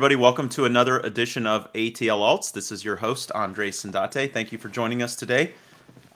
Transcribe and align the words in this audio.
everybody. 0.00 0.16
Welcome 0.16 0.48
to 0.48 0.64
another 0.64 1.00
edition 1.00 1.46
of 1.46 1.70
ATL 1.74 2.20
Alts. 2.20 2.54
This 2.54 2.72
is 2.72 2.82
your 2.82 2.96
host, 2.96 3.30
Andre 3.32 3.70
Sandate. 3.70 4.32
Thank 4.32 4.50
you 4.50 4.56
for 4.56 4.70
joining 4.70 5.02
us 5.02 5.14
today. 5.14 5.52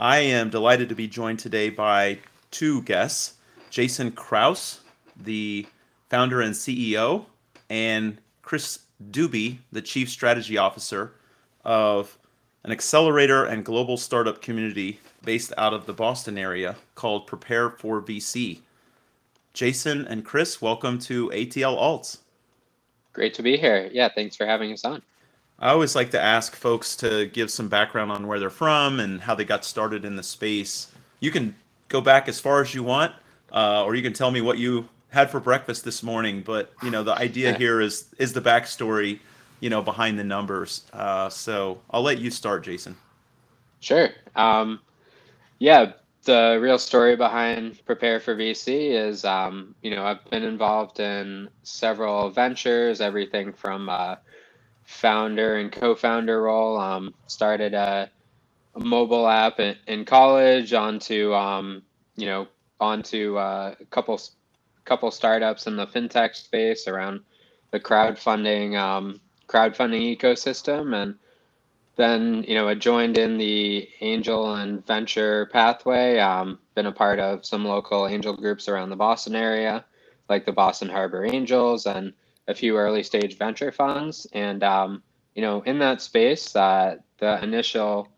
I 0.01 0.21
am 0.21 0.49
delighted 0.49 0.89
to 0.89 0.95
be 0.95 1.07
joined 1.07 1.39
today 1.39 1.69
by 1.69 2.21
two 2.51 2.81
guests 2.85 3.35
Jason 3.69 4.11
Kraus, 4.13 4.81
the 5.23 5.67
founder 6.09 6.41
and 6.41 6.55
CEO, 6.55 7.27
and 7.69 8.17
Chris 8.41 8.79
Doobie, 9.11 9.59
the 9.71 9.83
Chief 9.83 10.09
Strategy 10.09 10.57
Officer 10.57 11.13
of 11.67 12.17
an 12.63 12.73
accelerator 12.73 13.45
and 13.45 13.67
global 13.67 13.99
startup 13.99 14.41
community 14.41 14.99
based 15.27 15.53
out 15.59 15.75
of 15.75 15.85
the 15.85 15.93
Boston 15.93 16.39
area 16.39 16.75
called 16.95 17.27
Prepare 17.27 17.69
for 17.69 18.01
VC. 18.01 18.61
Jason 19.53 20.07
and 20.07 20.25
Chris, 20.25 20.63
welcome 20.63 20.99
to 21.01 21.29
ATL 21.29 21.79
Alts. 21.79 22.21
Great 23.15 23.33
to 23.35 23.43
be 23.43 23.57
here. 23.57 23.89
Yeah, 23.93 24.09
thanks 24.15 24.37
for 24.37 24.45
having 24.45 24.73
us 24.73 24.85
on. 24.85 25.01
I 25.61 25.71
always 25.71 25.95
like 25.95 26.11
to 26.11 26.21
ask 26.21 26.55
folks 26.55 26.97
to 26.97 27.27
give 27.27 27.51
some 27.51 27.69
background 27.69 28.11
on 28.11 28.27
where 28.27 28.41
they're 28.41 28.51
from 28.51 28.99
and 29.01 29.21
how 29.21 29.37
they 29.37 29.45
got 29.45 29.65
started 29.65 30.05
in 30.05 30.17
the 30.17 30.23
space. 30.23 30.89
You 31.21 31.31
can 31.31 31.55
go 31.89 32.01
back 32.01 32.29
as 32.29 32.41
far 32.41 32.61
as 32.61 32.75
you 32.75 32.83
want, 32.83 33.15
uh, 33.53 33.85
or 33.85 33.95
you 33.95 34.03
can 34.03 34.13
tell 34.13 34.33
me 34.33 34.41
what 34.41 34.59
you 34.59 34.89
had 35.11 35.31
for 35.31 35.39
breakfast 35.39 35.85
this 35.85 36.03
morning. 36.03 36.43
But 36.43 36.73
you 36.83 36.91
know, 36.91 37.05
the 37.05 37.15
idea 37.15 37.55
here 37.55 37.81
is 37.81 38.07
is 38.19 38.33
the 38.33 38.41
backstory, 38.41 39.21
you 39.61 39.71
know, 39.71 39.81
behind 39.81 40.19
the 40.19 40.25
numbers. 40.25 40.83
Uh, 40.93 41.29
so 41.29 41.81
I'll 41.91 42.03
let 42.03 42.19
you 42.19 42.33
start, 42.33 42.65
Jason. 42.65 42.97
Sure. 43.79 44.11
Um, 44.35 44.81
yeah, 45.61 45.93
the 46.25 46.59
real 46.61 46.79
story 46.79 47.17
behind 47.17 47.85
Prepare 47.85 48.21
for 48.21 48.35
VC 48.35 48.91
is, 48.91 49.25
um, 49.25 49.75
you 49.83 49.91
know, 49.91 50.05
I've 50.05 50.25
been 50.31 50.43
involved 50.43 51.01
in 51.01 51.49
several 51.63 52.31
ventures, 52.31 53.01
everything 53.01 53.53
from 53.53 53.89
uh, 53.89 54.17
founder 54.85 55.57
and 55.57 55.71
co-founder 55.71 56.43
role. 56.43 56.79
Um, 56.79 57.15
started 57.27 57.75
a, 57.75 58.11
a, 58.75 58.81
mobile 58.81 59.29
app 59.29 59.61
in, 59.61 59.77
in 59.87 60.05
college, 60.05 60.73
onto, 60.73 61.33
um, 61.35 61.83
you 62.17 62.27
know, 62.27 62.49
onto 62.81 63.37
uh, 63.37 63.75
a 63.79 63.85
couple 63.87 64.21
couple 64.85 65.11
startups 65.11 65.67
in 65.67 65.77
the 65.77 65.87
fintech 65.87 66.35
space 66.35 66.87
around 66.87 67.21
the 67.71 67.81
crowdfunding 67.81 68.79
um, 68.79 69.21
crowdfunding 69.49 70.17
ecosystem, 70.17 70.95
and 70.95 71.15
then 71.97 72.45
you 72.49 72.55
know 72.55 72.69
I 72.69 72.75
joined 72.75 73.19
in 73.19 73.39
the 73.39 73.89
angel 74.01 74.55
and 74.55 74.85
venture 74.87 75.47
pathway. 75.47 76.19
Um, 76.19 76.59
been 76.75 76.87
a 76.87 76.93
part 76.93 77.19
of 77.21 77.47
some 77.47 77.65
local 77.65 78.07
angel 78.07 78.35
groups 78.37 78.69
around 78.69 78.91
the 78.91 78.97
Boston 78.97 79.35
area, 79.35 79.85
like 80.29 80.45
the 80.45 80.53
Boston 80.53 80.89
Harbor 80.89 81.25
Angels 81.25 81.87
and 81.87 82.13
a 82.49 82.55
few 82.55 82.77
early 82.77 83.03
stage 83.03 83.39
venture 83.39 83.73
funds. 83.73 84.27
And 84.33 84.63
um, 84.63 85.03
you 85.35 85.43
know, 85.43 85.63
in 85.63 85.79
that 85.79 86.03
space, 86.03 86.55
uh, 86.57 86.97
the 87.19 87.43
initial 87.43 88.09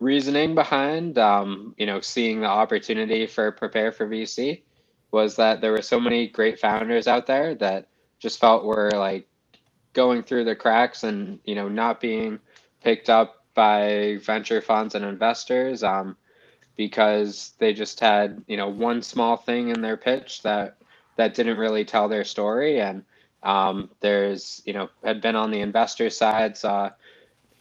reasoning 0.00 0.54
behind 0.54 1.18
um, 1.18 1.74
you 1.76 1.86
know 1.86 2.00
seeing 2.00 2.40
the 2.40 2.46
opportunity 2.46 3.26
for 3.26 3.50
prepare 3.50 3.90
for 3.92 4.06
VC 4.06 4.62
was 5.10 5.36
that 5.36 5.60
there 5.60 5.72
were 5.72 5.82
so 5.82 5.98
many 5.98 6.28
great 6.28 6.60
founders 6.60 7.08
out 7.08 7.26
there 7.26 7.54
that 7.56 7.88
just 8.20 8.38
felt 8.38 8.64
were 8.64 8.90
like 8.92 9.26
going 9.92 10.22
through 10.22 10.44
the 10.44 10.54
cracks 10.54 11.02
and 11.02 11.40
you 11.44 11.54
know 11.54 11.68
not 11.68 12.00
being 12.00 12.38
picked 12.82 13.10
up 13.10 13.44
by 13.54 14.18
venture 14.22 14.60
funds 14.60 14.94
and 14.94 15.04
investors 15.04 15.82
um, 15.82 16.16
because 16.76 17.54
they 17.58 17.72
just 17.72 17.98
had 18.00 18.42
you 18.46 18.56
know 18.56 18.68
one 18.68 19.02
small 19.02 19.36
thing 19.36 19.68
in 19.68 19.80
their 19.80 19.96
pitch 19.96 20.42
that 20.42 20.76
that 21.16 21.34
didn't 21.34 21.58
really 21.58 21.84
tell 21.84 22.08
their 22.08 22.24
story. 22.24 22.80
And 22.80 23.04
um, 23.42 23.90
there's 24.00 24.62
you 24.64 24.72
know 24.72 24.88
had 25.04 25.20
been 25.20 25.36
on 25.36 25.50
the 25.50 25.60
investor 25.60 26.10
side 26.10 26.56
saw 26.56 26.90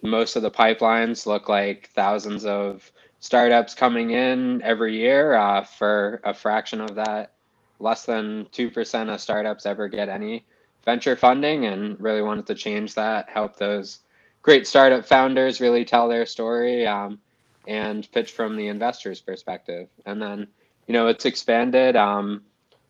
most 0.02 0.36
of 0.36 0.44
the 0.44 0.52
pipelines 0.52 1.26
look 1.26 1.50
like 1.50 1.90
thousands 1.96 2.46
of 2.46 2.92
startups 3.20 3.74
coming 3.74 4.12
in 4.12 4.62
every 4.62 4.96
year 4.98 5.34
uh, 5.34 5.64
for 5.64 6.22
a 6.24 6.34
fraction 6.34 6.82
of 6.82 6.96
that 6.96 7.34
less 7.80 8.06
than 8.06 8.46
2% 8.46 9.14
of 9.14 9.22
startups 9.22 9.66
ever 9.66 9.88
get 9.88 10.10
any 10.10 10.46
venture 10.86 11.16
funding 11.16 11.66
and 11.66 12.00
really 12.00 12.22
wanted 12.22 12.46
to 12.46 12.56
change 12.56 12.94
that 12.96 13.30
help 13.30 13.58
those 13.58 14.00
great 14.42 14.68
startup 14.68 15.06
founders 15.06 15.62
really 15.62 15.86
tell 15.86 16.08
their 16.08 16.26
story 16.26 16.88
um, 16.88 17.20
and 17.68 18.10
pitch 18.12 18.32
from 18.32 18.56
the 18.56 18.68
investor's 18.68 19.22
perspective. 19.22 19.88
And 20.06 20.22
then, 20.22 20.48
you 20.88 20.94
know, 20.94 21.08
it's 21.08 21.26
expanded. 21.26 21.96
Um, 21.96 22.44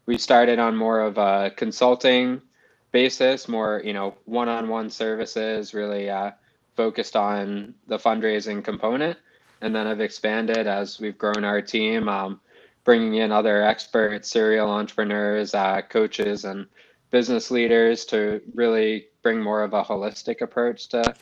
we 0.06 0.18
started 0.18 0.59
on 0.59 0.75
more 0.75 1.02
of 1.02 1.18
a 1.18 1.52
consulting 1.56 2.41
basis, 2.91 3.47
more, 3.47 3.81
you 3.84 3.94
know, 3.94 4.16
one 4.25 4.50
on 4.50 4.69
one 4.69 4.90
services, 4.90 5.74
really 5.74 6.09
uh, 6.09 6.31
focused 6.75 7.16
on 7.16 7.74
the 7.88 7.97
fundraising 7.97 8.64
component. 8.64 9.18
And 9.62 9.75
then 9.75 9.88
I've 9.88 10.02
expanded 10.02 10.68
as 10.68 11.00
we've 11.00 11.18
grown 11.18 11.44
our 11.44 11.62
team, 11.62 12.08
um, 12.08 12.40
bringing 12.84 13.16
in 13.16 13.31
other 13.31 13.64
experts, 13.64 14.29
serial 14.29 14.69
entrepreneurs, 14.69 15.53
uh, 15.53 15.81
coaches, 15.90 16.46
and 16.46 16.68
business 17.09 17.52
leaders 17.52 18.06
to 18.06 18.41
really 18.53 19.08
bring 19.24 19.41
more 19.41 19.64
of 19.64 19.74
a 19.74 19.84
holistic 19.84 20.41
approach 20.41 20.88
to 20.90 21.16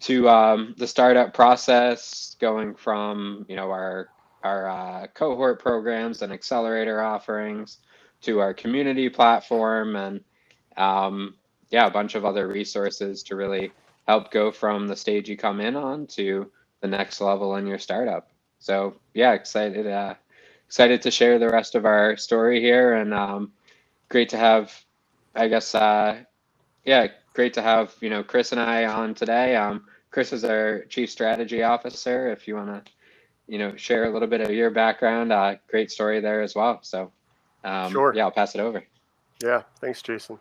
to 0.00 0.28
um, 0.28 0.74
the 0.78 0.86
startup 0.86 1.34
process, 1.34 2.36
going 2.40 2.74
from 2.74 3.46
you 3.48 3.56
know 3.56 3.70
our 3.70 4.08
our 4.42 4.68
uh, 4.68 5.06
cohort 5.14 5.60
programs 5.60 6.22
and 6.22 6.32
accelerator 6.32 7.02
offerings 7.02 7.78
to 8.22 8.40
our 8.40 8.54
community 8.54 9.08
platform 9.08 9.96
and 9.96 10.20
um, 10.76 11.34
yeah, 11.70 11.86
a 11.86 11.90
bunch 11.90 12.14
of 12.14 12.24
other 12.24 12.46
resources 12.46 13.22
to 13.24 13.36
really 13.36 13.72
help 14.06 14.30
go 14.30 14.52
from 14.52 14.86
the 14.86 14.96
stage 14.96 15.28
you 15.28 15.36
come 15.36 15.60
in 15.60 15.74
on 15.74 16.06
to 16.06 16.50
the 16.80 16.86
next 16.86 17.20
level 17.20 17.56
in 17.56 17.66
your 17.66 17.78
startup. 17.78 18.30
So 18.58 18.94
yeah, 19.14 19.32
excited 19.32 19.86
uh, 19.86 20.14
excited 20.66 21.02
to 21.02 21.10
share 21.10 21.38
the 21.38 21.48
rest 21.48 21.74
of 21.74 21.84
our 21.84 22.16
story 22.16 22.60
here 22.60 22.94
and 22.94 23.14
um, 23.14 23.52
great 24.08 24.28
to 24.30 24.36
have, 24.36 24.72
I 25.34 25.48
guess, 25.48 25.74
uh, 25.74 26.20
yeah, 26.84 27.08
great 27.36 27.52
to 27.52 27.62
have 27.62 27.94
you 28.00 28.08
know 28.08 28.24
Chris 28.24 28.50
and 28.50 28.60
I 28.60 28.86
on 28.86 29.14
today. 29.14 29.54
Um, 29.54 29.84
Chris 30.10 30.32
is 30.32 30.42
our 30.42 30.80
chief 30.86 31.10
strategy 31.10 31.62
officer. 31.62 32.30
If 32.30 32.48
you 32.48 32.56
want 32.56 32.86
to, 32.86 32.92
you 33.46 33.58
know, 33.58 33.76
share 33.76 34.06
a 34.06 34.10
little 34.10 34.26
bit 34.26 34.40
of 34.40 34.50
your 34.50 34.70
background, 34.70 35.30
uh, 35.30 35.56
great 35.68 35.90
story 35.90 36.20
there 36.20 36.40
as 36.40 36.54
well. 36.54 36.78
So, 36.82 37.12
um, 37.62 37.92
sure. 37.92 38.14
Yeah, 38.14 38.24
I'll 38.24 38.30
pass 38.30 38.54
it 38.54 38.60
over. 38.60 38.82
Yeah, 39.42 39.62
thanks, 39.82 40.00
Jason. 40.00 40.38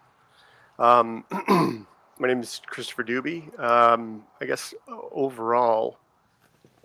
Um, 0.80 1.26
my 2.18 2.28
name 2.30 2.40
is 2.40 2.62
Christopher 2.66 3.04
Doobie. 3.04 3.60
Um, 3.60 4.24
I 4.40 4.46
guess 4.46 4.74
overall, 5.12 6.00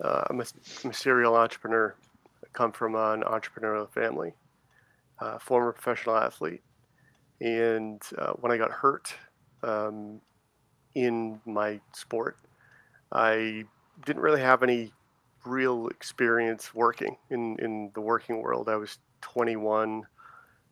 uh, 0.03 0.25
I'm, 0.29 0.41
a, 0.41 0.45
I'm, 0.83 0.89
a, 0.89 0.93
serial 0.93 1.35
entrepreneur. 1.37 1.95
I 2.43 2.47
come 2.51 2.73
from 2.73 2.95
an 2.95 3.21
entrepreneurial 3.21 3.89
family, 3.89 4.33
uh, 5.19 5.39
former 5.39 5.71
professional 5.71 6.17
athlete. 6.17 6.61
And 7.39 8.01
uh, 8.17 8.33
when 8.33 8.51
I 8.51 8.57
got 8.57 8.71
hurt, 8.71 9.15
um, 9.63 10.21
in 10.95 11.39
my 11.45 11.79
sport. 11.93 12.37
I 13.11 13.65
didn't 14.05 14.21
really 14.21 14.41
have 14.41 14.63
any 14.63 14.91
real 15.45 15.87
experience 15.87 16.73
working 16.73 17.17
in, 17.29 17.57
in 17.59 17.91
the 17.93 18.01
working 18.01 18.41
world. 18.41 18.69
I 18.69 18.75
was 18.75 18.99
21, 19.21 20.03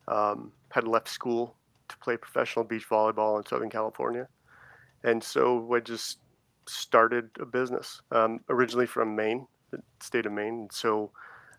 um, 0.07 0.51
had 0.69 0.87
left 0.87 1.07
school 1.07 1.55
to 1.87 1.97
play 1.97 2.17
professional 2.17 2.65
beach 2.65 2.87
volleyball 2.89 3.37
in 3.37 3.45
Southern 3.45 3.69
California. 3.69 4.27
And 5.03 5.23
so 5.23 5.73
I 5.73 5.79
just 5.79 6.19
started 6.67 7.29
a 7.39 7.45
business, 7.45 8.01
um, 8.11 8.41
originally 8.49 8.85
from 8.85 9.15
Maine, 9.15 9.47
the 9.71 9.81
state 9.99 10.25
of 10.25 10.33
Maine. 10.33 10.61
And 10.61 10.71
so 10.71 11.11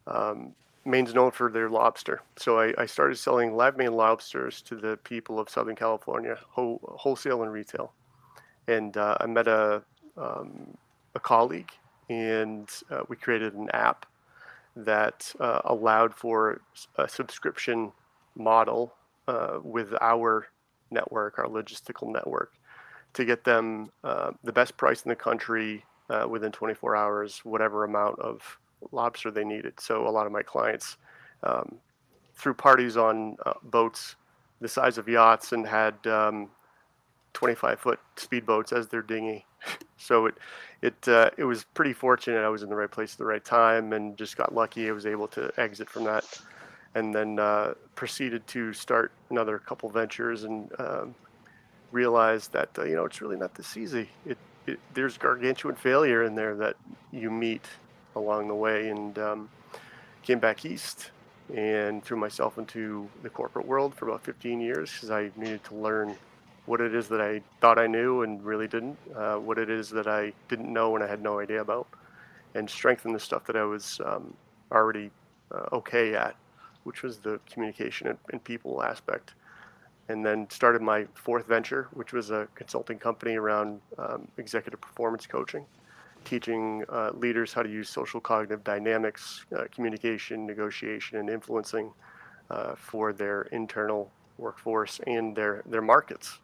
um, 0.07 0.55
Maine's 0.91 1.15
known 1.15 1.31
for 1.31 1.51
their 1.51 1.69
lobster. 1.69 2.23
So 2.37 2.59
I, 2.59 2.75
I, 2.79 2.87
started 2.87 3.17
selling 3.17 3.55
live 3.55 3.77
Maine 3.77 3.93
lobsters 3.93 4.63
to 4.63 4.77
the 4.77 4.99
people 5.05 5.39
of 5.39 5.49
Southern 5.49 5.77
California, 5.77 6.39
ho- 6.49 6.81
wholesale 6.83 7.43
and 7.43 7.53
retail. 7.53 7.93
And 8.69 8.97
uh, 8.97 9.17
I 9.21 9.27
met 9.27 9.49
a, 9.49 9.83
um, 10.17 10.77
a 11.15 11.21
colleague, 11.21 11.71
and 12.09 12.69
uh, 12.91 13.03
we 13.09 13.17
created 13.17 13.55
an 13.55 13.69
app 13.73 14.07
that 14.77 15.33
uh, 15.41 15.61
allowed 15.65 16.15
for 16.15 16.61
a 16.97 17.09
subscription 17.09 17.93
model 18.37 18.95
uh, 19.29 19.59
with 19.63 19.93
our 20.01 20.49
network, 20.91 21.39
our 21.39 21.47
logistical 21.47 22.13
network, 22.13 22.53
to 23.15 23.25
get 23.25 23.45
them 23.45 23.91
uh, 24.05 24.31
the 24.45 24.53
best 24.53 24.77
price 24.77 25.03
in 25.03 25.09
the 25.09 25.17
country 25.17 25.85
uh, 26.09 26.27
within 26.29 26.53
24 26.53 26.97
hours, 26.97 27.41
whatever 27.45 27.85
amount 27.85 28.19
of 28.19 28.59
lobster 28.93 29.31
they 29.31 29.45
needed. 29.45 29.81
So 29.81 30.07
a 30.07 30.11
lot 30.11 30.27
of 30.27 30.33
my 30.33 30.43
clients 30.43 30.97
um, 31.43 31.77
threw 32.35 32.55
parties 32.55 32.97
on 32.97 33.37
uh, 33.45 33.55
boats 33.65 34.17
the 34.61 34.69
size 34.69 34.99
of 34.99 35.09
yachts 35.09 35.53
and 35.53 35.67
had 35.67 35.95
um, 36.07 36.51
25 37.33 37.81
foot 37.81 37.99
speedboats 38.17 38.73
as 38.73 38.89
their 38.89 39.03
dinghy. 39.03 39.45
so 39.97 40.27
it 40.27 40.35
it 40.83 41.09
uh, 41.09 41.31
it 41.37 41.45
was 41.45 41.65
pretty 41.75 41.93
fortunate. 41.93 42.41
I 42.41 42.49
was 42.49 42.63
in 42.63 42.71
the 42.71 42.77
right 42.77 42.91
place 42.91 43.13
at 43.13 43.19
the 43.19 43.27
right 43.27 43.45
time 43.45 43.93
and 43.93 44.17
just 44.17 44.37
got 44.37 44.55
lucky. 44.55 44.89
I 44.89 44.93
was 44.93 45.07
able 45.07 45.29
to 45.29 45.53
exit 45.59 45.89
from 45.89 46.05
that, 46.05 46.25
and 46.95 47.15
then 47.15 47.39
uh, 47.39 47.75
proceeded 47.95 48.47
to 48.49 48.73
start 48.73 49.13
another 49.31 49.59
couple 49.59 49.89
ventures 49.91 50.45
and 50.45 50.71
um, 50.79 51.15
realized 51.93 52.53
that 52.53 52.71
uh, 52.79 52.85
you 52.85 52.95
know 52.95 53.05
it's 53.05 53.21
really 53.21 53.37
not 53.37 53.55
this 53.55 53.77
easy. 53.77 54.09
It, 54.25 54.39
it, 54.67 54.79
there's 54.95 55.19
gargantuan 55.19 55.75
failure 55.75 56.25
in 56.25 56.35
there 56.35 56.55
that 56.57 56.77
you 57.13 57.31
meet 57.31 57.67
along 58.17 58.49
the 58.49 58.55
way, 58.55 58.89
and 58.89 59.19
um, 59.19 59.49
came 60.23 60.39
back 60.39 60.65
east 60.65 61.11
and 61.55 62.05
threw 62.05 62.17
myself 62.17 62.59
into 62.59 63.09
the 63.23 63.31
corporate 63.31 63.67
world 63.67 63.95
for 63.95 64.09
about 64.09 64.23
15 64.23 64.61
years 64.61 64.93
because 64.93 65.11
I 65.11 65.31
needed 65.37 65.65
to 65.65 65.75
learn 65.75 66.17
what 66.67 66.81
it 66.81 66.95
is 66.95 67.09
that 67.09 67.21
I 67.21 67.43
thought 67.61 67.79
I 67.79 67.87
knew 67.87 68.23
and 68.23 68.43
really 68.45 68.69
didn't, 68.69 68.97
uh, 69.17 69.37
what 69.37 69.59
it 69.59 69.69
is 69.71 69.91
that 69.91 70.07
I 70.07 70.33
didn't 70.49 70.73
know 70.73 70.95
and 70.95 71.03
I 71.03 71.09
had 71.09 71.23
no 71.23 71.41
idea 71.41 71.61
about, 71.61 71.89
and 72.55 72.69
strengthen 72.69 73.13
the 73.13 73.21
stuff 73.21 73.45
that 73.47 73.57
I 73.57 73.65
was 73.65 74.01
um, 74.05 74.35
already 74.71 75.11
uh, 75.53 75.67
okay 75.73 76.15
at, 76.15 76.37
which 76.85 77.03
was 77.03 77.19
the 77.19 77.41
communication 77.51 78.07
and, 78.07 78.19
and 78.31 78.43
people 78.45 78.83
aspect. 78.83 79.35
And 80.09 80.25
then 80.25 80.49
started 80.51 80.83
my 80.83 81.07
fourth 81.15 81.47
venture, 81.47 81.89
which 81.93 82.13
was 82.13 82.31
a 82.31 82.49
consulting 82.55 82.99
company 82.99 83.37
around 83.37 83.81
um, 83.99 84.27
executive 84.39 84.81
performance 84.81 85.27
coaching, 85.27 85.65
teaching 86.25 86.85
uh, 86.89 87.11
leaders 87.15 87.53
how 87.53 87.63
to 87.63 87.69
use 87.69 87.89
social 87.89 88.21
cognitive 88.21 88.63
dynamics, 88.65 89.45
uh, 89.57 89.65
communication, 89.75 90.47
negotiation, 90.47 91.19
and 91.19 91.31
influencing 91.31 91.93
uh, 92.51 92.75
for 92.75 93.13
their 93.13 93.43
internal 93.53 94.11
workforce 94.39 95.01
and 95.07 95.37
their 95.37 95.63
their 95.67 95.83
markets. 95.83 96.39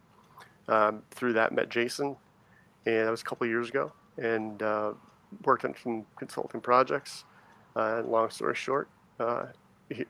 Um, 0.69 1.03
through 1.13 1.35
that, 1.35 1.53
met 1.53 1.69
Jason, 1.69 2.17
and 2.87 3.07
that 3.07 3.11
was 3.11 3.21
a 3.21 3.25
couple 3.25 3.47
years 3.47 3.69
ago, 3.69 3.93
and 4.19 4.63
uh, 4.63 4.93
worked 5.45 5.65
on 5.65 5.75
some 5.83 6.05
consulting 6.17 6.61
projects. 6.61 7.25
Uh, 7.77 8.03
long 8.05 8.31
story 8.31 8.55
short, 8.55 8.89
uh, 9.21 9.47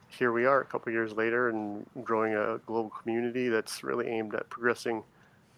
here 0.09 0.33
we 0.33 0.47
are 0.47 0.61
a 0.61 0.65
couple 0.65 0.91
years 0.93 1.13
later 1.13 1.49
and 1.51 1.87
growing 2.03 2.35
a 2.35 2.59
global 2.67 2.91
community 2.91 3.49
that's 3.49 3.85
really 3.85 4.07
aimed 4.07 4.35
at 4.35 4.49
progressing 4.49 5.03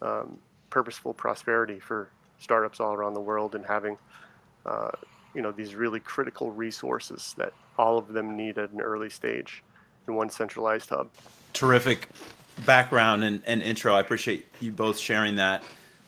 um, 0.03 0.39
purposeful 0.71 1.15
prosperity 1.15 1.79
for 1.79 2.11
startups 2.39 2.81
all 2.81 2.95
around 2.95 3.15
the 3.15 3.21
world 3.21 3.55
and 3.55 3.65
having 3.65 3.97
uh, 4.67 4.91
you 5.35 5.43
know 5.43 5.53
these 5.53 5.75
really 5.75 6.01
critical 6.01 6.51
resources 6.51 7.35
that 7.39 7.53
all 7.79 7.99
of 7.99 8.09
them 8.09 8.37
need 8.37 8.59
at 8.59 8.71
an 8.71 8.81
early 8.81 9.11
stage 9.11 9.63
in 10.07 10.15
one 10.15 10.31
centralized 10.31 10.89
hub. 10.89 11.09
Terrific 11.53 12.09
background 12.67 13.25
and, 13.25 13.43
and 13.47 13.63
intro. 13.63 13.95
I 13.95 14.01
appreciate 14.01 14.47
you 14.61 14.73
both 14.73 14.99
sharing 14.99 15.37
that. 15.37 15.63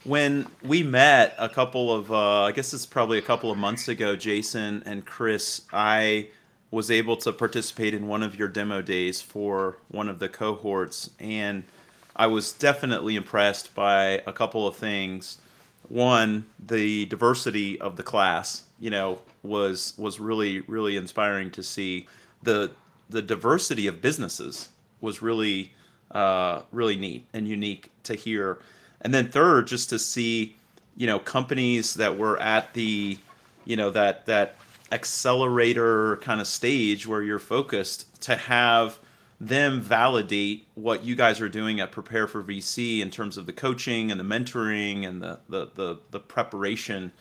When 0.05 0.47
we 0.63 0.83
met 0.83 1.35
a 1.39 1.49
couple 1.49 1.93
of 1.95 2.11
uh, 2.11 2.45
i 2.45 2.53
guess 2.53 2.73
it's 2.73 2.87
probably 2.87 3.19
a 3.19 3.23
couple 3.23 3.51
of 3.51 3.59
months 3.59 3.87
ago 3.87 4.17
jason 4.17 4.83
and 4.87 5.05
chris 5.05 5.61
i 5.75 6.29
was 6.71 6.91
able 6.91 7.19
to 7.19 7.35
participate 7.35 7.93
in 7.93 8.07
one 8.07 8.23
of 8.23 8.35
your 8.39 8.49
demo 8.49 8.81
days 8.81 9.21
for 9.21 9.77
one 9.89 10.09
of 10.09 10.19
the 10.19 10.29
cohorts 10.29 11.11
and 11.21 11.65
I 12.21 12.27
was 12.27 12.53
definitely 12.53 13.17
impressed 13.17 13.75
by 13.75 14.23
a 14.27 14.33
couple 14.33 14.67
of 14.67 14.77
things. 14.77 15.39
One, 15.91 16.47
the 16.65 17.07
diversity 17.07 17.81
of 17.81 17.97
the 17.97 18.05
class, 18.05 18.63
you 18.79 18.91
know, 18.91 19.19
was 19.43 19.93
was 19.99 20.21
really 20.21 20.61
really 20.61 20.97
inspiring 20.97 21.51
to 21.51 21.65
see. 21.65 22.07
The 22.45 22.71
the 23.09 23.21
diversity 23.21 23.89
of 23.89 24.01
businesses 24.01 24.69
was 25.01 25.21
really 25.21 25.73
uh, 26.13 26.63
really 26.71 26.95
neat 26.95 27.27
and 27.33 27.49
unique 27.49 27.91
to 28.05 28.15
hear. 28.15 28.61
And 29.01 29.13
then 29.13 29.31
third, 29.31 29.67
just 29.67 29.91
to 29.91 29.99
see, 29.99 30.57
you 30.97 31.09
know, 31.09 31.19
companies 31.19 31.95
that 31.95 32.17
were 32.17 32.41
at 32.41 32.73
the, 32.73 33.19
you 33.65 33.75
know, 33.75 33.91
that 33.91 34.27
that 34.27 34.57
accelerator 34.93 36.19
kind 36.19 36.41
of 36.41 36.47
stage 36.47 37.05
where 37.05 37.23
you're 37.23 37.41
focused 37.41 38.21
to 38.23 38.37
have 38.37 39.01
them 39.41 39.81
validate 39.81 40.69
what 40.75 41.03
you 41.03 41.17
guys 41.17 41.41
are 41.41 41.49
doing 41.49 41.81
at 41.81 41.91
prepare 41.91 42.29
for 42.29 42.43
vc 42.43 43.01
in 43.01 43.11
terms 43.11 43.39
of 43.39 43.47
the 43.47 43.53
coaching 43.53 44.11
and 44.11 44.21
the 44.21 44.25
mentoring 44.25 45.07
and 45.07 45.23
the 45.23 45.39
the 45.49 45.71
the, 45.75 45.99
the 46.11 46.21
preparation. 46.21 47.13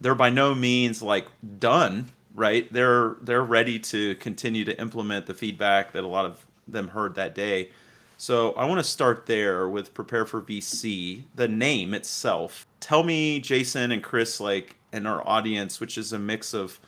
They're 0.00 0.14
by 0.14 0.30
no 0.30 0.54
means 0.54 1.00
like 1.00 1.26
done 1.58 2.10
right? 2.34 2.72
They're 2.72 3.16
they're 3.22 3.42
ready 3.42 3.78
to 3.78 4.14
continue 4.16 4.64
to 4.64 4.80
implement 4.80 5.26
the 5.26 5.34
feedback 5.34 5.92
that 5.92 6.04
a 6.04 6.08
lot 6.08 6.24
of 6.24 6.44
them 6.66 6.88
heard 6.88 7.14
that 7.16 7.34
day. 7.34 7.70
So 8.16 8.52
i 8.52 8.64
want 8.64 8.78
to 8.78 8.84
start 8.84 9.26
there 9.26 9.68
with 9.68 9.94
prepare 9.94 10.24
for 10.24 10.40
vc 10.40 11.24
the 11.34 11.48
name 11.48 11.94
itself. 11.94 12.66
Tell 12.80 13.02
me 13.02 13.40
jason 13.40 13.92
and 13.92 14.02
chris 14.02 14.40
like 14.40 14.76
in 14.92 15.06
our 15.06 15.26
audience 15.26 15.80
which 15.80 15.98
is 15.98 16.12
a 16.12 16.18
mix 16.18 16.54
of 16.54 16.78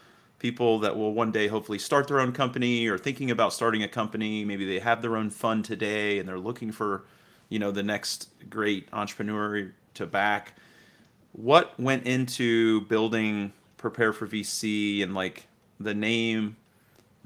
people 0.45 0.79
that 0.79 0.95
will 0.95 1.15
one 1.15 1.33
day 1.33 1.47
hopefully 1.47 1.79
start 1.79 2.07
their 2.07 2.21
own 2.21 2.31
company 2.31 2.87
or 2.87 2.99
thinking 2.99 3.31
about 3.31 3.51
starting 3.51 3.83
a 3.83 3.89
company. 3.89 4.45
Maybe 4.45 4.67
they 4.67 4.79
have 4.79 5.01
their 5.01 5.17
own 5.17 5.31
fund 5.31 5.65
today 5.65 6.19
and 6.19 6.29
they're 6.29 6.39
looking 6.39 6.71
for, 6.71 7.05
you 7.49 7.59
know, 7.59 7.71
the 7.71 7.83
next 7.83 8.29
great 8.51 8.87
entrepreneur 8.93 9.73
to 9.95 10.05
back. 10.05 10.53
What 11.33 11.73
went 11.81 12.07
into 12.07 12.83
building 12.83 13.55
Prepare 13.79 14.13
for 14.13 14.27
VC 14.27 15.03
and 15.03 15.15
like 15.15 15.47
the 15.81 15.95
name? 15.95 16.57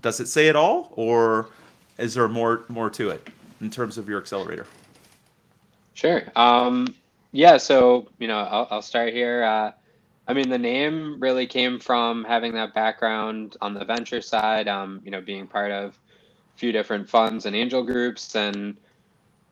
Does 0.00 0.20
it 0.20 0.28
say 0.28 0.46
it 0.46 0.54
all, 0.54 0.92
or 0.92 1.48
is 1.98 2.14
there 2.14 2.28
more 2.28 2.66
more 2.68 2.88
to 2.90 3.10
it 3.10 3.30
in 3.60 3.68
terms 3.68 3.98
of 3.98 4.08
your 4.08 4.20
accelerator? 4.20 4.66
Sure. 5.94 6.22
Um, 6.36 6.94
yeah. 7.32 7.56
So 7.56 8.06
you 8.20 8.28
know, 8.28 8.38
I'll, 8.38 8.68
I'll 8.70 8.82
start 8.82 9.12
here. 9.12 9.42
Uh, 9.42 9.72
I 10.28 10.34
mean, 10.34 10.50
the 10.50 10.58
name 10.58 11.18
really 11.20 11.46
came 11.46 11.80
from 11.80 12.22
having 12.24 12.52
that 12.52 12.74
background 12.74 13.56
on 13.62 13.72
the 13.72 13.84
venture 13.84 14.20
side, 14.20 14.68
um, 14.68 15.00
you 15.02 15.10
know, 15.10 15.22
being 15.22 15.46
part 15.46 15.72
of 15.72 15.98
a 16.54 16.58
few 16.58 16.70
different 16.70 17.08
funds 17.08 17.46
and 17.46 17.56
angel 17.56 17.82
groups 17.82 18.36
and 18.36 18.76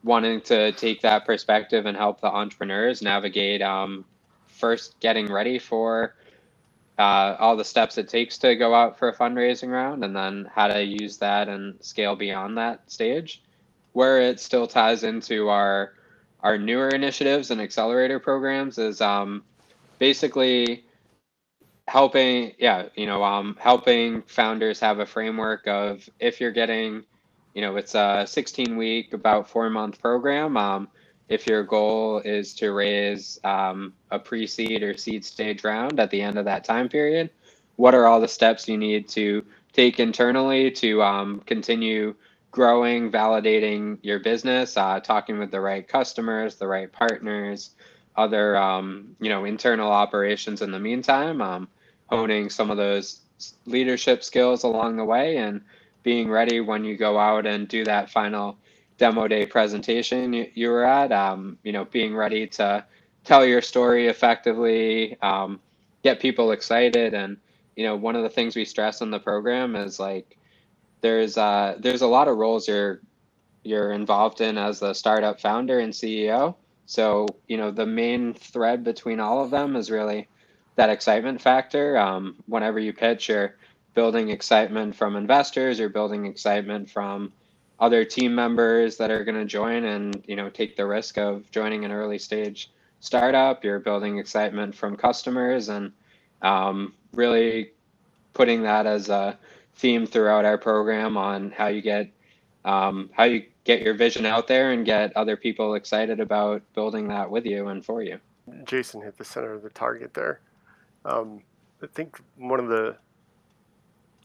wanting 0.05 0.43
to 0.43 0.73
take 0.73 1.00
that 1.00 1.25
perspective 1.25 1.87
and 1.87 1.96
help 1.96 2.20
the 2.20 2.26
entrepreneurs 2.26 3.00
navigate 3.00 3.62
um, 3.62 4.05
first 4.49 5.00
getting 5.00 5.32
ready 5.32 5.58
for 5.58 6.14
uh, 6.99 7.37
all 7.38 7.56
the 7.56 7.64
steps 7.64 7.96
it 7.99 8.08
takes 8.08 8.38
to 8.38 8.55
go 8.55 8.75
out 8.75 8.99
for 8.99 9.08
a 9.08 9.17
fundraising 9.17 9.70
round 9.70 10.05
and 10.05 10.14
then 10.14 10.49
how 10.55 10.67
to 10.67 10.82
use 10.82 11.17
that 11.19 11.49
and 11.49 11.75
scale 11.82 12.17
beyond 12.17 12.56
that 12.56 12.90
stage 12.90 13.43
where 13.93 14.20
it 14.20 14.38
still 14.38 14.67
ties 14.67 15.05
into 15.05 15.49
our 15.49 15.94
our 16.40 16.56
newer 16.58 16.88
initiatives 16.88 17.50
and 17.50 17.61
accelerator 17.61 18.20
programs 18.20 18.79
is 18.79 19.00
um, 19.00 19.43
basically 19.98 20.84
helping 21.88 22.52
yeah 22.58 22.88
you 22.96 23.06
know 23.06 23.22
um 23.22 23.56
helping 23.60 24.22
founders 24.22 24.81
have 24.81 24.98
a 24.98 25.06
framework 25.06 25.66
of 25.69 26.08
if 26.19 26.40
you're 26.40 26.50
getting 26.50 27.04
you 27.54 27.62
know 27.62 27.76
it's 27.76 27.94
a 27.94 28.25
16 28.26 28.76
week 28.76 29.12
about 29.12 29.48
four 29.48 29.70
month 29.70 30.00
program 30.00 30.56
um 30.56 30.88
if 31.28 31.46
your 31.46 31.62
goal 31.62 32.20
is 32.20 32.54
to 32.54 32.70
raise 32.72 33.38
um, 33.43 33.93
a 34.10 34.19
pre-seed 34.19 34.82
or 34.82 34.96
seed 34.96 35.24
stage 35.24 35.65
round 35.65 35.98
at 35.98 36.10
the 36.10 36.20
end 36.20 36.38
of 36.38 36.44
that 36.44 36.65
time 36.65 36.88
period 36.88 37.31
what 37.76 37.94
are 37.94 38.06
all 38.06 38.20
the 38.20 38.29
steps 38.29 38.69
you 38.69 38.76
need 38.76 39.08
to 39.08 39.44
take 39.72 40.00
internally 40.00 40.70
to 40.70 41.03
um, 41.03 41.41
continue 41.46 42.15
growing 42.50 43.12
validating 43.12 43.98
your 44.03 44.19
business 44.19 44.76
uh, 44.76 44.98
talking 44.98 45.38
with 45.38 45.50
the 45.50 45.60
right 45.60 45.86
customers 45.86 46.56
the 46.56 46.67
right 46.67 46.93
partners 46.93 47.75
other 48.17 48.56
um, 48.56 49.17
you 49.20 49.29
know 49.29 49.44
internal 49.44 49.91
operations 49.91 50.63
in 50.63 50.70
the 50.70 50.79
meantime 50.79 51.41
um, 51.41 51.69
honing 52.08 52.51
some 52.51 52.70
of 52.70 52.77
those 52.77 53.20
leadership 53.67 54.25
skills 54.25 54.63
along 54.65 54.96
the 54.96 55.05
way 55.05 55.37
and 55.37 55.61
being 56.03 56.31
ready 56.31 56.61
when 56.61 56.85
you 56.85 56.96
go 56.96 57.19
out 57.19 57.46
and 57.46 57.69
do 57.69 57.85
that 57.85 58.11
final 58.11 58.56
demo 58.99 59.29
day 59.29 59.44
presentation 59.44 60.32
you, 60.32 60.51
you 60.55 60.69
were 60.69 60.85
at 60.85 61.13
um, 61.13 61.58
you 61.63 61.73
know 61.73 61.85
being 61.85 62.15
ready 62.15 62.46
to 62.46 62.85
tell 63.27 63.44
your 63.44 63.61
story 63.61 64.06
effectively 64.06 65.20
um, 65.20 65.61
get 66.03 66.20
people 66.20 66.53
excited. 66.53 67.13
And 67.13 67.37
you 67.75 67.85
know 67.85 67.96
one 67.96 68.17
of 68.17 68.23
the 68.23 68.31
things 68.31 68.56
we 68.56 68.65
stress 68.65 69.03
in 69.03 69.11
the 69.11 69.19
program 69.19 69.77
is 69.77 70.01
like 70.01 70.39
there's 71.03 71.37
uh, 71.37 71.77
there's 71.79 72.03
a 72.03 72.06
lot 72.06 72.29
of 72.29 72.39
roles 72.39 72.67
you're 72.69 73.01
you're 73.65 73.93
involved 73.93 74.41
in 74.41 74.56
as 74.56 74.79
the 74.79 74.94
startup 74.94 75.41
founder 75.41 75.81
and 75.81 75.93
ceo 75.93 76.55
so, 76.86 77.26
you 77.48 77.56
know, 77.56 77.70
the 77.70 77.86
main 77.86 78.32
thread 78.32 78.84
between 78.84 79.20
all 79.20 79.43
of 79.43 79.50
them 79.50 79.76
is 79.76 79.90
really 79.90 80.28
that 80.76 80.88
excitement 80.88 81.43
factor. 81.43 81.98
Um, 81.98 82.36
whenever 82.46 82.78
you 82.78 82.93
pitch, 82.93 83.28
you're 83.28 83.56
building 83.94 84.31
excitement 84.31 84.94
from 84.94 85.16
investors, 85.16 85.78
you're 85.78 85.88
building 85.88 86.26
excitement 86.26 86.88
from 86.88 87.32
other 87.81 88.05
team 88.05 88.34
members 88.34 88.96
that 88.96 89.10
are 89.10 89.24
going 89.24 89.36
to 89.36 89.44
join 89.44 89.84
and, 89.84 90.22
you 90.26 90.36
know, 90.36 90.48
take 90.48 90.76
the 90.76 90.86
risk 90.86 91.19
of 91.19 91.50
joining 91.50 91.84
an 91.84 91.93
early 91.93 92.19
stage 92.19 92.70
startup. 93.00 93.64
You're 93.64 93.81
building 93.81 94.19
excitement 94.19 94.74
from 94.74 94.96
customers 94.96 95.69
and 95.69 95.93
um, 96.43 96.94
really 97.12 97.72
putting 98.32 98.62
that 98.62 98.86
as 98.86 99.08
a 99.08 99.38
theme 99.74 100.06
throughout 100.06 100.44
our 100.44 100.56
program 100.56 101.16
on 101.16 101.50
how 101.50 101.66
you 101.66 101.82
get 101.82 102.10
um, 102.64 103.10
how 103.12 103.24
you 103.24 103.44
get 103.67 103.82
your 103.82 103.94
vision 103.94 104.25
out 104.25 104.46
there 104.46 104.73
and 104.73 104.87
get 104.87 105.15
other 105.17 105.37
people 105.37 105.75
excited 105.75 106.20
about 106.20 106.63
building 106.75 107.08
that 107.08 107.31
with 107.31 107.44
you 107.44 107.69
and 107.69 107.85
for 107.85 108.03
you. 108.03 108.19
Jason 108.65 109.03
hit 109.03 109.19
the 109.19 109.25
center 109.25 109.53
of 109.53 109.63
the 109.63 109.70
target 109.70 110.15
there. 110.15 110.41
Um, 111.05 111.43
I 111.82 111.87
think 111.87 112.19
one 112.37 112.61
of 112.61 112.69
the 112.69 112.96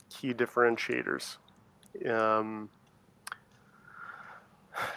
key 0.10 0.34
differentiators 0.34 1.38
um, 2.10 2.70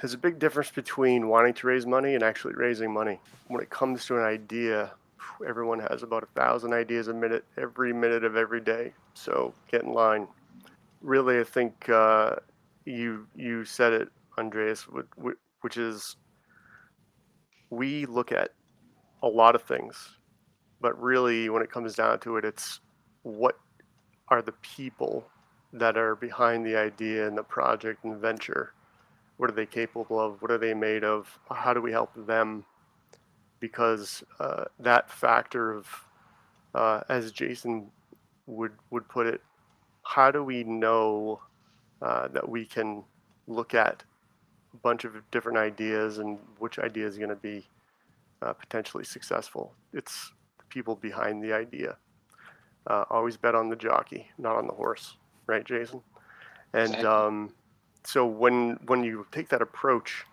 there's 0.01 0.15
a 0.15 0.19
big 0.19 0.39
difference 0.39 0.71
between 0.71 1.29
wanting 1.29 1.55
to 1.55 1.67
raise 1.67 1.87
money 1.87 2.15
and 2.15 2.23
actually 2.23 2.55
raising 2.55 2.93
money. 2.93 3.19
When 3.49 3.63
it 3.63 3.71
comes 3.71 4.07
to 4.07 4.17
an 4.17 4.25
idea, 4.25 4.93
everyone 5.47 5.81
has 5.81 6.03
about 6.03 6.23
a 6.23 6.41
thousand 6.41 6.73
ideas 6.73 7.09
a 7.09 7.15
minute, 7.15 7.45
every 7.57 7.93
minute 7.93 8.25
of 8.25 8.37
every 8.37 8.61
day. 8.61 8.93
So 9.15 9.53
get 9.71 9.83
in 9.83 9.93
line. 9.93 10.29
Really, 11.03 11.41
I 11.41 11.45
think 11.45 11.89
uh, 11.89 12.37
you 12.85 13.27
you 13.37 13.65
said 13.65 13.93
it, 13.93 14.09
Andreas, 14.39 14.87
which 15.61 15.77
is 15.77 16.17
we 17.71 18.07
look 18.07 18.33
at 18.33 18.51
a 19.23 19.29
lot 19.29 19.55
of 19.55 19.63
things, 19.63 20.19
but 20.81 21.01
really, 21.01 21.49
when 21.49 21.63
it 21.63 21.71
comes 21.71 21.95
down 21.95 22.21
to 22.21 22.37
it, 22.37 22.45
it's 22.45 22.81
what 23.23 23.59
are 24.29 24.43
the 24.43 24.53
people 24.53 25.25
that 25.73 25.97
are 25.97 26.15
behind 26.15 26.65
the 26.65 26.77
idea 26.77 27.27
and 27.27 27.37
the 27.37 27.43
project 27.43 28.05
and 28.05 28.17
venture 28.21 28.73
what 29.37 29.51
are 29.51 29.55
they 29.55 29.67
capable 29.67 30.21
of? 30.21 30.41
What 30.41 30.51
are 30.51 30.59
they 30.59 30.75
made 30.75 31.05
of? 31.05 31.39
How 31.51 31.75
do 31.75 31.81
we 31.81 31.91
help 31.91 32.11
them? 32.27 32.65
Because 33.61 34.23
uh, 34.39 34.65
that 34.79 35.11
factor 35.11 35.73
of, 35.73 35.89
uh, 36.75 37.01
as 37.09 37.33
Jason 37.33 37.91
would 38.47 38.73
would 38.91 39.09
put 39.09 39.27
it, 39.27 39.41
how 40.05 40.31
do 40.31 40.45
we 40.45 40.65
know 40.65 41.41
uh, 42.03 42.29
that 42.29 42.49
we 42.49 42.65
can 42.65 43.05
look 43.47 43.75
at 43.75 44.05
bunch 44.83 45.05
of 45.05 45.13
different 45.31 45.59
ideas 45.59 46.19
and 46.19 46.39
which 46.59 46.79
idea 46.79 47.07
is 47.07 47.17
going 47.17 47.31
to 47.31 47.37
be 47.37 47.67
uh, 48.43 48.53
potentially 48.53 49.05
successful? 49.05 49.75
It's 49.93 50.33
the 50.59 50.65
people 50.65 50.97
behind 50.97 51.43
the 51.43 51.53
idea. 51.53 51.97
Uh, 52.87 53.05
always 53.11 53.37
bet 53.37 53.55
on 53.55 53.69
the 53.69 53.77
jockey, 53.77 54.29
not 54.39 54.57
on 54.57 54.67
the 54.67 54.75
horse, 54.75 55.17
right, 55.47 55.65
Jason? 55.65 56.03
And 56.75 56.97
um, 57.05 57.55
so 58.05 58.27
when 58.27 58.79
when 58.87 59.03
you 59.05 59.27
take 59.33 59.49
that 59.49 59.63
approach, 59.63 60.25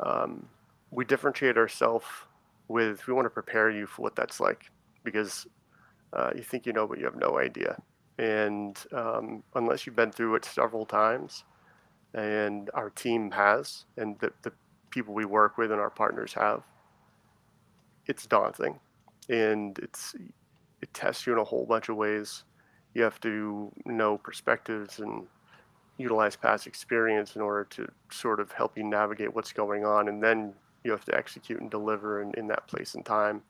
um, 0.00 0.48
we 0.90 1.04
differentiate 1.04 1.56
ourselves 1.56 2.06
with 2.68 3.06
we 3.06 3.14
want 3.14 3.26
to 3.26 3.30
prepare 3.30 3.70
you 3.70 3.86
for 3.86 4.02
what 4.02 4.16
that's 4.16 4.40
like 4.40 4.70
because 5.04 5.46
uh, 6.12 6.30
you 6.34 6.42
think 6.42 6.66
you 6.66 6.72
know 6.72 6.86
but 6.86 6.98
you 6.98 7.04
have 7.04 7.16
no 7.16 7.38
idea 7.38 7.80
and 8.18 8.84
um, 8.92 9.42
unless 9.54 9.86
you've 9.86 9.96
been 9.96 10.10
through 10.10 10.34
it 10.34 10.44
several 10.44 10.84
times 10.84 11.44
and 12.14 12.70
our 12.74 12.90
team 12.90 13.30
has 13.30 13.84
and 13.96 14.18
the, 14.20 14.32
the 14.42 14.52
people 14.90 15.14
we 15.14 15.24
work 15.24 15.58
with 15.58 15.70
and 15.70 15.80
our 15.80 15.90
partners 15.90 16.32
have 16.32 16.62
it's 18.06 18.26
daunting. 18.26 18.78
And 19.28 19.78
it's 19.80 20.14
it 20.82 20.92
tests 20.94 21.26
you 21.26 21.32
in 21.32 21.38
a 21.38 21.44
whole 21.44 21.66
bunch 21.66 21.88
of 21.88 21.96
ways. 21.96 22.44
You 22.94 23.02
have 23.02 23.20
to 23.20 23.72
know 23.84 24.18
perspectives 24.18 25.00
and 25.00 25.26
utilize 25.98 26.36
past 26.36 26.66
experience 26.66 27.36
in 27.36 27.42
order 27.42 27.64
to 27.64 27.88
sort 28.10 28.40
of 28.40 28.52
help 28.52 28.76
you 28.76 28.84
navigate 28.84 29.34
what's 29.34 29.52
going 29.52 29.84
on 29.84 30.08
and 30.08 30.22
then 30.22 30.52
you 30.84 30.90
have 30.90 31.04
to 31.06 31.14
execute 31.16 31.58
and 31.60 31.70
deliver 31.70 32.20
in, 32.20 32.32
in 32.34 32.46
that 32.46 32.66
place 32.68 32.94
and 32.94 33.04
time 33.04 33.40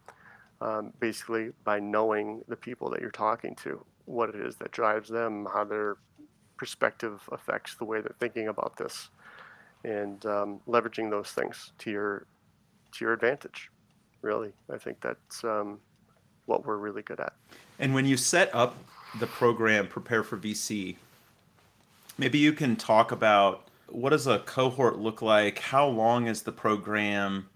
um, 0.60 0.92
basically 1.00 1.50
by 1.64 1.80
knowing 1.80 2.44
the 2.46 2.54
people 2.54 2.88
that 2.88 3.00
you're 3.00 3.10
talking 3.10 3.56
to 3.56 3.84
what 4.04 4.28
it 4.28 4.36
is 4.36 4.54
that 4.56 4.70
drives 4.70 5.08
them 5.08 5.44
how 5.52 5.64
their 5.64 5.96
perspective 6.56 7.20
affects 7.32 7.74
the 7.76 7.84
way 7.84 8.00
they're 8.00 8.16
thinking 8.18 8.48
about 8.48 8.76
this 8.76 9.08
and 9.84 10.24
um, 10.26 10.60
leveraging 10.66 11.10
those 11.10 11.30
things 11.30 11.72
to 11.78 11.90
your 11.90 12.26
to 12.92 13.04
your 13.04 13.12
advantage 13.12 13.70
really 14.22 14.52
i 14.72 14.78
think 14.78 15.00
that's 15.00 15.44
um, 15.44 15.78
what 16.46 16.64
we're 16.64 16.78
really 16.78 17.02
good 17.02 17.20
at 17.20 17.34
and 17.78 17.94
when 17.94 18.06
you 18.06 18.16
set 18.16 18.52
up 18.54 18.76
the 19.20 19.26
program 19.26 19.86
prepare 19.86 20.22
for 20.22 20.36
vc 20.36 20.96
Maybe 22.18 22.38
you 22.38 22.54
can 22.54 22.76
talk 22.76 23.12
about 23.12 23.68
what 23.88 24.10
does 24.10 24.26
a 24.26 24.38
cohort 24.40 24.98
look 24.98 25.20
like? 25.20 25.58
How 25.58 25.86
long 25.86 26.26
is 26.26 26.42
the 26.42 26.52
program? 26.52 27.48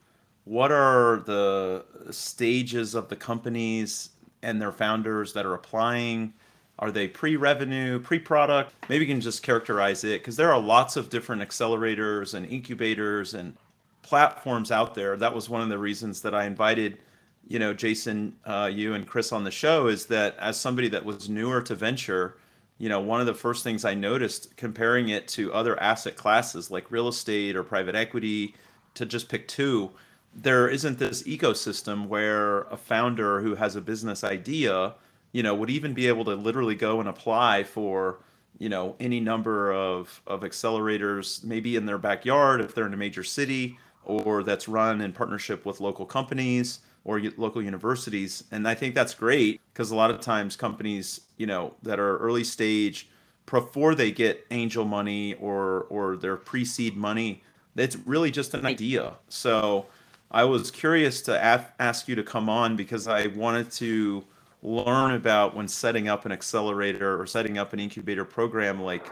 What 0.45 0.71
are 0.71 1.23
the 1.25 1.85
stages 2.11 2.95
of 2.95 3.09
the 3.09 3.17
companies 3.17 4.11
and 4.43 4.61
their 4.61 4.73
founders 4.73 5.33
that 5.33 5.47
are 5.47 5.55
applying? 5.55 6.35
Are 6.81 6.91
they 6.91 7.07
pre-revenue, 7.07 8.01
pre-product? 8.01 8.75
Maybe 8.89 9.05
you 9.05 9.13
can 9.13 9.21
just 9.21 9.43
characterize 9.43 10.03
it 10.03 10.23
because 10.23 10.37
there 10.37 10.53
are 10.53 10.59
lots 10.59 10.97
of 10.97 11.11
different 11.11 11.43
accelerators 11.43 12.35
and 12.35 12.47
incubators 12.47 13.35
and 13.35 13.55
platforms 14.03 14.73
out 14.73 14.95
there. 14.95 15.17
That 15.19 15.35
was 15.35 15.51
one 15.51 15.61
of 15.61 15.69
the 15.69 15.79
reasons 15.79 16.23
that 16.23 16.35
I 16.35 16.47
invited, 16.47 16.99
you 17.47 17.59
know, 17.59 17.75
Jason, 17.75 18.35
uh, 18.47 18.71
you 18.73 18.95
and 18.95 19.07
Chris 19.07 19.31
on 19.31 19.45
the 19.45 19.51
show 19.51 19.89
is 19.89 20.07
that 20.07 20.37
as 20.39 20.59
somebody 20.59 20.89
that 20.89 21.05
was 21.05 21.29
newer 21.29 21.61
to 21.63 21.75
venture, 21.75 22.39
you 22.79 22.89
know, 22.89 22.99
one 22.99 23.21
of 23.21 23.27
the 23.27 23.35
first 23.35 23.63
things 23.63 23.85
I 23.85 23.93
noticed 23.93 24.57
comparing 24.57 25.11
it 25.11 25.29
to 25.29 25.53
other 25.53 25.79
asset 25.81 26.17
classes 26.17 26.71
like 26.71 26.91
real 26.91 27.09
estate 27.09 27.57
or 27.57 27.63
private 27.63 27.95
equity, 27.95 28.55
to 28.95 29.05
just 29.05 29.29
pick 29.29 29.47
two, 29.49 29.91
there 30.35 30.67
isn't 30.69 30.99
this 30.99 31.25
ecosystem 31.25 32.07
where 32.07 32.63
a 32.63 32.77
founder 32.77 33.43
who 33.43 33.55
has 33.55 33.77
a 33.77 33.81
business 33.83 34.25
idea, 34.25 34.95
you 35.33 35.43
know, 35.43 35.55
would 35.55 35.71
even 35.71 35.95
be 35.95 36.09
able 36.09 36.25
to 36.25 36.35
literally 36.35 36.75
go 36.75 37.01
and 37.01 37.09
apply 37.09 37.65
for, 37.65 38.19
you 38.59 38.69
know, 38.69 38.97
any 39.01 39.21
number 39.21 39.73
of, 39.73 40.21
of 40.27 40.41
accelerators, 40.41 41.45
maybe 41.45 41.77
in 41.77 41.87
their 41.87 41.99
backyard 41.99 42.61
if 42.61 42.75
they're 42.75 42.87
in 42.87 42.95
a 42.95 42.97
major 42.97 43.25
city, 43.25 43.79
or 44.05 44.43
that's 44.43 44.69
run 44.69 45.01
in 45.01 45.13
partnership 45.13 45.65
with 45.65 45.81
local 45.81 46.07
companies 46.07 46.81
or 47.05 47.21
local 47.37 47.63
universities. 47.63 48.45
And 48.51 48.67
I 48.67 48.75
think 48.75 48.95
that's 48.95 49.15
great 49.15 49.61
because 49.73 49.91
a 49.91 49.97
lot 49.97 50.11
of 50.11 50.21
times 50.21 50.57
companies, 50.57 51.23
you 51.37 51.47
know, 51.47 51.75
that 51.83 51.99
are 51.99 52.19
early 52.19 52.45
stage 52.45 53.09
before 53.47 53.95
they 53.95 54.13
get 54.13 54.47
angel 54.51 54.85
money 54.85 55.35
or 55.35 55.83
or 55.91 56.17
their 56.17 56.37
pre-seed 56.37 56.97
money, 56.97 57.43
it's 57.77 57.97
really 58.07 58.31
just 58.31 58.55
an 58.55 58.65
idea. 58.67 59.15
So 59.29 59.87
I 60.31 60.45
was 60.45 60.71
curious 60.71 61.21
to 61.23 61.43
ask 61.43 62.07
you 62.07 62.15
to 62.15 62.23
come 62.23 62.49
on 62.49 62.77
because 62.77 63.09
I 63.09 63.29
wanted 63.29 63.71
to 63.73 64.25
learn 64.63 65.13
about 65.13 65.55
when 65.55 65.67
setting 65.67 66.09
up 66.09 66.27
an 66.27 66.33
accelerator 66.33 67.21
or 67.21 67.27
setting 67.27 67.59
up 67.59 67.73
an 67.73 67.81
incubator 67.81 68.25
program 68.25 68.81
like 68.81 69.07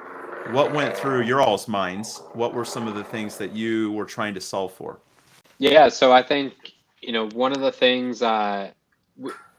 what 0.53 0.73
went 0.73 0.97
through 0.97 1.23
your 1.23 1.41
all's 1.41 1.69
minds 1.69 2.21
what 2.35 2.53
were 2.53 2.65
some 2.65 2.87
of 2.87 2.95
the 2.95 3.05
things 3.05 3.37
that 3.39 3.53
you 3.53 3.91
were 3.93 4.05
trying 4.05 4.35
to 4.35 4.41
solve 4.41 4.73
for 4.73 5.01
yeah 5.59 5.89
so 5.89 6.13
i 6.13 6.23
think 6.23 6.75
you 7.01 7.13
know, 7.13 7.29
one 7.29 7.53
of 7.53 7.61
the 7.61 7.73
things 7.73 8.23
uh, 8.23 8.71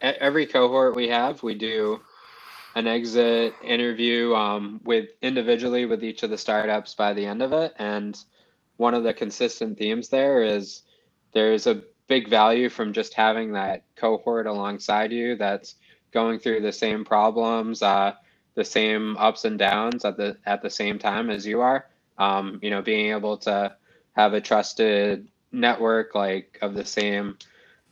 every 0.01 0.45
cohort 0.45 0.95
we 0.95 1.07
have, 1.07 1.41
we 1.43 1.55
do 1.55 1.99
an 2.75 2.87
exit 2.87 3.53
interview 3.63 4.33
um, 4.35 4.79
with 4.83 5.09
individually 5.21 5.85
with 5.85 6.03
each 6.03 6.23
of 6.23 6.29
the 6.29 6.37
startups 6.37 6.93
by 6.93 7.13
the 7.13 7.25
end 7.25 7.41
of 7.41 7.51
it. 7.53 7.73
And 7.77 8.17
one 8.77 8.93
of 8.93 9.03
the 9.03 9.13
consistent 9.13 9.77
themes 9.77 10.09
there 10.09 10.43
is 10.43 10.83
there's 11.33 11.67
a 11.67 11.81
big 12.09 12.27
value 12.27 12.67
from 12.67 12.91
just 12.91 13.13
having 13.13 13.53
that 13.53 13.83
cohort 13.95 14.47
alongside 14.47 15.13
you 15.13 15.37
that's 15.37 15.75
going 16.11 16.39
through 16.39 16.59
the 16.59 16.73
same 16.73 17.05
problems, 17.05 17.81
uh, 17.81 18.13
the 18.55 18.65
same 18.65 19.15
ups 19.17 19.45
and 19.45 19.57
downs 19.57 20.03
at 20.03 20.17
the 20.17 20.35
at 20.45 20.61
the 20.61 20.69
same 20.69 20.99
time 20.99 21.29
as 21.29 21.45
you 21.45 21.61
are. 21.61 21.85
Um, 22.17 22.59
you 22.61 22.69
know, 22.71 22.81
being 22.81 23.11
able 23.13 23.37
to 23.37 23.75
have 24.17 24.33
a 24.33 24.41
trusted 24.41 25.29
network 25.53 26.13
like 26.13 26.57
of 26.61 26.73
the 26.73 26.85
same 26.85 27.37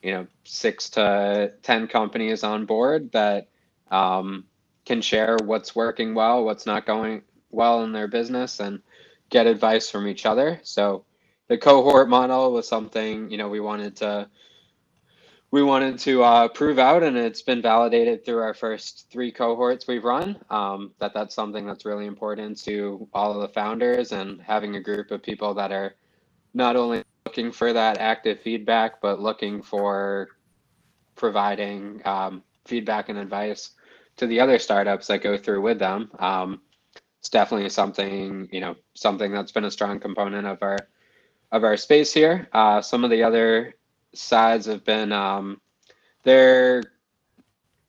you 0.03 0.11
know 0.11 0.27
six 0.43 0.89
to 0.91 1.51
ten 1.63 1.87
companies 1.87 2.43
on 2.43 2.65
board 2.65 3.11
that 3.11 3.47
um, 3.91 4.45
can 4.85 5.01
share 5.01 5.37
what's 5.43 5.75
working 5.75 6.13
well 6.13 6.43
what's 6.43 6.65
not 6.65 6.85
going 6.85 7.21
well 7.51 7.83
in 7.83 7.91
their 7.91 8.07
business 8.07 8.59
and 8.59 8.81
get 9.29 9.47
advice 9.47 9.89
from 9.89 10.07
each 10.07 10.25
other 10.25 10.59
so 10.63 11.03
the 11.47 11.57
cohort 11.57 12.09
model 12.09 12.51
was 12.51 12.67
something 12.67 13.29
you 13.29 13.37
know 13.37 13.49
we 13.49 13.59
wanted 13.59 13.95
to 13.95 14.27
we 15.49 15.63
wanted 15.63 15.97
to 15.97 16.21
uh, 16.23 16.47
prove 16.49 16.77
out 16.77 17.03
and 17.03 17.15
it's 17.15 17.41
been 17.41 17.61
validated 17.61 18.25
through 18.25 18.39
our 18.39 18.53
first 18.53 19.07
three 19.09 19.31
cohorts 19.31 19.87
we've 19.87 20.03
run 20.03 20.37
um, 20.49 20.91
that 20.99 21.13
that's 21.13 21.33
something 21.33 21.65
that's 21.65 21.85
really 21.85 22.05
important 22.05 22.61
to 22.61 23.07
all 23.13 23.33
of 23.33 23.41
the 23.41 23.53
founders 23.53 24.11
and 24.11 24.41
having 24.41 24.75
a 24.75 24.81
group 24.81 25.09
of 25.11 25.23
people 25.23 25.53
that 25.53 25.71
are 25.71 25.95
not 26.53 26.75
only 26.75 27.03
looking 27.27 27.51
for 27.51 27.73
that 27.73 27.97
active 27.99 28.39
feedback, 28.39 29.01
but 29.01 29.19
looking 29.19 29.61
for 29.61 30.29
providing 31.15 32.01
um, 32.05 32.41
feedback 32.65 33.09
and 33.09 33.19
advice 33.19 33.71
to 34.15 34.25
the 34.27 34.39
other 34.39 34.57
startups 34.57 35.07
that 35.07 35.21
go 35.21 35.37
through 35.37 35.61
with 35.61 35.77
them. 35.77 36.09
Um, 36.19 36.61
it's 37.19 37.29
definitely 37.29 37.69
something 37.69 38.47
you 38.51 38.61
know 38.61 38.75
something 38.93 39.31
that's 39.31 39.51
been 39.51 39.65
a 39.65 39.71
strong 39.71 39.99
component 39.99 40.47
of 40.47 40.59
our 40.61 40.77
of 41.51 41.63
our 41.63 41.77
space 41.77 42.13
here. 42.13 42.47
Uh, 42.53 42.81
some 42.81 43.03
of 43.03 43.09
the 43.09 43.23
other 43.23 43.75
sides 44.13 44.65
have 44.65 44.83
been 44.83 45.11
um, 45.11 45.61
they're 46.23 46.83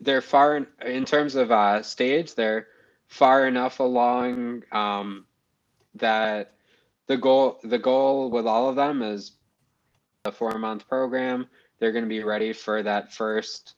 they're 0.00 0.20
far 0.20 0.56
in, 0.56 0.66
in 0.84 1.04
terms 1.04 1.34
of 1.34 1.50
uh, 1.50 1.82
stage. 1.82 2.34
They're 2.34 2.68
far 3.08 3.48
enough 3.48 3.80
along 3.80 4.62
um, 4.72 5.26
that 5.94 6.52
the 7.06 7.16
goal 7.16 7.58
the 7.64 7.78
goal 7.78 8.30
with 8.30 8.46
all 8.46 8.68
of 8.68 8.76
them 8.76 9.02
is 9.02 9.32
a 10.24 10.32
four 10.32 10.58
month 10.58 10.88
program. 10.88 11.46
They're 11.78 11.92
going 11.92 12.04
to 12.04 12.08
be 12.08 12.22
ready 12.22 12.52
for 12.52 12.82
that 12.82 13.12
first 13.12 13.74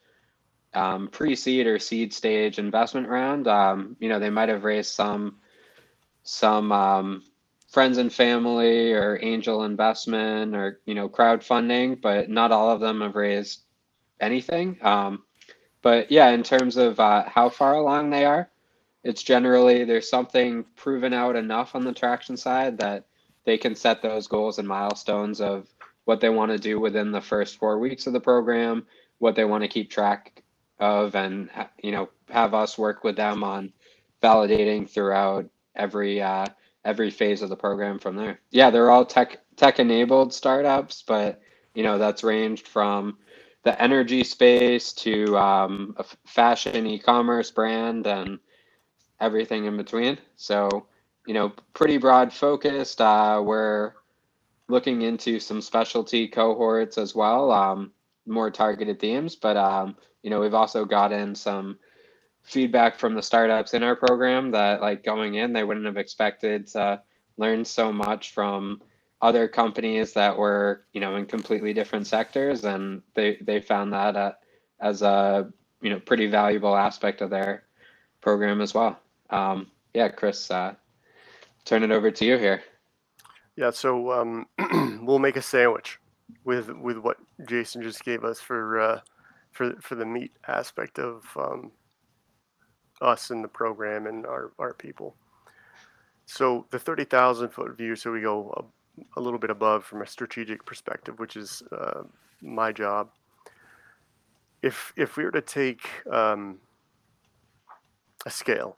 um, 0.74 1.08
pre-seed 1.08 1.66
or 1.66 1.78
seed 1.78 2.12
stage 2.12 2.58
investment 2.58 3.08
round. 3.08 3.48
Um, 3.48 3.96
you 4.00 4.08
know, 4.08 4.18
they 4.18 4.30
might 4.30 4.48
have 4.48 4.64
raised 4.64 4.92
some 4.92 5.38
some 6.22 6.70
um, 6.72 7.22
friends 7.70 7.98
and 7.98 8.12
family 8.12 8.92
or 8.92 9.18
angel 9.22 9.64
investment 9.64 10.54
or 10.54 10.80
you 10.84 10.94
know 10.94 11.08
crowdfunding, 11.08 12.00
but 12.00 12.28
not 12.28 12.52
all 12.52 12.70
of 12.70 12.80
them 12.80 13.00
have 13.00 13.14
raised 13.14 13.62
anything. 14.20 14.76
Um, 14.82 15.22
but 15.82 16.10
yeah, 16.10 16.30
in 16.30 16.42
terms 16.42 16.76
of 16.76 17.00
uh, 17.00 17.24
how 17.26 17.48
far 17.48 17.74
along 17.74 18.10
they 18.10 18.24
are, 18.24 18.50
it's 19.02 19.22
generally 19.22 19.84
there's 19.84 20.10
something 20.10 20.64
proven 20.76 21.14
out 21.14 21.36
enough 21.36 21.74
on 21.74 21.84
the 21.84 21.92
traction 21.92 22.36
side 22.36 22.78
that 22.78 23.06
they 23.44 23.56
can 23.56 23.74
set 23.74 24.02
those 24.02 24.26
goals 24.26 24.58
and 24.58 24.68
milestones 24.68 25.40
of 25.40 25.66
what 26.04 26.20
they 26.20 26.28
want 26.28 26.50
to 26.50 26.58
do 26.58 26.78
within 26.78 27.12
the 27.12 27.20
first 27.20 27.56
four 27.56 27.78
weeks 27.78 28.06
of 28.06 28.12
the 28.12 28.20
program, 28.20 28.86
what 29.18 29.34
they 29.36 29.44
want 29.44 29.62
to 29.62 29.68
keep 29.68 29.90
track 29.90 30.42
of, 30.78 31.14
and 31.14 31.48
you 31.82 31.92
know 31.92 32.08
have 32.28 32.52
us 32.52 32.76
work 32.76 33.04
with 33.04 33.16
them 33.16 33.44
on 33.44 33.72
validating 34.22 34.90
throughout 34.90 35.48
every 35.76 36.20
uh, 36.20 36.46
every 36.84 37.10
phase 37.10 37.42
of 37.42 37.48
the 37.48 37.56
program 37.56 37.98
from 37.98 38.16
there. 38.16 38.40
Yeah, 38.50 38.70
they're 38.70 38.90
all 38.90 39.04
tech 39.04 39.38
tech 39.56 39.78
enabled 39.78 40.32
startups, 40.32 41.02
but 41.06 41.40
you 41.74 41.82
know 41.82 41.98
that's 41.98 42.24
ranged 42.24 42.66
from 42.66 43.18
the 43.62 43.80
energy 43.80 44.24
space 44.24 44.92
to 44.94 45.36
um, 45.36 45.94
a 45.98 46.04
fashion 46.26 46.86
e-commerce 46.86 47.50
brand 47.50 48.06
and 48.06 48.38
everything 49.20 49.66
in 49.66 49.76
between. 49.76 50.18
So 50.36 50.86
you 51.26 51.34
know, 51.34 51.52
pretty 51.74 51.98
broad 51.98 52.32
focused. 52.32 53.00
Uh, 53.00 53.42
we're 53.44 53.92
looking 54.68 55.02
into 55.02 55.38
some 55.40 55.60
specialty 55.60 56.28
cohorts 56.28 56.96
as 56.98 57.14
well, 57.14 57.50
um, 57.50 57.92
more 58.26 58.50
targeted 58.50 58.98
themes. 58.98 59.36
But 59.36 59.56
um, 59.56 59.96
you 60.22 60.30
know, 60.30 60.40
we've 60.40 60.54
also 60.54 60.84
gotten 60.84 61.34
some 61.34 61.78
feedback 62.42 62.98
from 62.98 63.14
the 63.14 63.22
startups 63.22 63.74
in 63.74 63.82
our 63.82 63.94
program 63.94 64.50
that 64.50 64.80
like 64.80 65.04
going 65.04 65.34
in 65.34 65.52
they 65.52 65.64
wouldn't 65.64 65.86
have 65.86 65.96
expected 65.96 66.66
to 66.66 67.00
learn 67.36 67.64
so 67.64 67.92
much 67.92 68.32
from 68.32 68.80
other 69.22 69.46
companies 69.46 70.12
that 70.14 70.36
were 70.36 70.84
you 70.92 71.00
know 71.00 71.16
in 71.16 71.26
completely 71.26 71.72
different 71.72 72.06
sectors 72.06 72.64
and 72.64 73.02
they 73.14 73.36
they 73.42 73.60
found 73.60 73.92
that 73.92 74.16
uh, 74.16 74.32
as 74.80 75.02
a 75.02 75.50
you 75.82 75.90
know 75.90 76.00
pretty 76.00 76.26
valuable 76.26 76.74
aspect 76.76 77.20
of 77.20 77.30
their 77.30 77.64
program 78.20 78.60
as 78.60 78.74
well. 78.74 78.98
Um, 79.30 79.70
yeah 79.94 80.08
chris 80.08 80.50
uh, 80.50 80.74
turn 81.64 81.82
it 81.82 81.90
over 81.90 82.10
to 82.10 82.24
you 82.24 82.38
here. 82.38 82.62
Yeah 83.56 83.70
so 83.70 84.12
um, 84.12 84.46
we'll 85.02 85.18
make 85.18 85.36
a 85.36 85.42
sandwich 85.42 85.98
with 86.44 86.70
with 86.70 86.96
what 86.98 87.16
jason 87.46 87.82
just 87.82 88.04
gave 88.04 88.24
us 88.24 88.40
for 88.40 88.80
uh, 88.80 89.00
for 89.52 89.74
for 89.80 89.94
the 89.94 90.06
meat 90.06 90.32
aspect 90.48 90.98
of 90.98 91.24
um, 91.36 91.70
us 93.00 93.30
and 93.30 93.42
the 93.42 93.48
program 93.48 94.06
and 94.06 94.26
our, 94.26 94.52
our 94.58 94.74
people. 94.74 95.14
So 96.26 96.66
the 96.70 96.78
30,000 96.78 97.48
foot 97.48 97.76
view, 97.76 97.96
so 97.96 98.12
we 98.12 98.20
go 98.20 98.70
a, 99.16 99.18
a, 99.18 99.20
little 99.20 99.38
bit 99.38 99.50
above 99.50 99.84
from 99.84 100.02
a 100.02 100.06
strategic 100.06 100.64
perspective, 100.64 101.18
which 101.18 101.36
is 101.36 101.62
uh, 101.72 102.02
my 102.40 102.72
job. 102.72 103.10
If, 104.62 104.92
if 104.96 105.16
we 105.16 105.24
were 105.24 105.32
to 105.32 105.40
take 105.40 105.88
um, 106.10 106.58
a 108.26 108.30
scale 108.30 108.76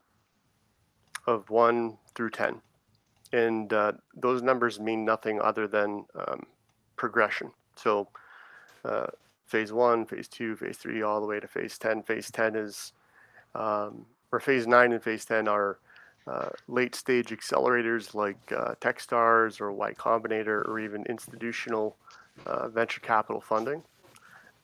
of 1.27 1.49
1 1.49 1.97
through 2.15 2.31
10, 2.31 2.61
and 3.33 3.73
uh, 3.73 3.93
those 4.15 4.41
numbers 4.41 4.79
mean 4.79 5.03
nothing 5.03 5.41
other 5.41 5.67
than 5.67 6.05
um, 6.15 6.43
progression. 6.95 7.51
So 7.75 8.07
uh, 8.85 9.07
phase 9.45 9.73
1, 9.73 10.05
phase 10.05 10.27
2, 10.27 10.55
phase 10.55 10.77
3, 10.77 11.01
all 11.01 11.19
the 11.19 11.27
way 11.27 11.39
to 11.39 11.47
phase 11.47 11.77
10. 11.77 12.03
Phase 12.03 12.31
10 12.31 12.55
is 12.55 12.93
um, 13.55 14.05
or 14.33 14.39
phase 14.39 14.65
nine 14.65 14.91
and 14.91 15.03
phase 15.03 15.23
10 15.25 15.47
are 15.47 15.77
uh, 16.25 16.49
late 16.67 16.95
stage 16.95 17.27
accelerators 17.27 18.15
like 18.15 18.37
uh, 18.51 18.73
Techstars 18.81 19.61
or 19.61 19.71
Y 19.71 19.93
Combinator 19.93 20.67
or 20.67 20.79
even 20.79 21.05
institutional 21.07 21.95
uh, 22.47 22.67
venture 22.69 23.01
capital 23.01 23.39
funding. 23.39 23.83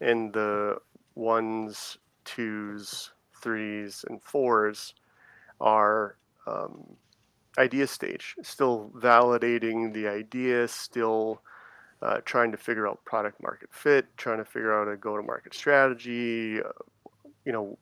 And 0.01 0.33
the 0.33 0.77
ones, 1.15 1.97
twos, 2.25 3.11
threes, 3.39 4.05
and 4.09 4.21
fours 4.21 4.95
are 5.61 6.15
um, 6.47 6.83
idea 7.57 7.85
stage, 7.85 8.35
still 8.41 8.91
validating 8.95 9.93
the 9.93 10.07
idea, 10.07 10.67
still 10.67 11.41
uh, 12.01 12.21
trying 12.23 12.51
to 12.51 12.57
figure 12.57 12.87
out 12.87 13.03
product 13.05 13.41
market 13.43 13.69
fit, 13.71 14.05
trying 14.17 14.37
to 14.37 14.45
figure 14.45 14.73
out 14.73 14.91
a 14.91 14.95
go 14.95 15.17
to 15.17 15.21
market 15.21 15.53
strategy, 15.53 16.61
uh, 16.61 16.71
you 17.45 17.51
know, 17.51 17.77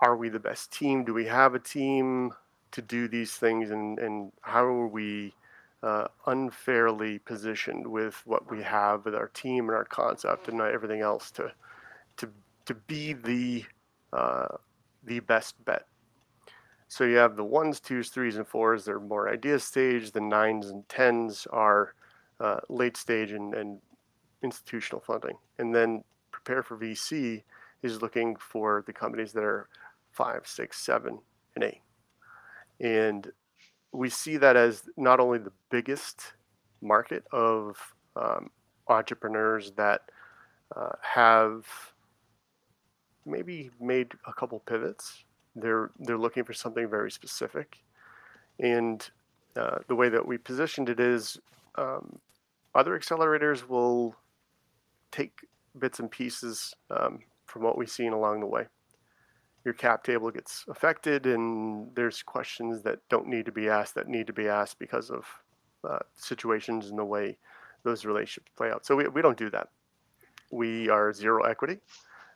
are 0.00 0.16
we 0.16 0.28
the 0.28 0.40
best 0.40 0.72
team? 0.72 1.04
Do 1.04 1.14
we 1.14 1.26
have 1.26 1.54
a 1.54 1.58
team 1.58 2.32
to 2.72 2.82
do 2.82 3.08
these 3.08 3.32
things? 3.32 3.70
And, 3.70 3.98
and 3.98 4.32
how 4.42 4.64
are 4.64 4.86
we 4.86 5.34
uh, 5.82 6.08
unfairly 6.26 7.18
positioned 7.20 7.86
with 7.86 8.20
what 8.24 8.50
we 8.50 8.62
have 8.62 9.04
with 9.04 9.14
our 9.14 9.28
team 9.28 9.68
and 9.68 9.76
our 9.76 9.84
concept 9.84 10.48
and 10.48 10.60
everything 10.60 11.00
else 11.00 11.30
to, 11.32 11.52
to, 12.16 12.28
to 12.66 12.74
be 12.74 13.12
the, 13.12 13.64
uh, 14.12 14.48
the 15.04 15.20
best 15.20 15.62
bet? 15.64 15.86
So 16.88 17.04
you 17.04 17.16
have 17.16 17.36
the 17.36 17.44
ones, 17.44 17.80
twos, 17.80 18.08
threes, 18.08 18.36
and 18.36 18.46
fours. 18.46 18.84
They're 18.84 18.98
more 18.98 19.28
idea 19.28 19.58
stage. 19.58 20.10
The 20.10 20.22
nines 20.22 20.70
and 20.70 20.88
tens 20.88 21.46
are 21.50 21.94
uh, 22.40 22.60
late 22.70 22.96
stage 22.96 23.32
and, 23.32 23.52
and 23.54 23.78
institutional 24.42 25.00
funding. 25.00 25.36
And 25.58 25.74
then 25.74 26.02
prepare 26.30 26.62
for 26.62 26.78
VC 26.78 27.42
is 27.82 28.00
looking 28.00 28.36
for 28.36 28.82
the 28.86 28.92
companies 28.92 29.32
that 29.32 29.44
are 29.44 29.68
five, 30.18 30.42
six, 30.44 30.80
seven, 30.80 31.20
and 31.54 31.62
eight. 31.62 31.80
And 32.80 33.30
we 33.92 34.10
see 34.10 34.36
that 34.36 34.56
as 34.56 34.82
not 34.96 35.20
only 35.20 35.38
the 35.38 35.52
biggest 35.70 36.34
market 36.82 37.24
of 37.32 37.76
um, 38.16 38.50
entrepreneurs 38.88 39.70
that 39.76 40.02
uh, 40.74 40.90
have 41.00 41.64
maybe 43.24 43.70
made 43.80 44.12
a 44.26 44.32
couple 44.32 44.58
pivots. 44.58 45.24
They're 45.54 45.90
they're 46.00 46.18
looking 46.18 46.44
for 46.44 46.52
something 46.52 46.88
very 46.88 47.10
specific, 47.10 47.78
and 48.60 49.08
uh, 49.56 49.78
the 49.88 49.94
way 49.94 50.08
that 50.08 50.26
we 50.26 50.38
positioned 50.38 50.88
it 50.88 51.00
is, 51.00 51.38
um, 51.76 52.18
other 52.74 52.98
accelerators 52.98 53.68
will 53.68 54.14
take 55.10 55.40
bits 55.78 55.98
and 56.00 56.10
pieces 56.10 56.74
um, 56.90 57.20
from 57.46 57.62
what 57.62 57.76
we've 57.78 57.90
seen 57.90 58.12
along 58.12 58.40
the 58.40 58.46
way 58.46 58.66
your 59.64 59.74
cap 59.74 60.04
table 60.04 60.30
gets 60.30 60.64
affected 60.68 61.26
and 61.26 61.94
there's 61.94 62.22
questions 62.22 62.82
that 62.82 63.00
don't 63.08 63.26
need 63.26 63.44
to 63.46 63.52
be 63.52 63.68
asked 63.68 63.94
that 63.94 64.08
need 64.08 64.26
to 64.26 64.32
be 64.32 64.48
asked 64.48 64.78
because 64.78 65.10
of 65.10 65.24
uh, 65.84 65.98
situations 66.14 66.88
and 66.90 66.98
the 66.98 67.04
way 67.04 67.36
those 67.82 68.04
relationships 68.04 68.50
play 68.56 68.70
out. 68.70 68.84
So 68.84 68.96
we, 68.96 69.08
we 69.08 69.22
don't 69.22 69.38
do 69.38 69.50
that. 69.50 69.68
We 70.50 70.88
are 70.88 71.12
zero 71.12 71.44
equity. 71.44 71.78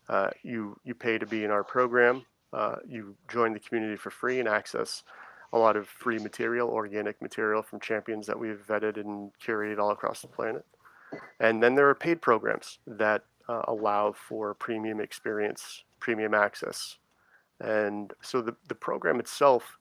Uh, 0.09 0.31
you 0.43 0.77
you 0.85 0.95
pay 0.95 1.19
to 1.19 1.27
be 1.27 1.45
in 1.45 1.51
our 1.51 1.65
program. 1.65 2.25
Uh, 2.53 2.77
you 2.87 3.17
join 3.29 3.53
the 3.53 3.61
community 3.61 3.97
for 3.97 4.11
free 4.11 4.39
and 4.41 4.49
access 4.49 5.05
a 5.53 5.59
lot 5.59 5.77
of 5.77 5.87
free 5.87 6.19
material, 6.19 6.69
organic 6.69 7.21
material 7.21 7.63
from 7.63 7.81
champions 7.81 8.27
that 8.27 8.39
we've 8.39 8.63
vetted 8.67 8.97
and 8.97 9.31
curated 9.43 9.79
all 9.79 9.91
across 9.91 10.23
the 10.23 10.29
planet. 10.29 10.65
And 11.41 11.63
then 11.63 11.75
there 11.75 11.89
are 11.89 11.95
paid 11.95 12.23
programs 12.23 12.79
that 12.87 13.25
uh, 13.49 13.63
allow 13.69 14.13
for 14.13 14.55
premium 14.55 15.01
experience, 15.01 15.85
premium 16.01 16.33
access, 16.33 16.97
and 17.63 18.13
so 18.23 18.43
the, 18.43 18.55
the 18.69 18.75
program 18.75 19.21
itself, 19.21 19.79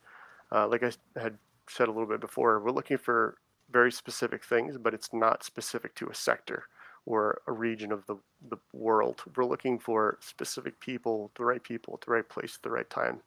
uh, 0.51 0.67
like 0.67 0.83
I 0.83 0.91
had 1.19 1.37
said 1.67 1.87
a 1.87 1.91
little 1.91 2.07
bit 2.07 2.21
before, 2.21 2.59
we're 2.59 2.71
looking 2.71 2.97
for 2.97 3.37
very 3.71 3.91
specific 3.91 4.43
things, 4.43 4.77
but 4.77 4.93
it's 4.93 5.11
not 5.13 5.43
specific 5.43 5.95
to 5.95 6.07
a 6.07 6.15
sector 6.15 6.65
or 7.05 7.41
a 7.47 7.51
region 7.51 7.91
of 7.91 8.05
the, 8.05 8.17
the 8.49 8.57
world. 8.71 9.23
We're 9.35 9.45
looking 9.45 9.79
for 9.79 10.19
specific 10.21 10.79
people, 10.79 11.31
the 11.35 11.45
right 11.45 11.63
people 11.63 11.95
at 11.95 12.05
the 12.05 12.11
right 12.11 12.27
place 12.27 12.55
at 12.55 12.61
the 12.61 12.69
right 12.69 12.89
time. 12.89 13.21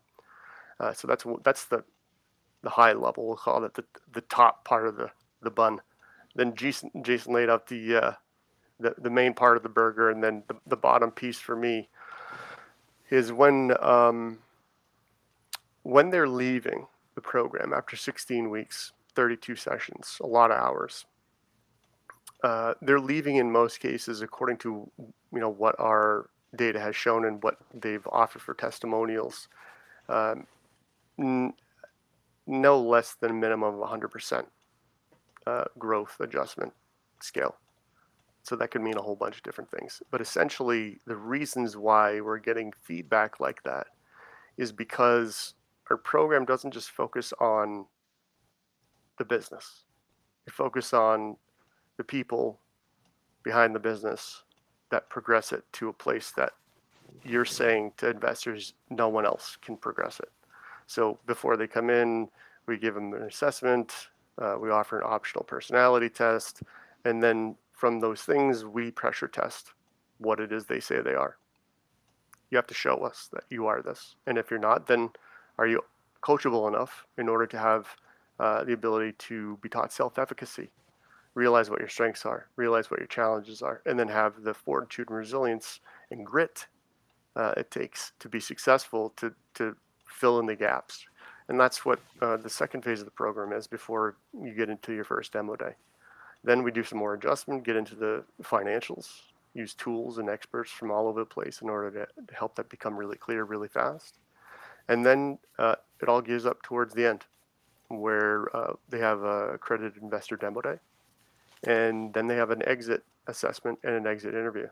Uh, 0.79 0.93
so 0.93 1.09
that's 1.09 1.25
that's 1.45 1.65
the 1.67 1.85
the 2.63 2.71
high 2.71 2.93
level. 2.93 3.27
We'll 3.27 3.37
call 3.37 3.65
it 3.65 3.75
the 3.75 3.85
the 4.13 4.21
top 4.23 4.65
part 4.65 4.87
of 4.87 4.97
the 4.97 5.11
the 5.43 5.51
bun. 5.51 5.81
Then 6.35 6.55
Jason 6.55 6.91
Jason 7.03 7.33
laid 7.33 7.51
out 7.51 7.67
the 7.69 7.97
uh, 7.97 8.13
the 8.79 8.95
the 8.99 9.11
main 9.11 9.35
part 9.35 9.57
of 9.57 9.63
the 9.63 9.69
burger, 9.69 10.11
and 10.11 10.23
then 10.23 10.45
the, 10.49 10.57
the 10.67 10.77
bottom 10.77 11.11
piece 11.11 11.39
for 11.39 11.57
me 11.57 11.89
is 13.15 13.33
when 13.33 13.73
um, 13.81 14.39
when 15.85 16.11
they're 16.11 16.29
leaving 16.29 16.87
the 17.15 17.21
program 17.21 17.73
after 17.73 17.95
16 17.97 18.51
weeks, 18.51 18.93
32 19.15 19.55
sessions, 19.55 20.19
a 20.21 20.27
lot 20.27 20.51
of 20.51 20.59
hours. 20.59 21.07
Uh, 22.43 22.75
they're 22.83 23.01
leaving 23.01 23.37
in 23.37 23.51
most 23.51 23.79
cases, 23.79 24.21
according 24.21 24.57
to 24.57 24.91
you 24.99 25.41
know 25.41 25.49
what 25.49 25.79
our 25.79 26.29
data 26.57 26.81
has 26.81 26.97
shown 26.97 27.25
and 27.25 27.43
what 27.43 27.59
they've 27.73 28.07
offered 28.11 28.43
for 28.43 28.55
testimonials, 28.55 29.49
um, 30.09 30.47
n- 31.19 31.55
no 32.47 32.81
less 32.81 33.15
than 33.21 33.31
a 33.31 33.35
minimum 33.35 33.81
of 33.81 33.89
100% 33.89 34.45
uh, 35.47 35.65
growth 35.79 36.17
adjustment 36.21 36.73
scale. 37.21 37.57
So 38.45 38.57
that 38.57 38.71
could 38.71 38.83
mean 38.83 38.99
a 38.99 39.03
whole 39.03 39.17
bunch 39.17 39.39
of 39.39 39.43
different 39.43 39.71
things. 39.71 40.03
But 40.11 40.21
essentially, 40.21 41.01
the 41.07 41.17
reasons 41.17 41.77
why 41.77 42.21
we're 42.21 42.39
getting 42.39 42.73
feedback 42.83 43.41
like 43.41 43.63
that 43.65 43.87
is 44.59 44.71
because 44.71 45.55
our 45.91 45.97
program 45.97 46.45
doesn't 46.45 46.73
just 46.73 46.91
focus 46.91 47.33
on 47.41 47.87
the 49.19 49.25
business. 49.25 49.85
it 50.47 50.53
focuses 50.53 50.93
on 50.93 51.37
the 51.97 52.05
people 52.05 52.61
behind 53.43 53.75
the 53.75 53.81
business 53.81 54.43
that 54.91 55.09
progress 55.09 55.53
it 55.53 55.65
to 55.73 55.89
a 55.89 55.93
place 55.93 56.33
that 56.33 56.53
you're 57.25 57.45
saying 57.45 57.93
to 57.97 58.11
investors 58.11 58.75
no 58.91 59.09
one 59.09 59.25
else 59.25 59.57
can 59.63 59.77
progress 59.77 60.21
it. 60.21 60.31
So 60.87 61.19
before 61.27 61.57
they 61.57 61.67
come 61.67 61.89
in, 61.89 62.29
we 62.67 62.77
give 62.77 62.95
them 62.95 63.15
an 63.15 63.23
assessment, 63.23 64.09
uh, 64.39 64.57
we 64.61 64.71
offer 64.71 64.99
an 64.99 65.07
optional 65.07 65.45
personality 65.45 66.09
test, 66.11 66.63
and 67.05 67.23
then 67.23 67.57
from 67.75 68.01
those 68.01 68.23
things, 68.23 68.65
we 68.65 68.91
pressure 68.91 69.29
test 69.29 69.73
what 70.19 70.41
it 70.41 70.53
is 70.53 70.67
they 70.67 70.81
say 70.81 71.01
they 71.01 71.15
are. 71.15 71.37
You 72.51 72.57
have 72.57 72.67
to 72.69 72.75
show 72.75 72.99
us 72.99 73.29
that 73.33 73.45
you 73.51 73.67
are 73.67 73.83
this. 73.83 74.17
And 74.27 74.39
if 74.39 74.51
you're 74.51 74.61
not, 74.61 74.87
then 74.87 75.11
are 75.59 75.67
you 75.67 75.83
coachable 76.23 76.69
enough 76.69 77.05
in 77.19 77.29
order 77.29 77.47
to 77.47 77.59
have 77.59 77.89
uh, 78.39 78.65
the 78.65 78.73
ability 78.73 79.13
to 79.19 79.59
be 79.61 79.69
taught 79.69 79.93
self 79.93 80.19
efficacy? 80.19 80.71
Realize 81.35 81.69
what 81.69 81.81
your 81.81 81.89
strengths 81.89 82.25
are, 82.25 82.47
realize 82.55 82.91
what 82.91 83.01
your 83.01 83.09
challenges 83.09 83.61
are, 83.61 83.83
and 83.87 83.99
then 83.99 84.07
have 84.09 84.43
the 84.45 84.55
fortitude 84.55 85.09
and 85.09 85.19
resilience 85.19 85.81
and 86.11 86.25
grit 86.25 86.67
uh, 87.37 87.53
it 87.57 87.71
takes 87.71 88.13
to 88.21 88.29
be 88.29 88.39
successful 88.39 89.13
to, 89.17 89.35
to 89.55 89.77
fill 90.07 90.39
in 90.39 90.47
the 90.47 90.55
gaps. 90.55 91.05
And 91.49 91.59
that's 91.59 91.85
what 91.85 91.99
uh, 92.23 92.37
the 92.37 92.49
second 92.49 92.83
phase 92.83 93.01
of 93.01 93.05
the 93.05 93.11
program 93.11 93.53
is 93.53 93.67
before 93.67 94.17
you 94.33 94.55
get 94.55 94.71
into 94.71 94.93
your 94.93 95.05
first 95.05 95.33
demo 95.33 95.57
day. 95.57 95.75
Then 96.45 96.63
we 96.63 96.71
do 96.71 96.85
some 96.85 96.99
more 96.99 97.15
adjustment, 97.15 97.65
get 97.65 97.75
into 97.75 97.95
the 97.95 98.23
financials, 98.43 99.23
use 99.55 99.75
tools 99.75 100.19
and 100.19 100.29
experts 100.29 100.71
from 100.71 100.91
all 100.91 101.09
over 101.09 101.21
the 101.21 101.27
place 101.27 101.63
in 101.63 101.71
order 101.71 101.91
to, 101.91 102.35
help 102.35 102.55
that 102.57 102.69
become 102.69 102.97
really 102.97 103.17
clear 103.17 103.45
really 103.45 103.69
fast. 103.69 104.19
And 104.89 105.05
then 105.05 105.39
uh, 105.59 105.77
it 106.03 106.09
all 106.09 106.21
gears 106.21 106.45
up 106.45 106.63
towards 106.63 106.93
the 106.95 107.07
end 107.07 107.25
where 107.89 108.55
uh, 108.55 108.75
they 108.91 108.99
have 108.99 109.23
a 109.23 109.55
accredited 109.55 110.03
investor 110.03 110.37
demo 110.37 110.61
day. 110.61 110.79
And 111.67 112.13
then 112.13 112.27
they 112.27 112.37
have 112.37 112.51
an 112.51 112.67
exit 112.69 113.05
assessment 113.27 113.79
and 113.83 113.95
an 113.95 114.07
exit 114.07 114.35
interview. 114.35 114.69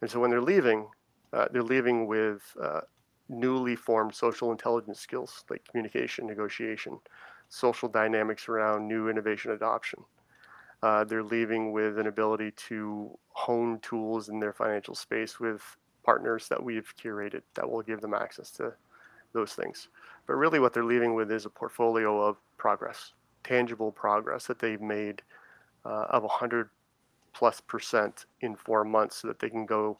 And 0.00 0.10
so 0.10 0.18
when 0.18 0.30
they're 0.30 0.40
leaving, 0.40 0.88
uh, 1.32 1.46
they're 1.52 1.62
leaving 1.62 2.06
with 2.06 2.42
uh, 2.60 2.80
newly 3.28 3.76
formed 3.76 4.14
social 4.14 4.50
intelligence 4.50 4.98
skills 4.98 5.44
like 5.48 5.64
communication, 5.68 6.26
negotiation, 6.26 6.98
social 7.48 7.88
dynamics 7.88 8.48
around 8.48 8.88
new 8.88 9.08
innovation 9.08 9.52
adoption. 9.52 10.02
Uh, 10.84 11.02
they're 11.02 11.22
leaving 11.22 11.72
with 11.72 11.98
an 11.98 12.08
ability 12.08 12.50
to 12.50 13.10
hone 13.30 13.78
tools 13.78 14.28
in 14.28 14.38
their 14.38 14.52
financial 14.52 14.94
space 14.94 15.40
with 15.40 15.62
partners 16.04 16.46
that 16.46 16.62
we've 16.62 16.92
curated 17.02 17.40
that 17.54 17.68
will 17.68 17.80
give 17.80 18.02
them 18.02 18.12
access 18.12 18.50
to 18.50 18.70
those 19.32 19.54
things. 19.54 19.88
But 20.26 20.34
really, 20.34 20.58
what 20.58 20.74
they're 20.74 20.84
leaving 20.84 21.14
with 21.14 21.32
is 21.32 21.46
a 21.46 21.48
portfolio 21.48 22.20
of 22.20 22.36
progress, 22.58 23.14
tangible 23.44 23.92
progress 23.92 24.46
that 24.46 24.58
they've 24.58 24.80
made 24.80 25.22
uh, 25.86 26.04
of 26.10 26.22
100 26.22 26.68
plus 27.32 27.62
percent 27.62 28.26
in 28.42 28.54
four 28.54 28.84
months 28.84 29.16
so 29.16 29.28
that 29.28 29.38
they 29.38 29.48
can 29.48 29.64
go 29.64 29.96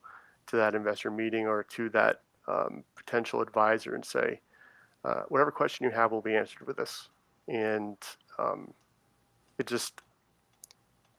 to 0.48 0.56
that 0.56 0.74
investor 0.74 1.10
meeting 1.10 1.46
or 1.46 1.62
to 1.62 1.88
that 1.88 2.20
um, 2.46 2.84
potential 2.94 3.40
advisor 3.40 3.94
and 3.94 4.04
say, 4.04 4.38
uh, 5.06 5.22
whatever 5.28 5.50
question 5.50 5.84
you 5.84 5.90
have 5.92 6.12
will 6.12 6.20
be 6.20 6.36
answered 6.36 6.66
with 6.66 6.76
this. 6.76 7.08
And 7.48 7.96
um, 8.38 8.74
it 9.58 9.66
just 9.66 10.02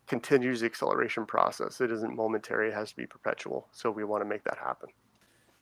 continues 0.07 0.61
the 0.61 0.65
acceleration 0.65 1.25
process. 1.25 1.81
It 1.81 1.91
isn't 1.91 2.15
momentary, 2.15 2.69
it 2.69 2.73
has 2.73 2.91
to 2.91 2.95
be 2.95 3.05
perpetual. 3.05 3.67
So 3.71 3.91
we 3.91 4.03
want 4.03 4.21
to 4.21 4.29
make 4.29 4.43
that 4.43 4.57
happen. 4.57 4.89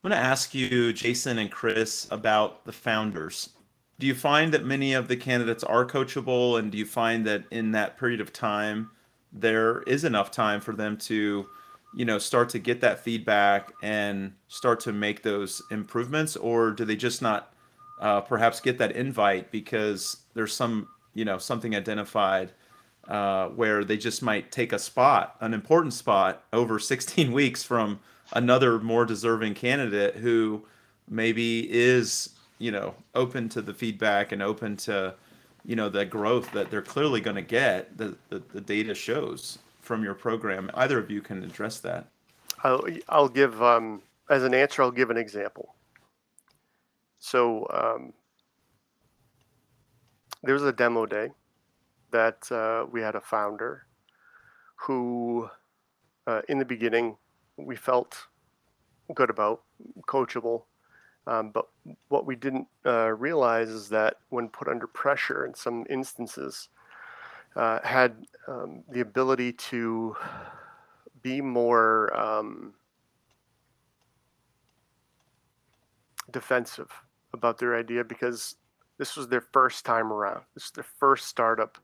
I'm 0.03 0.09
going 0.09 0.19
to 0.19 0.25
ask 0.25 0.53
you, 0.53 0.91
Jason 0.91 1.37
and 1.37 1.49
Chris, 1.49 2.07
about 2.11 2.65
the 2.65 2.73
founders. 2.73 3.49
Do 3.99 4.07
you 4.07 4.15
find 4.15 4.53
that 4.53 4.65
many 4.65 4.93
of 4.93 5.07
the 5.07 5.15
candidates 5.15 5.63
are 5.63 5.85
coachable? 5.85 6.59
And 6.59 6.71
do 6.71 6.77
you 6.77 6.85
find 6.85 7.25
that 7.25 7.45
in 7.51 7.71
that 7.71 7.97
period 7.97 8.19
of 8.19 8.33
time, 8.33 8.89
there 9.31 9.81
is 9.83 10.03
enough 10.03 10.29
time 10.29 10.61
for 10.61 10.75
them 10.75 10.97
to 10.97 11.47
you 11.95 12.05
know 12.05 12.17
start 12.17 12.49
to 12.49 12.59
get 12.59 12.81
that 12.81 12.99
feedback 12.99 13.71
and 13.81 14.33
start 14.47 14.79
to 14.79 14.91
make 14.91 15.23
those 15.23 15.61
improvements 15.71 16.35
or 16.35 16.71
do 16.71 16.85
they 16.85 16.95
just 16.95 17.21
not 17.21 17.53
uh, 17.99 18.21
perhaps 18.21 18.59
get 18.59 18.77
that 18.77 18.91
invite 18.93 19.51
because 19.51 20.17
there's 20.33 20.53
some 20.53 20.87
you 21.13 21.25
know 21.25 21.37
something 21.37 21.75
identified 21.75 22.51
uh, 23.07 23.49
where 23.49 23.83
they 23.83 23.97
just 23.97 24.21
might 24.21 24.51
take 24.51 24.71
a 24.71 24.79
spot 24.79 25.35
an 25.41 25.53
important 25.53 25.93
spot 25.93 26.43
over 26.53 26.79
16 26.79 27.31
weeks 27.31 27.63
from 27.63 27.99
another 28.33 28.79
more 28.79 29.05
deserving 29.05 29.53
candidate 29.53 30.15
who 30.15 30.65
maybe 31.09 31.69
is 31.71 32.29
you 32.59 32.71
know 32.71 32.95
open 33.15 33.49
to 33.49 33.61
the 33.61 33.73
feedback 33.73 34.31
and 34.31 34.41
open 34.41 34.77
to 34.77 35.13
you 35.65 35.75
know 35.75 35.89
the 35.89 36.05
growth 36.05 36.51
that 36.51 36.69
they're 36.69 36.81
clearly 36.81 37.21
going 37.21 37.35
to 37.35 37.41
get 37.41 37.97
the, 37.97 38.15
the, 38.29 38.41
the 38.53 38.61
data 38.61 38.93
shows 38.93 39.59
from 39.83 40.03
your 40.03 40.13
program. 40.13 40.71
Either 40.73 40.97
of 40.97 41.11
you 41.11 41.21
can 41.21 41.43
address 41.43 41.79
that. 41.79 42.07
I'll, 42.63 42.85
I'll 43.09 43.29
give, 43.29 43.61
um, 43.61 44.01
as 44.29 44.43
an 44.43 44.53
answer, 44.53 44.81
I'll 44.81 44.91
give 44.91 45.09
an 45.09 45.17
example. 45.17 45.75
So 47.19 47.67
um, 47.71 48.13
there 50.41 50.53
was 50.53 50.63
a 50.63 50.71
demo 50.71 51.05
day 51.05 51.31
that 52.13 52.49
uh, 52.51 52.85
we 52.89 53.01
had 53.01 53.15
a 53.15 53.21
founder 53.21 53.85
who, 54.75 55.49
uh, 56.27 56.41
in 56.47 56.59
the 56.59 56.65
beginning, 56.65 57.17
we 57.57 57.75
felt 57.75 58.27
good 59.13 59.29
about, 59.29 59.63
coachable. 60.07 60.63
Um, 61.25 61.51
but 61.51 61.67
what 62.09 62.25
we 62.25 62.35
didn't 62.35 62.67
uh, 62.85 63.11
realize 63.11 63.69
is 63.69 63.89
that 63.89 64.17
when 64.29 64.47
put 64.49 64.67
under 64.67 64.87
pressure 64.87 65.45
in 65.45 65.53
some 65.53 65.85
instances, 65.89 66.69
uh, 67.55 67.79
had 67.83 68.13
um, 68.47 68.83
the 68.89 69.01
ability 69.01 69.53
to 69.53 70.15
be 71.21 71.41
more 71.41 72.15
um, 72.17 72.73
defensive 76.31 76.91
about 77.33 77.57
their 77.57 77.75
idea 77.75 78.03
because 78.03 78.55
this 78.97 79.15
was 79.15 79.27
their 79.27 79.45
first 79.53 79.85
time 79.85 80.11
around. 80.11 80.41
This 80.53 80.65
is 80.65 80.71
their 80.71 80.85
first 80.99 81.27
startup. 81.27 81.77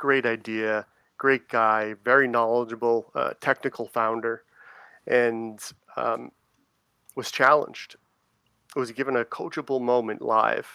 Great 0.00 0.24
idea, 0.24 0.86
great 1.18 1.46
guy, 1.50 1.94
very 2.02 2.26
knowledgeable, 2.26 3.12
uh, 3.14 3.34
technical 3.38 3.86
founder, 3.86 4.44
and 5.06 5.60
um, 5.98 6.32
was 7.14 7.30
challenged. 7.30 7.96
Was 8.74 8.92
given 8.92 9.16
a 9.16 9.26
coachable 9.26 9.82
moment 9.82 10.22
live, 10.22 10.66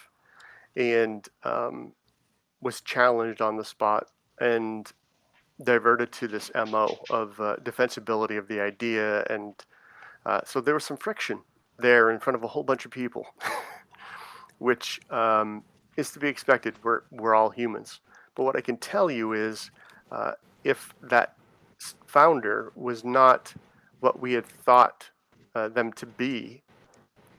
and 0.76 1.28
um, 1.42 1.92
was 2.60 2.80
challenged 2.82 3.40
on 3.40 3.56
the 3.56 3.64
spot 3.64 4.06
and 4.38 4.92
diverted 5.64 6.12
to 6.12 6.28
this 6.28 6.52
mo 6.54 6.96
of 7.10 7.40
uh, 7.40 7.56
defensibility 7.64 8.38
of 8.38 8.46
the 8.46 8.60
idea 8.60 9.24
and 9.30 9.54
uh, 10.24 10.40
so 10.44 10.60
there 10.60 10.74
was 10.74 10.84
some 10.84 10.96
friction 10.96 11.40
there 11.78 12.10
in 12.10 12.20
front 12.20 12.36
of 12.36 12.44
a 12.44 12.46
whole 12.46 12.62
bunch 12.62 12.84
of 12.84 12.90
people 12.90 13.26
which 14.58 15.00
um, 15.10 15.64
is 15.96 16.10
to 16.10 16.18
be 16.18 16.28
expected 16.28 16.74
we're, 16.84 17.02
we're 17.10 17.34
all 17.34 17.50
humans 17.50 18.00
but 18.36 18.44
what 18.44 18.56
i 18.56 18.60
can 18.60 18.76
tell 18.76 19.10
you 19.10 19.32
is 19.32 19.70
uh, 20.12 20.32
if 20.64 20.94
that 21.02 21.34
founder 22.06 22.72
was 22.76 23.04
not 23.04 23.52
what 24.00 24.20
we 24.20 24.32
had 24.34 24.46
thought 24.46 25.10
uh, 25.56 25.68
them 25.68 25.92
to 25.92 26.06
be 26.06 26.62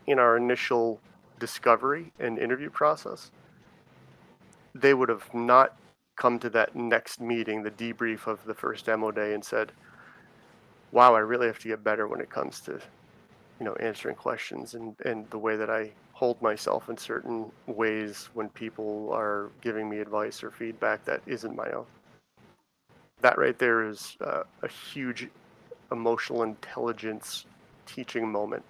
in 0.07 0.19
our 0.19 0.37
initial 0.37 0.99
discovery 1.39 2.11
and 2.19 2.37
interview 2.37 2.69
process 2.69 3.31
they 4.75 4.93
would 4.93 5.09
have 5.09 5.33
not 5.33 5.77
come 6.17 6.39
to 6.39 6.49
that 6.49 6.75
next 6.75 7.21
meeting, 7.21 7.63
the 7.63 7.71
debrief 7.71 8.27
of 8.27 8.43
the 8.45 8.53
first 8.53 8.85
demo 8.85 9.11
day, 9.11 9.33
and 9.33 9.45
said, 9.45 9.71
"Wow, 10.91 11.15
I 11.15 11.19
really 11.19 11.47
have 11.47 11.59
to 11.59 11.67
get 11.67 11.83
better 11.83 12.07
when 12.07 12.19
it 12.21 12.29
comes 12.29 12.59
to, 12.61 12.81
you 13.59 13.65
know, 13.65 13.75
answering 13.75 14.15
questions 14.15 14.73
and 14.73 14.95
and 15.05 15.29
the 15.29 15.37
way 15.37 15.55
that 15.55 15.69
I 15.69 15.91
hold 16.17 16.41
myself 16.41 16.89
in 16.89 16.97
certain 16.97 17.51
ways 17.67 18.29
when 18.33 18.49
people 18.49 19.11
are 19.13 19.51
giving 19.61 19.87
me 19.87 19.99
advice 19.99 20.43
or 20.43 20.49
feedback 20.49 21.05
that 21.05 21.21
isn't 21.27 21.55
my 21.55 21.69
own." 21.71 21.85
That 23.21 23.37
right 23.37 23.57
there 23.59 23.87
is 23.87 24.17
uh, 24.21 24.43
a 24.63 24.67
huge 24.67 25.27
emotional 25.91 26.41
intelligence 26.43 27.45
teaching 27.85 28.27
moment, 28.31 28.63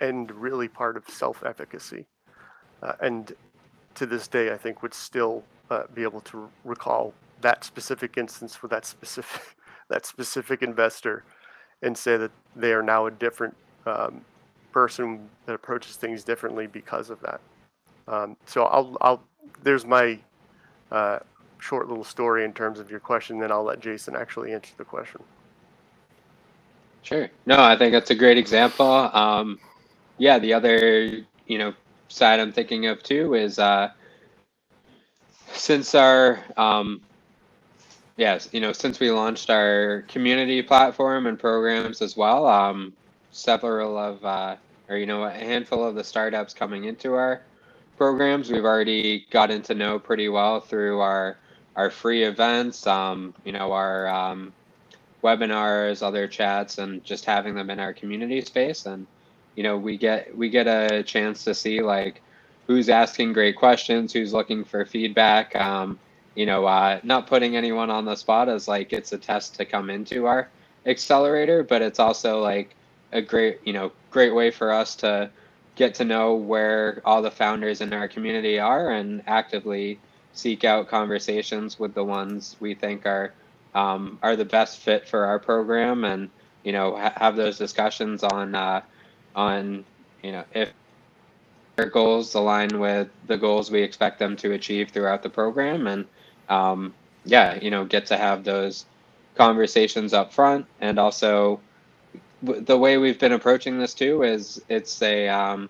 and 0.00 0.30
really 0.30 0.68
part 0.68 0.96
of 0.96 1.08
self-efficacy. 1.08 2.06
Uh, 2.82 2.92
and 3.00 3.32
to 3.96 4.06
this 4.06 4.28
day, 4.28 4.52
I 4.52 4.56
think 4.56 4.82
would 4.82 4.94
still 4.94 5.42
uh, 5.70 5.84
be 5.94 6.04
able 6.04 6.20
to 6.22 6.48
recall 6.64 7.14
that 7.40 7.64
specific 7.64 8.16
instance 8.16 8.54
for 8.54 8.68
that 8.68 8.86
specific 8.86 9.42
that 9.90 10.06
specific 10.06 10.62
investor 10.62 11.24
and 11.82 11.98
say 11.98 12.16
that 12.16 12.30
they 12.56 12.72
are 12.72 12.82
now 12.82 13.06
a 13.06 13.10
different 13.10 13.54
um, 13.86 14.24
person 14.72 15.28
that 15.46 15.54
approaches 15.54 15.96
things 15.96 16.24
differently 16.24 16.66
because 16.66 17.10
of 17.10 17.20
that. 17.20 17.40
Um, 18.08 18.36
so 18.46 18.64
I'll, 18.64 18.96
I'll 19.00 19.22
there's 19.62 19.86
my 19.86 20.18
uh, 20.90 21.20
short 21.58 21.88
little 21.88 22.04
story 22.04 22.44
in 22.44 22.52
terms 22.52 22.80
of 22.80 22.90
your 22.90 23.00
question. 23.00 23.38
Then 23.38 23.52
I'll 23.52 23.64
let 23.64 23.80
Jason 23.80 24.16
actually 24.16 24.52
answer 24.52 24.72
the 24.76 24.84
question. 24.84 25.22
Sure. 27.02 27.28
No, 27.46 27.62
I 27.62 27.76
think 27.76 27.92
that's 27.92 28.10
a 28.10 28.14
great 28.14 28.38
example. 28.38 28.86
Um, 28.86 29.58
yeah, 30.18 30.38
the 30.38 30.52
other 30.52 31.24
you 31.46 31.58
know 31.58 31.74
side 32.08 32.40
I'm 32.40 32.52
thinking 32.52 32.86
of 32.86 33.02
too 33.02 33.34
is 33.34 33.58
uh, 33.58 33.90
since 35.52 35.94
our 35.94 36.40
um, 36.56 37.02
yes, 38.16 38.48
you 38.52 38.60
know, 38.60 38.72
since 38.72 39.00
we 39.00 39.10
launched 39.10 39.50
our 39.50 40.04
community 40.08 40.62
platform 40.62 41.26
and 41.26 41.38
programs 41.38 42.02
as 42.02 42.16
well, 42.16 42.46
um, 42.46 42.92
several 43.32 43.98
of, 43.98 44.24
uh, 44.24 44.56
or 44.88 44.96
you 44.96 45.06
know, 45.06 45.24
a 45.24 45.30
handful 45.30 45.84
of 45.84 45.94
the 45.94 46.04
startups 46.04 46.54
coming 46.54 46.84
into 46.84 47.14
our 47.14 47.42
programs 47.96 48.50
we've 48.50 48.64
already 48.64 49.26
gotten 49.30 49.62
to 49.62 49.74
know 49.74 49.98
pretty 49.98 50.28
well 50.28 50.60
through 50.60 51.00
our 51.00 51.36
our 51.76 51.90
free 51.90 52.24
events, 52.24 52.86
um, 52.86 53.34
you 53.44 53.52
know, 53.52 53.72
our 53.72 54.06
um, 54.08 54.52
webinars, 55.22 56.02
other 56.02 56.28
chats, 56.28 56.78
and 56.78 57.02
just 57.04 57.24
having 57.24 57.54
them 57.54 57.70
in 57.70 57.80
our 57.80 57.92
community 57.94 58.40
space. 58.42 58.86
And 58.86 59.06
you 59.54 59.62
know, 59.62 59.76
we 59.76 59.96
get 59.96 60.36
we 60.36 60.48
get 60.48 60.66
a 60.66 61.02
chance 61.02 61.44
to 61.44 61.54
see 61.54 61.80
like 61.80 62.20
who's 62.66 62.88
asking 62.88 63.32
great 63.32 63.56
questions, 63.56 64.12
who's 64.12 64.32
looking 64.32 64.64
for 64.64 64.84
feedback. 64.84 65.54
Um, 65.56 65.98
you 66.34 66.46
know, 66.46 66.64
uh, 66.64 67.00
not 67.02 67.26
putting 67.26 67.56
anyone 67.56 67.90
on 67.90 68.04
the 68.04 68.16
spot 68.16 68.48
as 68.48 68.66
like 68.66 68.92
it's 68.92 69.12
a 69.12 69.18
test 69.18 69.54
to 69.56 69.64
come 69.64 69.90
into 69.90 70.26
our 70.26 70.48
accelerator, 70.86 71.62
but 71.62 71.82
it's 71.82 72.00
also 72.00 72.40
like 72.40 72.74
a 73.12 73.22
great, 73.22 73.60
you 73.64 73.72
know, 73.72 73.92
great 74.10 74.34
way 74.34 74.50
for 74.50 74.72
us 74.72 74.96
to 74.96 75.30
get 75.74 75.94
to 75.94 76.04
know 76.04 76.34
where 76.34 77.00
all 77.04 77.22
the 77.22 77.30
founders 77.30 77.80
in 77.80 77.92
our 77.92 78.08
community 78.08 78.58
are 78.58 78.90
and 78.90 79.22
actively 79.26 79.98
seek 80.32 80.64
out 80.64 80.88
conversations 80.88 81.78
with 81.78 81.94
the 81.94 82.04
ones 82.04 82.56
we 82.60 82.74
think 82.74 83.06
are 83.06 83.32
um, 83.74 84.18
are 84.22 84.36
the 84.36 84.44
best 84.44 84.78
fit 84.78 85.08
for 85.08 85.24
our 85.24 85.38
program 85.38 86.04
and 86.04 86.28
you 86.62 86.72
know 86.72 86.96
ha- 86.96 87.14
have 87.16 87.36
those 87.36 87.58
discussions 87.58 88.22
on 88.22 88.54
uh, 88.54 88.82
on 89.34 89.84
you 90.22 90.32
know 90.32 90.44
if 90.52 90.72
their 91.76 91.88
goals 91.88 92.34
align 92.34 92.78
with 92.78 93.08
the 93.26 93.36
goals 93.36 93.70
we 93.70 93.82
expect 93.82 94.18
them 94.18 94.36
to 94.36 94.52
achieve 94.52 94.90
throughout 94.90 95.22
the 95.22 95.30
program 95.30 95.86
and 95.86 96.06
um, 96.48 96.94
yeah 97.24 97.58
you 97.60 97.70
know 97.70 97.84
get 97.84 98.06
to 98.06 98.16
have 98.16 98.44
those 98.44 98.84
conversations 99.34 100.12
up 100.12 100.32
front 100.32 100.66
and 100.80 100.98
also 100.98 101.60
the 102.42 102.76
way 102.76 102.98
we've 102.98 103.18
been 103.18 103.32
approaching 103.32 103.78
this 103.78 103.94
too 103.94 104.22
is 104.22 104.60
it's 104.68 105.00
a 105.02 105.28
um, 105.28 105.68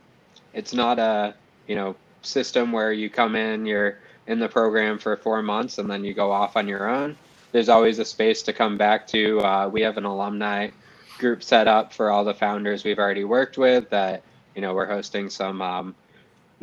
it's 0.55 0.73
not 0.73 0.99
a 0.99 1.35
you 1.67 1.75
know 1.75 1.95
system 2.23 2.73
where 2.73 2.93
you 2.93 3.11
come 3.11 3.37
in 3.37 3.67
you're 3.67 3.99
in 4.27 4.39
the 4.39 4.49
program 4.49 4.99
for 4.99 5.17
four 5.17 5.43
months 5.43 5.79
and 5.79 5.91
then 5.91 6.05
you 6.05 6.15
go 6.15 6.31
off 6.31 6.57
on 6.57 6.69
your 6.69 6.89
own. 6.89 7.17
There's 7.51 7.69
always 7.69 7.99
a 7.99 8.05
space 8.05 8.43
to 8.45 8.53
come 8.53 8.79
back 8.79 9.07
to 9.09 9.41
uh, 9.41 9.69
we 9.69 9.83
have 9.83 9.99
an 9.99 10.05
alumni 10.05 10.71
group 11.19 11.43
set 11.43 11.69
up 11.69 11.93
for 11.93 12.11
all 12.11 12.25
the 12.25 12.35
founders 12.35 12.85
we've 12.85 12.99
already 12.99 13.25
worked 13.25 13.59
with 13.59 13.91
that 13.91 14.23
you 14.55 14.63
know 14.63 14.75
we're 14.75 14.87
hosting 14.87 15.29
some 15.29 15.61
um, 15.61 15.95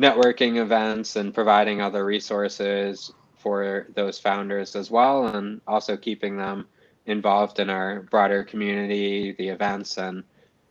networking 0.00 0.56
events 0.56 1.16
and 1.16 1.32
providing 1.32 1.80
other 1.80 2.04
resources 2.04 3.12
for 3.38 3.86
those 3.94 4.18
founders 4.18 4.74
as 4.74 4.90
well 4.90 5.28
and 5.28 5.60
also 5.66 5.96
keeping 5.96 6.36
them 6.36 6.66
involved 7.10 7.58
in 7.58 7.68
our 7.68 8.02
broader 8.02 8.44
community, 8.44 9.32
the 9.32 9.48
events, 9.48 9.98
and 9.98 10.22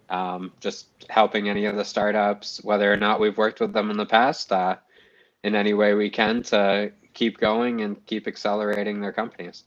um, 0.10 0.52
just 0.60 0.88
helping 1.10 1.50
any 1.50 1.66
of 1.66 1.76
the 1.76 1.86
startups, 1.86 2.64
whether 2.64 2.92
or 2.92 2.98
not 2.98 3.20
we've 3.20 3.38
worked 3.38 3.60
with 3.60 3.74
them 3.74 3.92
in 3.92 3.98
the 3.98 4.06
past, 4.06 4.52
uh, 4.52 4.76
in 5.44 5.54
any 5.54 5.74
way 5.74 5.94
we 5.94 6.10
can 6.10 6.42
to 6.44 6.92
keep 7.14 7.38
going 7.38 7.82
and 7.82 8.04
keep 8.06 8.28
accelerating 8.28 9.02
their 9.02 9.12
companies. 9.12 9.66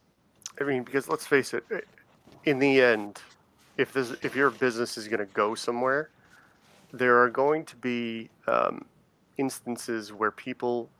I 0.61 0.65
mean, 0.65 0.83
because 0.83 1.09
let's 1.09 1.27
face 1.27 1.55
it, 1.55 1.65
in 2.45 2.59
the 2.59 2.81
end, 2.81 3.21
if 3.77 3.93
this 3.93 4.11
if 4.23 4.35
your 4.35 4.51
business 4.51 4.99
is 4.99 5.09
going 5.09 5.21
to 5.21 5.33
go 5.33 5.55
somewhere, 5.55 6.11
there 6.93 7.19
are 7.23 7.31
going 7.31 7.65
to 7.67 7.77
be 7.77 8.29
um, 8.47 8.85
instances 9.39 10.13
where 10.13 10.31
people 10.31 10.91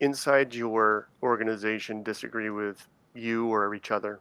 inside 0.00 0.54
your 0.54 1.08
organization 1.22 2.02
disagree 2.02 2.50
with 2.50 2.86
you 3.14 3.46
or 3.48 3.74
each 3.74 3.90
other 3.90 4.20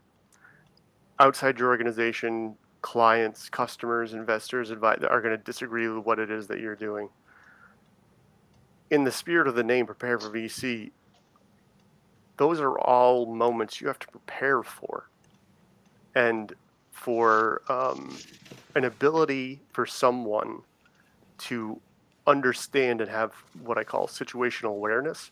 outside 1.20 1.58
your 1.60 1.70
organization, 1.70 2.56
clients, 2.82 3.50
customers, 3.50 4.14
investors 4.14 4.72
are 4.72 4.78
going 4.78 5.38
to 5.38 5.38
disagree 5.38 5.88
with 5.88 6.06
what 6.06 6.20
it 6.20 6.32
is 6.32 6.48
that 6.48 6.60
you're 6.60 6.76
doing. 6.76 7.10
In 8.90 9.04
the 9.04 9.12
spirit 9.12 9.48
of 9.48 9.56
the 9.56 9.64
name, 9.64 9.86
prepare 9.86 10.18
for 10.20 10.30
VC, 10.30 10.92
those 12.38 12.60
are 12.62 12.80
all 12.80 13.26
moments 13.26 13.82
you 13.82 13.88
have 13.88 14.00
to 14.00 14.08
prepare 14.08 14.64
for. 14.64 15.10
And 16.16 16.54
for 16.92 17.62
um, 17.68 18.18
an 18.76 18.86
ability 18.86 19.60
for 19.74 19.86
someone 19.86 20.62
to 21.40 21.80
understand 22.26 23.02
and 23.02 23.10
have 23.10 23.34
what 23.64 23.78
I 23.78 23.84
call 23.84 24.08
situational 24.08 24.70
awareness, 24.70 25.32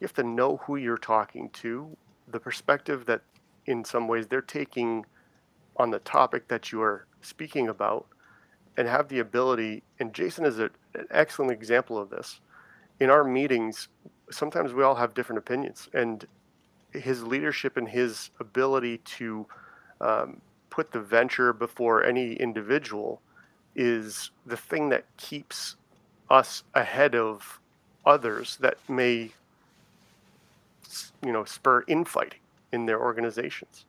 you 0.00 0.06
have 0.06 0.14
to 0.14 0.22
know 0.22 0.58
who 0.58 0.76
you're 0.76 0.98
talking 0.98 1.50
to, 1.50 1.96
the 2.28 2.40
perspective 2.40 3.06
that 3.06 3.22
in 3.66 3.84
some 3.84 4.08
ways 4.08 4.26
they're 4.26 4.40
taking 4.40 5.04
on 5.80 5.90
the 5.90 5.98
topic 6.00 6.46
that 6.48 6.70
you 6.70 6.82
are 6.82 7.06
speaking 7.22 7.68
about 7.68 8.06
and 8.76 8.86
have 8.86 9.08
the 9.08 9.18
ability 9.18 9.82
and 9.98 10.12
jason 10.12 10.44
is 10.44 10.58
a, 10.58 10.70
an 10.94 11.06
excellent 11.10 11.50
example 11.50 11.98
of 11.98 12.10
this. 12.10 12.40
In 13.00 13.10
our 13.10 13.24
meetings 13.24 13.88
sometimes 14.30 14.72
we 14.72 14.82
all 14.82 14.94
have 14.94 15.14
different 15.14 15.38
opinions 15.38 15.88
and 15.94 16.26
his 16.92 17.22
leadership 17.22 17.76
and 17.76 17.88
his 17.88 18.30
ability 18.40 18.98
to 18.98 19.46
um, 20.00 20.40
put 20.68 20.92
the 20.92 21.00
venture 21.00 21.52
before 21.52 22.04
any 22.04 22.34
individual 22.34 23.20
is 23.74 24.30
the 24.46 24.56
thing 24.56 24.88
that 24.90 25.04
keeps 25.16 25.76
us 26.28 26.62
ahead 26.74 27.14
of 27.14 27.60
others 28.04 28.56
that 28.60 28.76
may 28.88 29.30
you 31.24 31.32
know 31.32 31.44
spur 31.44 31.84
infighting 31.86 32.40
in 32.72 32.86
their 32.86 33.00
organizations 33.00 33.84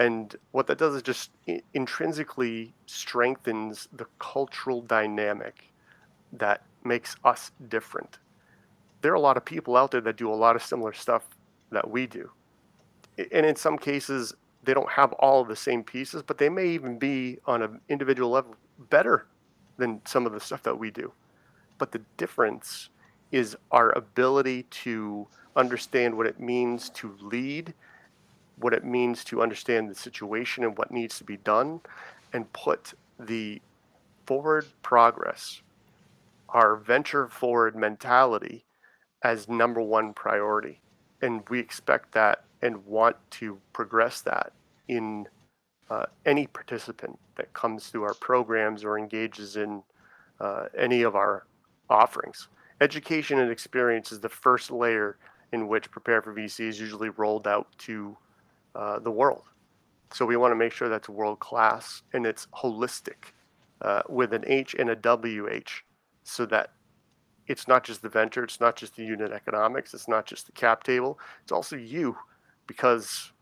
and 0.00 0.34
what 0.52 0.66
that 0.66 0.78
does 0.78 0.94
is 0.94 1.02
just 1.02 1.30
intrinsically 1.74 2.72
strengthens 2.86 3.86
the 3.92 4.06
cultural 4.18 4.80
dynamic 4.80 5.70
that 6.32 6.62
makes 6.84 7.16
us 7.22 7.52
different. 7.68 8.18
There 9.02 9.12
are 9.12 9.16
a 9.16 9.20
lot 9.20 9.36
of 9.36 9.44
people 9.44 9.76
out 9.76 9.90
there 9.90 10.00
that 10.00 10.16
do 10.16 10.32
a 10.32 10.34
lot 10.34 10.56
of 10.56 10.62
similar 10.62 10.94
stuff 10.94 11.28
that 11.70 11.90
we 11.90 12.06
do. 12.06 12.30
And 13.30 13.44
in 13.44 13.54
some 13.56 13.76
cases, 13.76 14.32
they 14.64 14.72
don't 14.72 14.90
have 14.90 15.12
all 15.14 15.42
of 15.42 15.48
the 15.48 15.56
same 15.56 15.84
pieces, 15.84 16.22
but 16.22 16.38
they 16.38 16.48
may 16.48 16.68
even 16.68 16.98
be 16.98 17.38
on 17.44 17.60
an 17.60 17.78
individual 17.90 18.30
level 18.30 18.54
better 18.88 19.26
than 19.76 20.00
some 20.06 20.24
of 20.24 20.32
the 20.32 20.40
stuff 20.40 20.62
that 20.62 20.78
we 20.78 20.90
do. 20.90 21.12
But 21.76 21.92
the 21.92 22.00
difference 22.16 22.88
is 23.32 23.54
our 23.70 23.92
ability 23.98 24.62
to 24.84 25.26
understand 25.56 26.16
what 26.16 26.26
it 26.26 26.40
means 26.40 26.88
to 26.90 27.14
lead 27.20 27.74
what 28.60 28.72
it 28.72 28.84
means 28.84 29.24
to 29.24 29.42
understand 29.42 29.90
the 29.90 29.94
situation 29.94 30.64
and 30.64 30.76
what 30.76 30.90
needs 30.90 31.18
to 31.18 31.24
be 31.24 31.36
done 31.38 31.80
and 32.32 32.52
put 32.52 32.94
the 33.18 33.60
forward 34.26 34.66
progress, 34.82 35.62
our 36.48 36.76
venture 36.76 37.28
forward 37.28 37.74
mentality 37.74 38.64
as 39.22 39.48
number 39.48 39.80
one 39.80 40.12
priority. 40.12 40.80
And 41.22 41.42
we 41.48 41.58
expect 41.58 42.12
that 42.12 42.44
and 42.62 42.84
want 42.86 43.16
to 43.30 43.58
progress 43.72 44.20
that 44.22 44.52
in 44.88 45.26
uh, 45.90 46.06
any 46.24 46.46
participant 46.46 47.18
that 47.36 47.52
comes 47.52 47.88
through 47.88 48.04
our 48.04 48.14
programs 48.14 48.84
or 48.84 48.98
engages 48.98 49.56
in 49.56 49.82
uh, 50.38 50.66
any 50.76 51.02
of 51.02 51.16
our 51.16 51.44
offerings. 51.88 52.48
Education 52.80 53.38
and 53.38 53.50
experience 53.50 54.12
is 54.12 54.20
the 54.20 54.28
first 54.28 54.70
layer 54.70 55.16
in 55.52 55.68
which 55.68 55.90
Prepare 55.90 56.22
for 56.22 56.32
VC 56.32 56.68
is 56.68 56.80
usually 56.80 57.08
rolled 57.10 57.48
out 57.48 57.66
to 57.78 58.16
uh, 58.74 58.98
the 58.98 59.10
world. 59.10 59.44
So 60.12 60.26
we 60.26 60.36
want 60.36 60.52
to 60.52 60.56
make 60.56 60.72
sure 60.72 60.88
that's 60.88 61.08
world 61.08 61.38
class 61.38 62.02
and 62.12 62.26
it's 62.26 62.46
holistic 62.54 63.32
uh, 63.82 64.02
with 64.08 64.32
an 64.32 64.44
H 64.46 64.74
and 64.78 64.90
a 64.90 64.96
WH 64.96 65.70
so 66.24 66.46
that 66.46 66.72
it's 67.46 67.66
not 67.66 67.84
just 67.84 68.02
the 68.02 68.08
venture, 68.08 68.44
it's 68.44 68.60
not 68.60 68.76
just 68.76 68.96
the 68.96 69.04
unit 69.04 69.32
economics, 69.32 69.94
it's 69.94 70.08
not 70.08 70.26
just 70.26 70.46
the 70.46 70.52
cap 70.52 70.82
table, 70.82 71.18
it's 71.42 71.52
also 71.52 71.76
you 71.76 72.16
because 72.66 73.32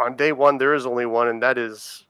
on 0.00 0.16
day 0.16 0.32
one 0.32 0.58
there 0.58 0.74
is 0.74 0.86
only 0.86 1.06
one 1.06 1.28
and 1.28 1.42
that 1.42 1.58
is 1.58 2.06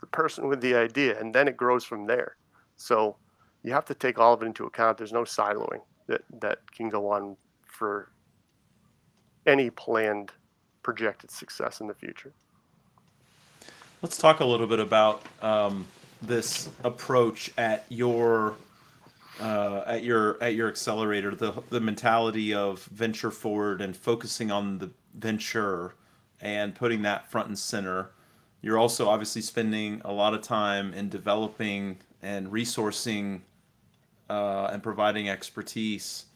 the 0.00 0.06
person 0.08 0.48
with 0.48 0.60
the 0.60 0.74
idea 0.74 1.18
and 1.20 1.34
then 1.34 1.46
it 1.48 1.56
grows 1.56 1.84
from 1.84 2.06
there. 2.06 2.36
So 2.76 3.16
you 3.62 3.72
have 3.72 3.84
to 3.86 3.94
take 3.94 4.18
all 4.18 4.32
of 4.32 4.42
it 4.42 4.46
into 4.46 4.64
account. 4.64 4.98
There's 4.98 5.12
no 5.12 5.22
siloing 5.22 5.80
that, 6.08 6.22
that 6.40 6.58
can 6.72 6.88
go 6.88 7.08
on 7.08 7.36
for 7.64 8.10
any 9.46 9.70
planned 9.70 10.32
projected 10.82 11.30
success 11.30 11.80
in 11.80 11.86
the 11.86 11.94
future. 11.94 12.32
Let's 14.02 14.18
talk 14.18 14.40
a 14.40 14.44
little 14.44 14.66
bit 14.66 14.80
about 14.80 15.22
um, 15.42 15.86
this 16.20 16.68
approach 16.82 17.52
at 17.56 17.84
your 17.88 18.56
uh, 19.40 19.82
at 19.86 20.02
your 20.02 20.42
at 20.42 20.54
your 20.54 20.68
accelerator, 20.68 21.34
the 21.34 21.52
the 21.70 21.80
mentality 21.80 22.52
of 22.52 22.84
venture 22.86 23.30
forward 23.30 23.80
and 23.80 23.96
focusing 23.96 24.50
on 24.50 24.78
the 24.78 24.90
venture 25.14 25.94
and 26.40 26.74
putting 26.74 27.02
that 27.02 27.30
front 27.30 27.48
and 27.48 27.58
center. 27.58 28.10
You're 28.60 28.78
also 28.78 29.08
obviously 29.08 29.42
spending 29.42 30.02
a 30.04 30.12
lot 30.12 30.34
of 30.34 30.42
time 30.42 30.92
in 30.94 31.08
developing 31.08 31.98
and 32.22 32.48
resourcing 32.48 33.40
uh, 34.30 34.70
and 34.72 34.82
providing 34.82 35.28
expertise 35.28 36.26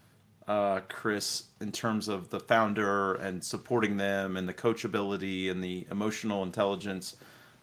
uh, 0.48 0.80
Chris, 0.88 1.44
in 1.60 1.72
terms 1.72 2.08
of 2.08 2.30
the 2.30 2.40
founder 2.40 3.14
and 3.16 3.42
supporting 3.42 3.96
them 3.96 4.36
and 4.36 4.48
the 4.48 4.54
coachability 4.54 5.50
and 5.50 5.62
the 5.62 5.86
emotional 5.90 6.42
intelligence 6.44 7.16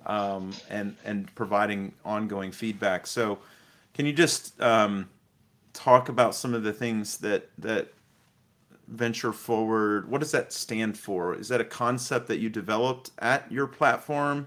um, 0.06 0.52
and 0.70 0.96
and 1.06 1.34
providing 1.36 1.94
ongoing 2.06 2.52
feedback. 2.52 3.08
So, 3.08 3.40
can 3.94 4.06
you 4.06 4.14
just 4.14 4.60
um, 4.62 5.10
talk 5.74 6.10
about 6.10 6.36
some 6.36 6.54
of 6.54 6.64
the 6.64 6.74
things 6.74 7.18
that 7.20 7.50
that 7.60 7.94
venture 8.90 9.32
forward 9.34 10.10
what 10.10 10.20
does 10.20 10.32
that 10.32 10.52
stand 10.54 10.98
for 10.98 11.34
is 11.36 11.48
that 11.48 11.62
a 11.62 11.66
concept 11.66 12.28
that 12.28 12.40
you 12.40 12.50
developed 12.50 13.12
at 13.20 13.50
your 13.52 13.66
platform 13.66 14.46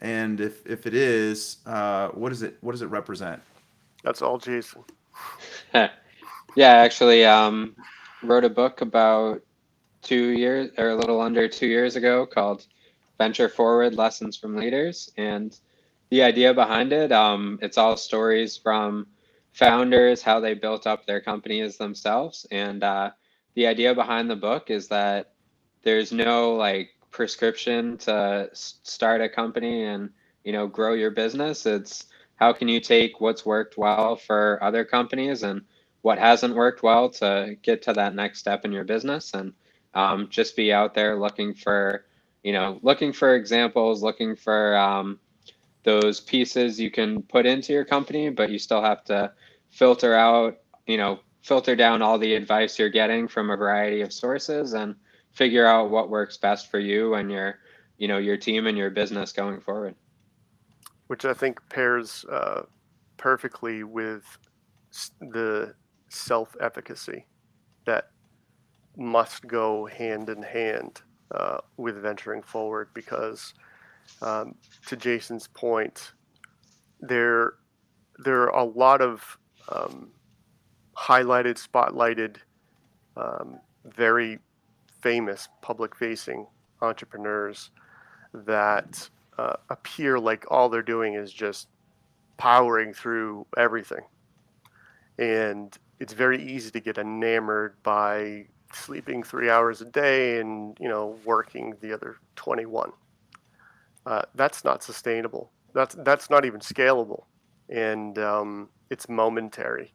and 0.00 0.40
if 0.40 0.64
if 0.66 0.86
it 0.86 0.94
is 0.94 1.58
uh, 1.66 2.08
what 2.10 2.28
does 2.30 2.42
it 2.42 2.56
what 2.60 2.72
does 2.72 2.82
it 2.82 2.86
represent 2.86 3.42
That's 4.04 4.22
all 4.22 4.38
Jason. 4.38 4.84
yeah, 6.54 6.72
actually, 6.72 7.24
um, 7.24 7.76
wrote 8.22 8.44
a 8.44 8.50
book 8.50 8.80
about 8.80 9.42
two 10.02 10.30
years 10.30 10.70
or 10.78 10.90
a 10.90 10.96
little 10.96 11.20
under 11.20 11.48
two 11.48 11.66
years 11.66 11.96
ago 11.96 12.26
called 12.26 12.66
Venture 13.18 13.48
Forward 13.48 13.94
Lessons 13.94 14.36
from 14.36 14.56
Leaders. 14.56 15.10
And 15.16 15.56
the 16.10 16.22
idea 16.22 16.52
behind 16.52 16.92
it, 16.92 17.12
um, 17.12 17.58
it's 17.62 17.78
all 17.78 17.96
stories 17.96 18.56
from 18.56 19.06
founders, 19.52 20.22
how 20.22 20.40
they 20.40 20.54
built 20.54 20.86
up 20.86 21.06
their 21.06 21.20
companies 21.20 21.76
themselves. 21.76 22.46
And 22.50 22.82
uh, 22.82 23.10
the 23.54 23.66
idea 23.66 23.94
behind 23.94 24.28
the 24.30 24.36
book 24.36 24.70
is 24.70 24.88
that 24.88 25.32
there's 25.82 26.12
no 26.12 26.54
like 26.54 26.90
prescription 27.10 27.96
to 27.98 28.48
start 28.52 29.20
a 29.20 29.28
company 29.28 29.84
and 29.84 30.10
you 30.44 30.52
know 30.52 30.66
grow 30.66 30.94
your 30.94 31.10
business 31.10 31.66
it's 31.66 32.06
how 32.36 32.52
can 32.52 32.68
you 32.68 32.80
take 32.80 33.20
what's 33.20 33.44
worked 33.44 33.76
well 33.76 34.16
for 34.16 34.58
other 34.62 34.84
companies 34.84 35.42
and 35.42 35.62
what 36.02 36.18
hasn't 36.18 36.54
worked 36.54 36.82
well 36.82 37.08
to 37.08 37.56
get 37.62 37.82
to 37.82 37.92
that 37.92 38.14
next 38.14 38.38
step 38.38 38.64
in 38.64 38.72
your 38.72 38.84
business 38.84 39.34
and 39.34 39.52
um, 39.94 40.28
just 40.30 40.56
be 40.56 40.72
out 40.72 40.94
there 40.94 41.18
looking 41.18 41.54
for 41.54 42.04
you 42.42 42.52
know 42.52 42.78
looking 42.82 43.12
for 43.12 43.34
examples 43.34 44.02
looking 44.02 44.36
for 44.36 44.76
um, 44.76 45.18
those 45.84 46.20
pieces 46.20 46.78
you 46.78 46.90
can 46.90 47.22
put 47.22 47.46
into 47.46 47.72
your 47.72 47.84
company 47.84 48.30
but 48.30 48.50
you 48.50 48.58
still 48.58 48.82
have 48.82 49.04
to 49.04 49.32
filter 49.70 50.14
out 50.14 50.58
you 50.86 50.96
know 50.96 51.18
filter 51.42 51.74
down 51.74 52.02
all 52.02 52.18
the 52.18 52.34
advice 52.34 52.78
you're 52.78 52.88
getting 52.88 53.26
from 53.26 53.50
a 53.50 53.56
variety 53.56 54.00
of 54.00 54.12
sources 54.12 54.74
and 54.74 54.94
figure 55.32 55.66
out 55.66 55.90
what 55.90 56.10
works 56.10 56.36
best 56.36 56.70
for 56.70 56.78
you 56.78 57.14
and 57.14 57.30
your 57.30 57.58
you 57.98 58.08
know 58.08 58.18
your 58.18 58.36
team 58.36 58.66
and 58.66 58.78
your 58.78 58.90
business 58.90 59.32
going 59.32 59.60
forward. 59.60 59.94
Which 61.08 61.24
I 61.24 61.34
think 61.34 61.60
pairs 61.68 62.24
uh, 62.30 62.62
perfectly 63.16 63.84
with 63.84 64.24
the 65.20 65.74
self 66.12 66.54
efficacy 66.60 67.26
that 67.84 68.10
must 68.96 69.46
go 69.46 69.86
hand 69.86 70.28
in 70.28 70.42
hand 70.42 71.02
uh, 71.34 71.58
with 71.76 72.00
venturing 72.00 72.42
forward 72.42 72.88
because, 72.94 73.54
um, 74.20 74.54
to 74.86 74.96
Jason's 74.96 75.48
point, 75.48 76.12
there, 77.00 77.54
there 78.18 78.42
are 78.42 78.60
a 78.60 78.64
lot 78.64 79.00
of 79.00 79.38
um, 79.70 80.10
highlighted, 80.96 81.56
spotlighted, 81.56 82.36
um, 83.16 83.58
very 83.84 84.38
famous 85.00 85.48
public 85.62 85.96
facing 85.96 86.46
entrepreneurs 86.82 87.70
that 88.34 89.08
uh, 89.38 89.54
appear 89.70 90.18
like 90.18 90.44
all 90.50 90.68
they're 90.68 90.82
doing 90.82 91.14
is 91.14 91.32
just 91.32 91.68
powering 92.36 92.92
through 92.92 93.46
everything. 93.56 94.04
And 95.18 95.76
it's 96.02 96.14
very 96.14 96.42
easy 96.42 96.68
to 96.72 96.80
get 96.80 96.98
enamored 96.98 97.80
by 97.84 98.44
sleeping 98.74 99.22
three 99.22 99.48
hours 99.48 99.80
a 99.82 99.84
day 99.84 100.40
and 100.40 100.76
you 100.80 100.88
know 100.88 101.16
working 101.24 101.76
the 101.80 101.92
other 101.92 102.16
21. 102.34 102.90
Uh, 104.04 104.22
that's 104.34 104.64
not 104.64 104.82
sustainable. 104.82 105.52
That's 105.74 105.94
that's 106.00 106.28
not 106.28 106.44
even 106.44 106.58
scalable, 106.58 107.22
and 107.68 108.18
um, 108.18 108.68
it's 108.90 109.08
momentary, 109.08 109.94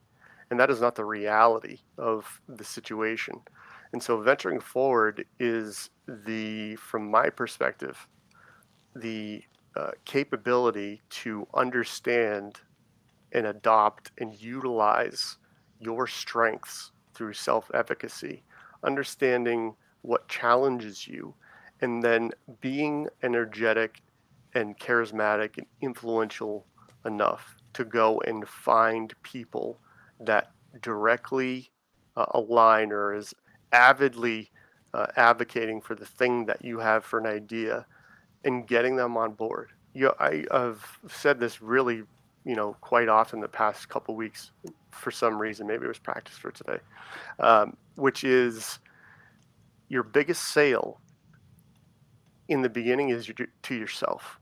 and 0.50 0.58
that 0.58 0.70
is 0.70 0.80
not 0.80 0.96
the 0.96 1.04
reality 1.04 1.80
of 1.98 2.40
the 2.48 2.64
situation. 2.64 3.42
And 3.92 4.02
so 4.02 4.22
venturing 4.22 4.62
forward 4.62 5.26
is 5.42 5.90
the, 6.08 6.76
from 6.76 7.10
my 7.10 7.30
perspective, 7.30 8.08
the 8.96 9.44
uh, 9.76 9.92
capability 10.06 11.02
to 11.10 11.48
understand 11.54 12.62
and 13.32 13.46
adopt 13.46 14.12
and 14.18 14.34
utilize 14.34 15.38
your 15.80 16.08
strengths 16.08 16.92
through 17.14 17.34
self 17.34 17.70
efficacy, 17.74 18.44
understanding 18.84 19.76
what 20.02 20.28
challenges 20.28 21.08
you, 21.08 21.34
and 21.82 22.04
then 22.04 22.32
being 22.62 23.08
energetic 23.24 24.02
and 24.54 24.78
charismatic 24.80 25.58
and 25.58 25.68
influential 25.82 26.66
enough 27.06 27.56
to 27.74 27.86
go 27.86 28.20
and 28.22 28.48
find 28.48 29.14
people 29.24 29.80
that 30.20 30.52
directly 30.82 31.70
uh, 32.16 32.26
align 32.32 32.92
or 32.92 33.14
is 33.14 33.34
avidly 33.72 34.50
uh, 34.94 35.08
advocating 35.16 35.82
for 35.82 35.96
the 35.96 36.06
thing 36.06 36.46
that 36.46 36.64
you 36.64 36.80
have 36.80 37.04
for 37.04 37.20
an 37.20 37.28
idea 37.28 37.86
and 38.44 38.68
getting 38.68 38.96
them 38.96 39.18
on 39.18 39.34
board. 39.34 39.70
You 39.94 40.06
know, 40.06 40.16
I, 40.20 40.46
have 40.52 40.84
said 41.08 41.40
this 41.40 41.62
really, 41.62 42.04
you 42.48 42.56
know, 42.56 42.78
quite 42.80 43.10
often 43.10 43.42
the 43.42 43.48
past 43.48 43.90
couple 43.90 44.16
weeks 44.16 44.52
for 44.90 45.12
some 45.12 45.38
reason. 45.38 45.68
Maybe 45.68 45.84
it 45.84 45.90
was 45.90 46.00
practice 46.00 46.38
for 46.38 46.50
today, 46.50 46.80
um, 47.40 47.76
which 47.96 48.24
is 48.24 48.80
your 49.90 50.04
biggest 50.04 50.46
sale 50.46 51.02
in 52.48 52.62
the 52.62 52.70
beginning 52.70 53.10
is 53.10 53.30
to 53.64 53.76
yourself 53.76 54.40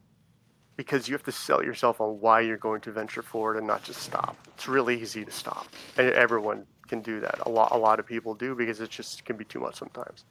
because 0.78 1.08
you 1.08 1.16
have 1.16 1.24
to 1.24 1.32
sell 1.32 1.64
yourself 1.64 2.00
on 2.00 2.20
why 2.20 2.42
you're 2.42 2.58
going 2.58 2.82
to 2.82 2.92
venture 2.92 3.24
forward 3.24 3.58
and 3.58 3.66
not 3.66 3.84
just 3.84 4.02
stop. 4.04 4.38
It's 4.54 4.68
really 4.68 5.02
easy 5.02 5.26
to 5.26 5.32
stop. 5.32 5.66
And 5.98 6.12
everyone 6.12 6.68
can 6.88 7.02
do 7.02 7.20
that. 7.22 7.40
A 7.48 7.50
lot, 7.50 7.72
a 7.72 7.78
lot 7.78 8.00
of 8.00 8.06
people 8.06 8.36
do 8.36 8.54
because 8.54 8.82
it 8.82 8.92
just 8.92 9.26
can 9.26 9.36
be 9.36 9.46
too 9.46 9.60
much 9.60 9.78
sometimes. 9.78 10.26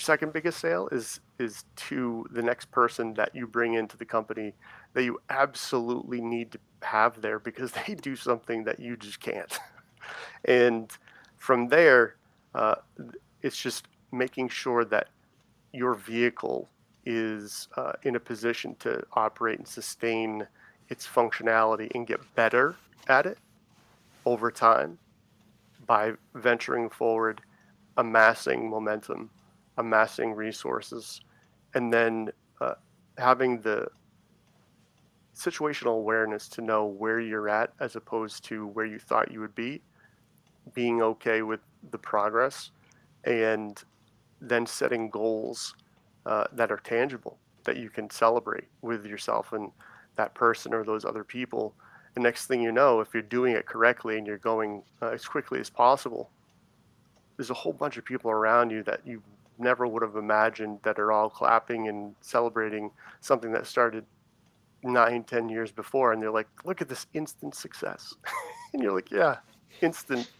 Your 0.00 0.04
second 0.06 0.32
biggest 0.32 0.60
sale 0.60 0.88
is 0.90 1.20
is 1.38 1.66
to 1.76 2.24
the 2.30 2.40
next 2.40 2.70
person 2.70 3.12
that 3.14 3.34
you 3.34 3.46
bring 3.46 3.74
into 3.74 3.98
the 3.98 4.06
company 4.06 4.54
that 4.94 5.04
you 5.04 5.20
absolutely 5.28 6.22
need 6.22 6.52
to 6.52 6.58
have 6.80 7.20
there 7.20 7.38
because 7.38 7.70
they 7.86 7.94
do 7.96 8.16
something 8.16 8.64
that 8.64 8.80
you 8.80 8.96
just 8.96 9.20
can't. 9.20 9.58
and 10.46 10.90
from 11.36 11.68
there, 11.68 12.16
uh, 12.54 12.76
it's 13.42 13.60
just 13.60 13.88
making 14.10 14.48
sure 14.48 14.86
that 14.86 15.08
your 15.74 15.92
vehicle 15.92 16.70
is 17.04 17.68
uh, 17.76 17.92
in 18.02 18.16
a 18.16 18.20
position 18.20 18.76
to 18.76 19.04
operate 19.12 19.58
and 19.58 19.68
sustain 19.68 20.48
its 20.88 21.06
functionality 21.06 21.94
and 21.94 22.06
get 22.06 22.20
better 22.34 22.74
at 23.06 23.26
it 23.26 23.36
over 24.24 24.50
time 24.50 24.96
by 25.86 26.14
venturing 26.34 26.88
forward, 26.88 27.42
amassing 27.98 28.70
momentum, 28.70 29.28
amassing 29.78 30.32
resources, 30.34 31.20
and 31.74 31.92
then 31.92 32.30
uh, 32.60 32.74
having 33.18 33.60
the 33.60 33.88
situational 35.34 35.96
awareness 35.96 36.48
to 36.48 36.60
know 36.60 36.86
where 36.86 37.20
you're 37.20 37.48
at 37.48 37.72
as 37.80 37.96
opposed 37.96 38.44
to 38.44 38.66
where 38.68 38.84
you 38.84 38.98
thought 38.98 39.32
you 39.32 39.40
would 39.40 39.54
be, 39.54 39.80
being 40.74 41.00
okay 41.00 41.42
with 41.42 41.60
the 41.90 41.98
progress, 41.98 42.70
and 43.24 43.82
then 44.40 44.66
setting 44.66 45.08
goals 45.08 45.74
uh, 46.26 46.44
that 46.52 46.70
are 46.70 46.78
tangible 46.78 47.38
that 47.64 47.76
you 47.76 47.90
can 47.90 48.08
celebrate 48.10 48.68
with 48.82 49.04
yourself 49.04 49.52
and 49.52 49.70
that 50.16 50.34
person 50.34 50.74
or 50.74 50.84
those 50.84 51.04
other 51.04 51.24
people. 51.24 51.74
The 52.14 52.20
next 52.20 52.46
thing 52.46 52.60
you 52.60 52.72
know, 52.72 53.00
if 53.00 53.08
you're 53.14 53.22
doing 53.22 53.54
it 53.54 53.66
correctly 53.66 54.18
and 54.18 54.26
you're 54.26 54.38
going 54.38 54.82
uh, 55.00 55.08
as 55.08 55.24
quickly 55.24 55.60
as 55.60 55.70
possible, 55.70 56.30
there's 57.36 57.50
a 57.50 57.54
whole 57.54 57.72
bunch 57.72 57.96
of 57.96 58.04
people 58.04 58.30
around 58.30 58.70
you 58.70 58.82
that 58.82 59.00
you 59.06 59.22
never 59.60 59.86
would 59.86 60.02
have 60.02 60.16
imagined 60.16 60.80
that 60.82 60.98
are 60.98 61.12
all 61.12 61.30
clapping 61.30 61.88
and 61.88 62.14
celebrating 62.20 62.90
something 63.20 63.52
that 63.52 63.66
started 63.66 64.04
nine, 64.82 65.24
ten 65.24 65.48
years 65.48 65.70
before. 65.70 66.12
And 66.12 66.22
they're 66.22 66.30
like, 66.30 66.48
look 66.64 66.80
at 66.80 66.88
this 66.88 67.06
instant 67.14 67.54
success. 67.54 68.14
and 68.72 68.82
you're 68.82 68.94
like, 68.94 69.10
yeah, 69.10 69.36
instant. 69.80 70.30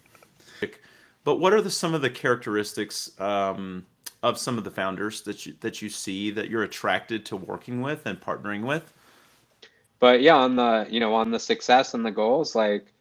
but 1.24 1.40
what 1.40 1.52
are 1.52 1.60
the, 1.60 1.70
some 1.70 1.94
of 1.94 2.02
the 2.02 2.10
characteristics 2.10 3.18
um, 3.20 3.84
of 4.22 4.38
some 4.38 4.58
of 4.58 4.64
the 4.64 4.70
founders 4.70 5.22
that 5.22 5.46
you 5.46 5.54
that 5.60 5.82
you 5.82 5.88
see 5.88 6.30
that 6.30 6.48
you're 6.48 6.62
attracted 6.62 7.26
to 7.26 7.36
working 7.36 7.80
with 7.80 8.06
and 8.06 8.20
partnering 8.20 8.62
with? 8.62 8.92
But 9.98 10.20
yeah, 10.20 10.36
on 10.36 10.56
the 10.56 10.86
you 10.90 11.00
know 11.00 11.14
on 11.14 11.30
the 11.30 11.40
success 11.40 11.94
and 11.94 12.04
the 12.04 12.10
goals, 12.10 12.54
like 12.54 12.92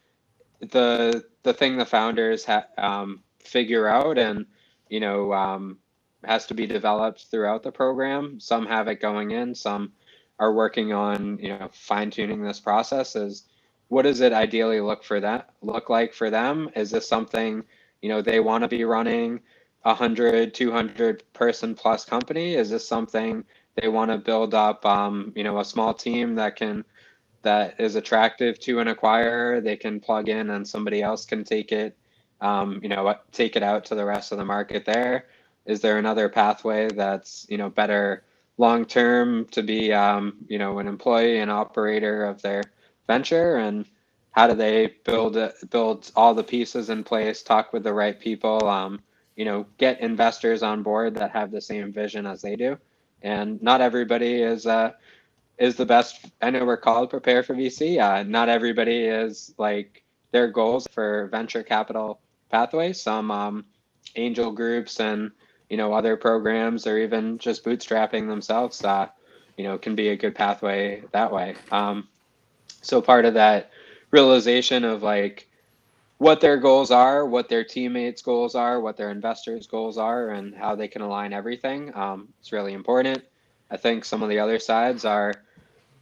the 0.59 1.23
the 1.43 1.53
thing 1.53 1.77
the 1.77 1.85
founders 1.85 2.45
ha- 2.45 2.67
um, 2.77 3.21
figure 3.39 3.87
out 3.87 4.17
and 4.17 4.45
you 4.89 4.99
know 4.99 5.33
um, 5.33 5.77
has 6.23 6.45
to 6.47 6.53
be 6.53 6.67
developed 6.67 7.25
throughout 7.29 7.63
the 7.63 7.71
program. 7.71 8.39
Some 8.39 8.65
have 8.65 8.87
it 8.87 9.01
going 9.01 9.31
in, 9.31 9.55
some 9.55 9.93
are 10.39 10.53
working 10.53 10.93
on 10.93 11.37
you 11.39 11.49
know 11.49 11.69
fine 11.71 12.11
tuning 12.11 12.41
this 12.41 12.59
process. 12.59 13.15
Is 13.15 13.43
what 13.87 14.03
does 14.03 14.21
it 14.21 14.33
ideally 14.33 14.81
look 14.81 15.03
for 15.03 15.19
that 15.19 15.49
look 15.61 15.89
like 15.89 16.13
for 16.13 16.29
them? 16.29 16.69
Is 16.75 16.91
this 16.91 17.07
something 17.07 17.63
you 18.01 18.09
know 18.09 18.21
they 18.21 18.39
want 18.39 18.63
to 18.63 18.67
be 18.67 18.83
running 18.83 19.39
a 19.85 19.89
100 19.89 20.53
200 20.53 21.23
person 21.33 21.75
plus 21.75 22.05
company 22.05 22.55
is 22.55 22.69
this 22.69 22.87
something 22.87 23.43
they 23.75 23.87
want 23.87 24.09
to 24.11 24.17
build 24.17 24.53
up 24.53 24.85
um, 24.85 25.31
you 25.35 25.43
know 25.43 25.59
a 25.59 25.65
small 25.65 25.93
team 25.93 26.35
that 26.35 26.55
can 26.55 26.83
that 27.43 27.79
is 27.79 27.95
attractive 27.95 28.59
to 28.59 28.79
an 28.79 28.87
acquirer 28.87 29.63
they 29.63 29.77
can 29.77 29.99
plug 29.99 30.27
in 30.27 30.49
and 30.51 30.67
somebody 30.67 31.01
else 31.01 31.25
can 31.25 31.43
take 31.43 31.71
it 31.71 31.95
um, 32.41 32.79
you 32.83 32.89
know 32.89 33.15
take 33.31 33.55
it 33.55 33.63
out 33.63 33.85
to 33.85 33.95
the 33.95 34.05
rest 34.05 34.31
of 34.31 34.37
the 34.37 34.45
market 34.45 34.85
there? 34.85 35.27
Is 35.65 35.81
there 35.81 35.97
another 35.97 36.29
pathway 36.29 36.89
that's 36.89 37.45
you 37.49 37.57
know 37.57 37.69
better 37.69 38.23
long 38.57 38.85
term 38.85 39.45
to 39.47 39.63
be 39.63 39.93
um, 39.93 40.37
you 40.47 40.57
know 40.59 40.79
an 40.79 40.87
employee 40.87 41.39
and 41.39 41.51
operator 41.51 42.25
of 42.25 42.41
their 42.41 42.63
venture? 43.07 43.57
And 43.57 43.85
how 44.31 44.47
do 44.47 44.55
they 44.55 44.95
build 45.05 45.37
build 45.69 46.11
all 46.15 46.33
the 46.33 46.43
pieces 46.43 46.89
in 46.89 47.03
place 47.03 47.43
talk 47.43 47.73
with 47.73 47.83
the 47.83 47.93
right 47.93 48.19
people 48.19 48.67
um, 48.67 48.99
you 49.35 49.45
know 49.45 49.65
get 49.77 49.99
investors 50.01 50.63
on 50.63 50.83
board 50.83 51.15
that 51.15 51.31
have 51.31 51.51
the 51.51 51.61
same 51.61 51.91
vision 51.91 52.25
as 52.25 52.41
they 52.41 52.55
do? 52.55 52.77
And 53.21 53.61
not 53.63 53.81
everybody 53.81 54.41
is 54.41 54.67
uh, 54.67 54.91
is 55.57 55.75
the 55.75 55.85
best 55.85 56.25
i 56.41 56.49
know 56.49 56.65
we're 56.65 56.77
called 56.77 57.09
prepare 57.09 57.43
for 57.43 57.55
vc 57.55 58.01
uh, 58.01 58.23
not 58.23 58.49
everybody 58.49 59.05
is 59.05 59.53
like 59.57 60.03
their 60.31 60.47
goals 60.49 60.87
for 60.91 61.27
venture 61.31 61.63
capital 61.63 62.19
pathway. 62.49 62.93
Some 62.93 63.31
um, 63.31 63.65
angel 64.15 64.51
groups 64.51 64.99
and 64.99 65.31
you 65.69 65.77
know 65.77 65.93
other 65.93 66.15
programs 66.15 66.87
or 66.87 66.97
even 66.97 67.37
just 67.37 67.63
bootstrapping 67.63 68.27
themselves 68.27 68.83
uh, 68.83 69.07
you 69.57 69.63
know 69.63 69.77
can 69.77 69.95
be 69.95 70.09
a 70.09 70.15
good 70.17 70.35
pathway 70.35 71.03
that 71.11 71.31
way. 71.31 71.55
Um, 71.71 72.07
so 72.81 73.01
part 73.01 73.25
of 73.25 73.33
that 73.33 73.71
realization 74.11 74.83
of 74.83 75.03
like 75.03 75.47
what 76.17 76.39
their 76.39 76.57
goals 76.57 76.91
are 76.91 77.25
what 77.25 77.49
their 77.49 77.63
teammates 77.63 78.21
goals 78.21 78.55
are 78.55 78.79
what 78.79 78.95
their 78.95 79.11
investors 79.11 79.67
goals 79.67 79.97
are 79.97 80.29
and 80.29 80.55
how 80.55 80.75
they 80.75 80.87
can 80.87 81.01
align 81.01 81.33
everything 81.33 81.93
um, 81.95 82.27
it's 82.39 82.51
really 82.51 82.73
important. 82.73 83.23
I 83.71 83.77
think 83.77 84.05
some 84.05 84.21
of 84.21 84.29
the 84.29 84.39
other 84.39 84.59
sides 84.59 85.05
are 85.05 85.33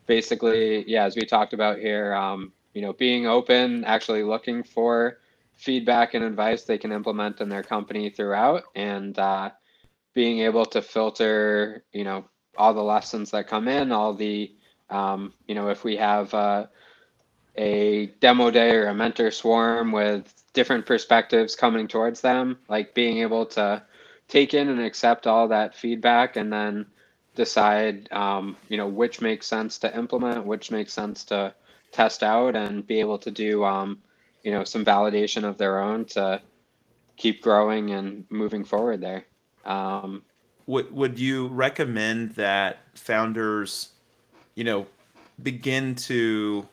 basically 0.06 0.88
yeah 0.90 1.06
as 1.06 1.16
we 1.16 1.24
talked 1.24 1.54
about 1.54 1.80
here 1.80 2.14
um, 2.14 2.52
you 2.74 2.82
know 2.82 2.94
being 2.94 3.26
open 3.26 3.84
actually 3.86 4.24
looking 4.24 4.64
for 4.64 5.20
feedback 5.64 6.14
and 6.14 6.26
advice 6.26 6.64
they 6.64 6.78
can 6.78 6.92
implement 6.92 7.40
in 7.40 7.48
their 7.48 7.64
company 7.64 8.10
throughout 8.10 8.64
and 8.76 9.18
uh, 9.18 9.50
being 10.14 10.40
able 10.40 10.66
to 10.66 10.82
filter 10.82 11.86
you 11.94 12.04
know 12.04 12.26
all 12.58 12.74
the 12.74 12.84
lessons 12.84 13.32
that 13.32 13.48
come 13.48 13.68
in 13.70 13.92
all 13.92 14.14
the 14.14 14.52
um, 14.90 15.34
you 15.48 15.56
know 15.56 15.70
if 15.70 15.86
we 15.86 15.96
have 15.96 16.34
uh, 16.34 16.66
a 17.56 18.08
demo 18.20 18.52
day 18.52 18.76
or 18.76 18.88
a 18.88 18.94
mentor 18.94 19.32
swarm 19.32 19.94
with 19.94 20.34
different 20.54 20.86
perspectives 20.86 21.56
coming 21.56 21.88
towards 21.88 22.20
them 22.20 22.58
like 22.68 22.94
being 22.94 23.20
able 23.20 23.46
to 23.46 23.82
take 24.28 24.54
in 24.54 24.68
and 24.68 24.82
accept 24.82 25.28
all 25.28 25.48
that 25.48 25.76
feedback 25.76 26.36
and 26.36 26.52
then 26.52 26.86
decide 27.36 28.12
um, 28.12 28.58
you 28.68 28.76
know 28.76 28.88
which 28.88 29.22
makes 29.22 29.48
sense 29.48 29.78
to 29.80 29.98
implement 29.98 30.46
which 30.46 30.72
makes 30.72 30.92
sense 30.92 31.24
to 31.24 31.54
test 31.94 32.22
out 32.22 32.54
and 32.56 32.86
be 32.86 33.00
able 33.00 33.18
to 33.18 33.32
do 33.32 33.64
um, 33.64 34.02
you 34.44 34.52
know 34.52 34.64
some 34.64 34.86
validation 34.86 35.44
of 35.44 35.58
their 35.58 35.80
own 35.80 36.06
to 36.06 36.42
keep 37.16 37.42
growing 37.42 37.92
and 37.92 38.26
moving 38.30 38.64
forward 38.64 39.02
there. 39.02 39.26
Um, 39.66 40.24
would 40.66 40.92
would 40.94 41.20
you 41.20 41.48
recommend 41.48 42.36
that 42.36 42.80
founders 42.96 43.90
you 44.56 44.64
know 44.64 44.86
begin 45.42 45.96
to 45.96 46.68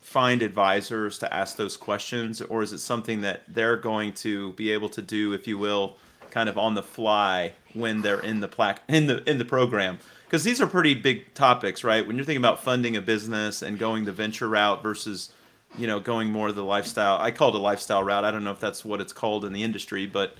find 0.00 0.42
advisors 0.42 1.18
to 1.18 1.34
ask 1.34 1.56
those 1.56 1.76
questions? 1.76 2.42
Or 2.42 2.62
is 2.62 2.72
it 2.72 2.78
something 2.78 3.22
that 3.22 3.42
they're 3.48 3.76
going 3.76 4.12
to 4.14 4.52
be 4.52 4.70
able 4.70 4.90
to 4.90 5.00
do 5.00 5.32
if 5.32 5.46
you 5.46 5.56
will 5.56 5.96
kind 6.30 6.48
of 6.48 6.58
on 6.58 6.74
the 6.74 6.82
fly 6.82 7.52
when 7.72 8.02
they're 8.02 8.20
in 8.20 8.40
the 8.40 8.48
plaque 8.48 8.82
in 8.88 9.06
the 9.06 9.28
in 9.28 9.38
the 9.38 9.44
program? 9.44 9.98
Because 10.24 10.44
these 10.44 10.60
are 10.60 10.66
pretty 10.66 10.94
big 10.94 11.32
topics 11.34 11.84
right? 11.84 12.06
When 12.06 12.16
you're 12.16 12.24
thinking 12.24 12.42
about 12.42 12.62
funding 12.62 12.96
a 12.96 13.00
business 13.00 13.62
and 13.62 13.78
going 13.78 14.04
the 14.04 14.12
venture 14.12 14.48
route 14.48 14.82
versus 14.82 15.30
you 15.78 15.86
know, 15.86 16.00
going 16.00 16.30
more 16.30 16.52
the 16.52 16.64
lifestyle. 16.64 17.18
I 17.20 17.30
call 17.30 17.48
it 17.48 17.54
a 17.54 17.58
lifestyle 17.58 18.02
route. 18.02 18.24
I 18.24 18.30
don't 18.30 18.44
know 18.44 18.50
if 18.50 18.60
that's 18.60 18.84
what 18.84 19.00
it's 19.00 19.12
called 19.12 19.44
in 19.44 19.52
the 19.52 19.62
industry, 19.62 20.06
but 20.06 20.36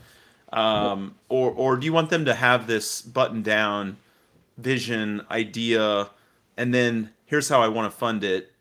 um, 0.52 1.14
or 1.28 1.50
or 1.50 1.76
do 1.76 1.86
you 1.86 1.92
want 1.92 2.10
them 2.10 2.24
to 2.26 2.34
have 2.34 2.66
this 2.66 3.00
button 3.02 3.42
down 3.42 3.96
vision 4.58 5.24
idea, 5.30 6.10
and 6.56 6.72
then 6.72 7.10
here's 7.26 7.48
how 7.48 7.62
I 7.62 7.68
want 7.68 7.90
to 7.90 7.98
fund 7.98 8.24
it. 8.24 8.52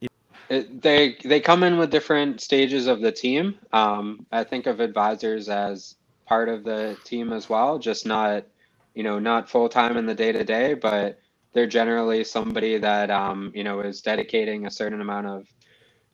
it 0.49 0.82
they 0.82 1.17
they 1.24 1.39
come 1.39 1.63
in 1.63 1.78
with 1.78 1.91
different 1.91 2.41
stages 2.41 2.88
of 2.88 3.01
the 3.01 3.11
team. 3.11 3.55
Um, 3.74 4.26
I 4.32 4.43
think 4.43 4.67
of 4.67 4.80
advisors 4.80 5.49
as 5.49 5.95
part 6.26 6.47
of 6.47 6.63
the 6.63 6.97
team 7.03 7.34
as 7.34 7.49
well, 7.49 7.78
just 7.78 8.05
not 8.05 8.45
you 8.93 9.03
know 9.03 9.19
not 9.19 9.49
full 9.49 9.67
time 9.67 9.97
in 9.97 10.05
the 10.05 10.15
day 10.15 10.32
to 10.32 10.43
day, 10.43 10.74
but 10.74 11.19
they're 11.53 11.67
generally 11.67 12.24
somebody 12.24 12.78
that 12.78 13.11
um, 13.11 13.51
you 13.53 13.63
know 13.63 13.82
is 13.82 14.01
dedicating 14.01 14.65
a 14.65 14.72
certain 14.72 15.01
amount 15.01 15.28
of 15.28 15.45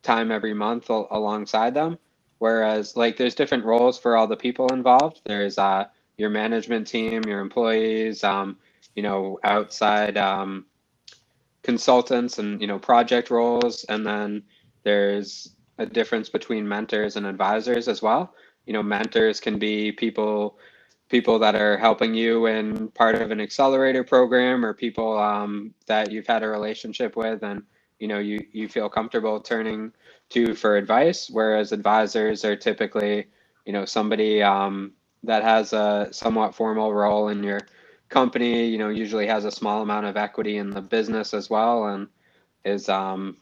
time 0.03 0.31
every 0.31 0.53
month 0.53 0.89
al- 0.89 1.07
alongside 1.11 1.73
them. 1.73 1.97
Whereas, 2.39 2.95
like, 2.95 3.17
there's 3.17 3.35
different 3.35 3.65
roles 3.65 3.97
for 3.97 4.15
all 4.15 4.27
the 4.27 4.37
people 4.37 4.67
involved. 4.67 5.21
There's 5.25 5.57
uh, 5.57 5.85
your 6.17 6.29
management 6.29 6.87
team, 6.87 7.23
your 7.23 7.39
employees, 7.39 8.23
um, 8.23 8.57
you 8.95 9.03
know, 9.03 9.39
outside 9.43 10.17
um, 10.17 10.65
consultants, 11.63 12.37
and 12.37 12.61
you 12.61 12.67
know, 12.67 12.79
project 12.79 13.29
roles, 13.29 13.83
and 13.85 14.05
then 14.05 14.43
there's 14.83 15.55
a 15.79 15.85
difference 15.85 16.29
between 16.29 16.67
mentors 16.67 17.15
and 17.15 17.25
advisors 17.25 17.87
as 17.87 18.01
well. 18.01 18.33
You 18.65 18.73
know, 18.73 18.83
mentors 18.83 19.39
can 19.39 19.59
be 19.59 19.91
people 19.91 20.57
people 21.09 21.39
that 21.39 21.55
are 21.55 21.77
helping 21.77 22.13
you 22.13 22.47
in 22.47 22.89
part 22.89 23.15
of 23.15 23.31
an 23.31 23.39
accelerator 23.39 24.03
program 24.03 24.65
or 24.65 24.73
people 24.73 25.17
um, 25.17 25.73
that 25.85 26.11
you've 26.11 26.27
had 26.27 26.43
a 26.43 26.47
relationship 26.47 27.15
with 27.15 27.43
and 27.43 27.63
you 27.99 28.07
know 28.07 28.19
you 28.19 28.45
you 28.51 28.67
feel 28.67 28.89
comfortable 28.89 29.39
turning 29.39 29.91
to 30.29 30.53
for 30.53 30.77
advice 30.77 31.29
whereas 31.29 31.71
advisors 31.71 32.45
are 32.45 32.55
typically 32.55 33.27
you 33.65 33.73
know 33.73 33.85
somebody 33.85 34.41
um, 34.41 34.93
that 35.23 35.43
has 35.43 35.73
a 35.73 36.07
somewhat 36.11 36.55
formal 36.55 36.93
role 36.93 37.29
in 37.29 37.43
your 37.43 37.61
company 38.09 38.65
you 38.67 38.77
know 38.77 38.89
usually 38.89 39.27
has 39.27 39.45
a 39.45 39.51
small 39.51 39.81
amount 39.81 40.05
of 40.05 40.17
equity 40.17 40.57
in 40.57 40.69
the 40.69 40.81
business 40.81 41.33
as 41.33 41.49
well 41.49 41.87
and 41.87 42.07
is 42.65 42.89
um, 42.89 43.37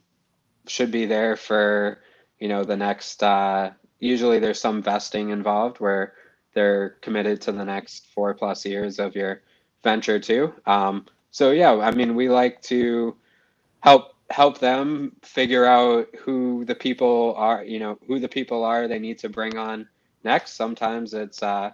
should 0.67 0.91
be 0.91 1.05
there 1.05 1.35
for 1.35 1.99
you 2.39 2.47
know 2.47 2.63
the 2.63 2.77
next 2.77 3.23
uh, 3.23 3.71
usually 3.99 4.39
there's 4.39 4.59
some 4.59 4.81
vesting 4.81 5.29
involved 5.29 5.79
where 5.79 6.13
they're 6.53 6.91
committed 7.01 7.41
to 7.41 7.51
the 7.51 7.65
next 7.65 8.07
four 8.13 8.33
plus 8.33 8.65
years 8.65 8.99
of 8.99 9.15
your 9.15 9.41
venture 9.83 10.19
too. 10.19 10.53
Um, 10.65 11.05
so 11.35 11.51
yeah 11.51 11.73
i 11.79 11.91
mean 11.91 12.15
we 12.15 12.29
like 12.29 12.61
to 12.61 13.13
help 13.81 14.14
help 14.29 14.59
them 14.59 15.15
figure 15.21 15.65
out 15.65 16.07
who 16.19 16.65
the 16.65 16.75
people 16.75 17.33
are 17.37 17.63
you 17.63 17.79
know 17.79 17.99
who 18.07 18.19
the 18.19 18.27
people 18.27 18.63
are 18.63 18.87
they 18.87 18.99
need 18.99 19.19
to 19.19 19.29
bring 19.29 19.57
on 19.57 19.87
next. 20.25 20.53
Sometimes 20.55 21.13
it's 21.13 21.41
uh, 21.41 21.71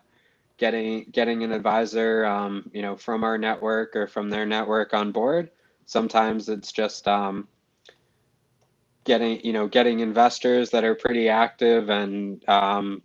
getting 0.57 1.05
getting 1.11 1.43
an 1.43 1.51
advisor 1.51 2.25
um, 2.25 2.69
you 2.71 2.83
know 2.83 2.95
from 2.95 3.23
our 3.23 3.39
network 3.39 3.95
or 3.95 4.05
from 4.05 4.29
their 4.29 4.45
network 4.45 4.93
on 4.93 5.11
board. 5.11 5.49
Sometimes 5.87 6.49
it's 6.49 6.71
just 6.71 7.07
um, 7.07 7.47
getting 9.05 9.43
you 9.43 9.53
know 9.53 9.67
getting 9.67 10.01
investors 10.01 10.69
that 10.69 10.83
are 10.83 10.93
pretty 10.93 11.29
active 11.29 11.89
and 11.89 12.47
um, 12.47 13.01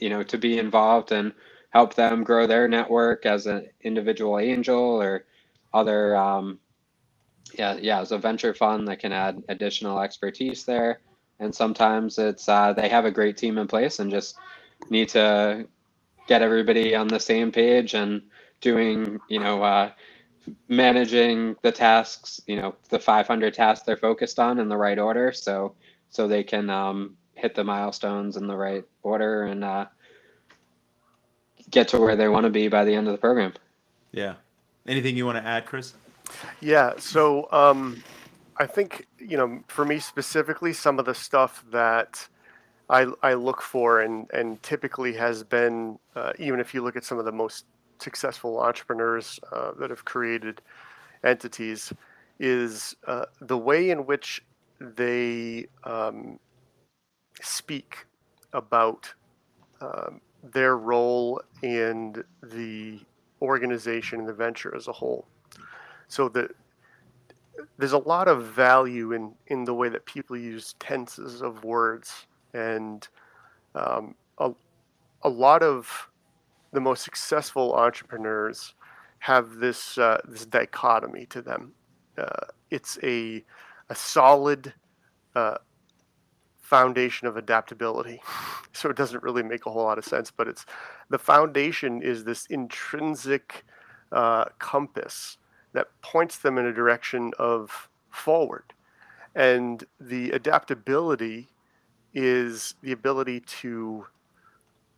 you 0.00 0.10
know 0.10 0.22
to 0.22 0.38
be 0.38 0.58
involved 0.58 1.10
and 1.10 1.32
help 1.70 1.94
them 1.94 2.22
grow 2.22 2.46
their 2.46 2.68
network 2.68 3.26
as 3.26 3.46
an 3.46 3.68
individual 3.80 4.38
angel 4.38 5.02
or 5.02 5.24
other 5.74 6.16
um, 6.16 6.58
yeah, 7.58 7.76
yeah, 7.80 8.00
it's 8.00 8.10
a 8.10 8.18
venture 8.18 8.54
fund 8.54 8.88
that 8.88 9.00
can 9.00 9.12
add 9.12 9.42
additional 9.48 10.00
expertise 10.00 10.64
there. 10.64 11.00
And 11.40 11.54
sometimes 11.54 12.18
it's 12.18 12.48
uh, 12.48 12.72
they 12.72 12.88
have 12.88 13.04
a 13.04 13.10
great 13.10 13.36
team 13.36 13.58
in 13.58 13.66
place 13.66 13.98
and 13.98 14.10
just 14.10 14.36
need 14.90 15.08
to 15.10 15.66
get 16.26 16.42
everybody 16.42 16.94
on 16.94 17.08
the 17.08 17.20
same 17.20 17.52
page 17.52 17.94
and 17.94 18.22
doing, 18.60 19.18
you 19.28 19.40
know, 19.40 19.62
uh, 19.62 19.90
managing 20.68 21.56
the 21.62 21.72
tasks, 21.72 22.40
you 22.46 22.56
know, 22.56 22.74
the 22.88 22.98
500 22.98 23.54
tasks 23.54 23.84
they're 23.84 23.96
focused 23.96 24.38
on 24.38 24.58
in 24.58 24.68
the 24.68 24.76
right 24.76 24.98
order, 24.98 25.32
so 25.32 25.74
so 26.10 26.26
they 26.26 26.42
can 26.42 26.70
um, 26.70 27.16
hit 27.34 27.54
the 27.54 27.64
milestones 27.64 28.36
in 28.36 28.46
the 28.46 28.56
right 28.56 28.84
order 29.02 29.44
and 29.44 29.62
uh, 29.62 29.86
get 31.70 31.88
to 31.88 31.98
where 31.98 32.16
they 32.16 32.28
want 32.28 32.44
to 32.44 32.50
be 32.50 32.68
by 32.68 32.84
the 32.84 32.94
end 32.94 33.06
of 33.06 33.12
the 33.12 33.18
program. 33.18 33.52
Yeah. 34.12 34.34
Anything 34.86 35.16
you 35.16 35.26
want 35.26 35.36
to 35.36 35.46
add, 35.46 35.66
Chris? 35.66 35.94
Yeah. 36.60 36.94
So 36.98 37.50
um, 37.52 38.02
I 38.56 38.66
think 38.66 39.06
you 39.18 39.36
know, 39.36 39.62
for 39.68 39.84
me 39.84 39.98
specifically, 39.98 40.72
some 40.72 40.98
of 40.98 41.04
the 41.04 41.14
stuff 41.14 41.64
that 41.70 42.28
I 42.88 43.06
I 43.22 43.34
look 43.34 43.62
for 43.62 44.00
and 44.00 44.30
and 44.32 44.62
typically 44.62 45.14
has 45.14 45.44
been 45.44 45.98
uh, 46.16 46.32
even 46.38 46.60
if 46.60 46.74
you 46.74 46.82
look 46.82 46.96
at 46.96 47.04
some 47.04 47.18
of 47.18 47.24
the 47.24 47.32
most 47.32 47.66
successful 47.98 48.60
entrepreneurs 48.60 49.40
uh, 49.52 49.72
that 49.78 49.90
have 49.90 50.04
created 50.04 50.60
entities 51.24 51.92
is 52.38 52.94
uh, 53.06 53.24
the 53.40 53.58
way 53.58 53.90
in 53.90 54.06
which 54.06 54.44
they 54.80 55.66
um, 55.84 56.38
speak 57.42 58.06
about 58.52 59.12
um, 59.80 60.20
their 60.42 60.76
role 60.76 61.40
in 61.62 62.24
the 62.42 63.00
organization 63.42 64.20
and 64.20 64.28
the 64.28 64.32
venture 64.32 64.74
as 64.74 64.86
a 64.88 64.92
whole. 64.92 65.26
So 66.08 66.28
that 66.30 66.50
there's 67.78 67.92
a 67.92 67.98
lot 67.98 68.28
of 68.28 68.46
value 68.46 69.12
in 69.12 69.34
in 69.48 69.64
the 69.64 69.74
way 69.74 69.88
that 69.88 70.04
people 70.04 70.36
use 70.36 70.74
tenses 70.78 71.42
of 71.42 71.64
words, 71.64 72.26
and 72.54 73.06
um, 73.74 74.14
a 74.38 74.52
a 75.22 75.28
lot 75.28 75.62
of 75.62 76.08
the 76.72 76.80
most 76.80 77.02
successful 77.02 77.74
entrepreneurs 77.74 78.74
have 79.20 79.56
this 79.56 79.98
uh, 79.98 80.20
this 80.28 80.46
dichotomy 80.46 81.26
to 81.26 81.42
them. 81.42 81.72
Uh, 82.16 82.46
it's 82.70 82.98
a 83.02 83.44
a 83.90 83.94
solid 83.94 84.72
uh, 85.34 85.58
foundation 86.60 87.26
of 87.26 87.36
adaptability. 87.36 88.20
So 88.74 88.90
it 88.90 88.96
doesn't 88.96 89.24
really 89.24 89.42
make 89.42 89.66
a 89.66 89.70
whole 89.70 89.82
lot 89.82 89.98
of 89.98 90.04
sense, 90.04 90.30
but 90.30 90.46
it's 90.46 90.64
the 91.10 91.18
foundation 91.18 92.00
is 92.00 92.22
this 92.22 92.46
intrinsic 92.46 93.64
uh, 94.12 94.44
compass 94.60 95.38
that 95.72 95.88
points 96.02 96.38
them 96.38 96.58
in 96.58 96.66
a 96.66 96.72
direction 96.72 97.32
of 97.38 97.88
forward. 98.10 98.72
And 99.34 99.84
the 100.00 100.30
adaptability 100.30 101.48
is 102.14 102.74
the 102.82 102.92
ability 102.92 103.40
to 103.60 104.06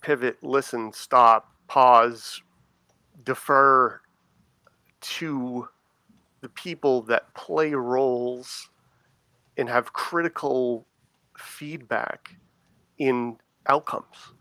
pivot, 0.01 0.43
listen, 0.43 0.93
stop, 0.93 1.53
pause, 1.67 2.43
defer 3.25 4.01
to 5.01 5.69
the 6.41 6.49
people 6.49 7.03
that 7.03 7.35
play 7.35 7.75
roles 7.75 8.71
and 9.57 9.69
have 9.69 9.93
critical 9.93 10.87
feedback 11.37 12.35
in 12.99 13.37
outcomes. 13.67 14.35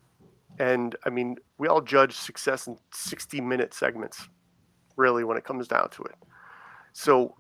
And 0.60 0.96
I 1.06 1.10
mean, 1.10 1.38
we 1.58 1.68
all 1.68 1.82
judge 1.82 2.14
success 2.14 2.68
in 2.68 2.78
60 2.92 3.42
minute 3.42 3.74
segments, 3.74 4.30
really, 5.00 5.24
when 5.24 5.38
it 5.38 5.44
comes 5.44 5.68
down 5.68 5.90
to 5.92 6.04
it. 6.04 6.16
So 6.94 7.36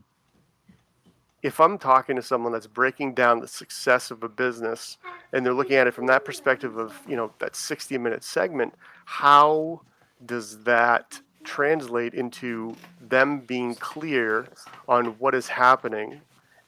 if 1.41 1.59
I'm 1.59 1.77
talking 1.77 2.15
to 2.15 2.21
someone 2.21 2.51
that's 2.51 2.67
breaking 2.67 3.13
down 3.13 3.39
the 3.39 3.47
success 3.47 4.11
of 4.11 4.23
a 4.23 4.29
business 4.29 4.97
and 5.31 5.45
they're 5.45 5.53
looking 5.53 5.77
at 5.77 5.87
it 5.87 5.93
from 5.93 6.07
that 6.07 6.25
perspective 6.25 6.77
of, 6.77 6.99
you 7.07 7.15
know, 7.15 7.31
that 7.39 7.55
60 7.55 7.97
minute 7.97 8.23
segment, 8.23 8.73
how 9.05 9.81
does 10.25 10.63
that 10.63 11.19
translate 11.43 12.13
into 12.13 12.75
them 12.99 13.39
being 13.39 13.73
clear 13.75 14.47
on 14.87 15.05
what 15.19 15.33
is 15.33 15.47
happening 15.47 16.19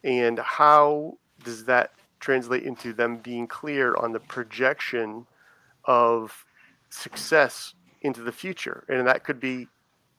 and 0.04 0.39
how 0.39 1.18
does 1.44 1.66
that 1.66 1.92
translate 2.20 2.64
into 2.64 2.94
them 2.94 3.18
being 3.18 3.48
clear 3.48 3.96
on 3.96 4.14
the 4.14 4.20
projection 4.20 5.26
of 5.86 6.46
success 6.89 7.74
into 8.02 8.22
the 8.22 8.32
future 8.32 8.86
and 8.88 9.06
that 9.06 9.24
could 9.24 9.39
be 9.39 9.68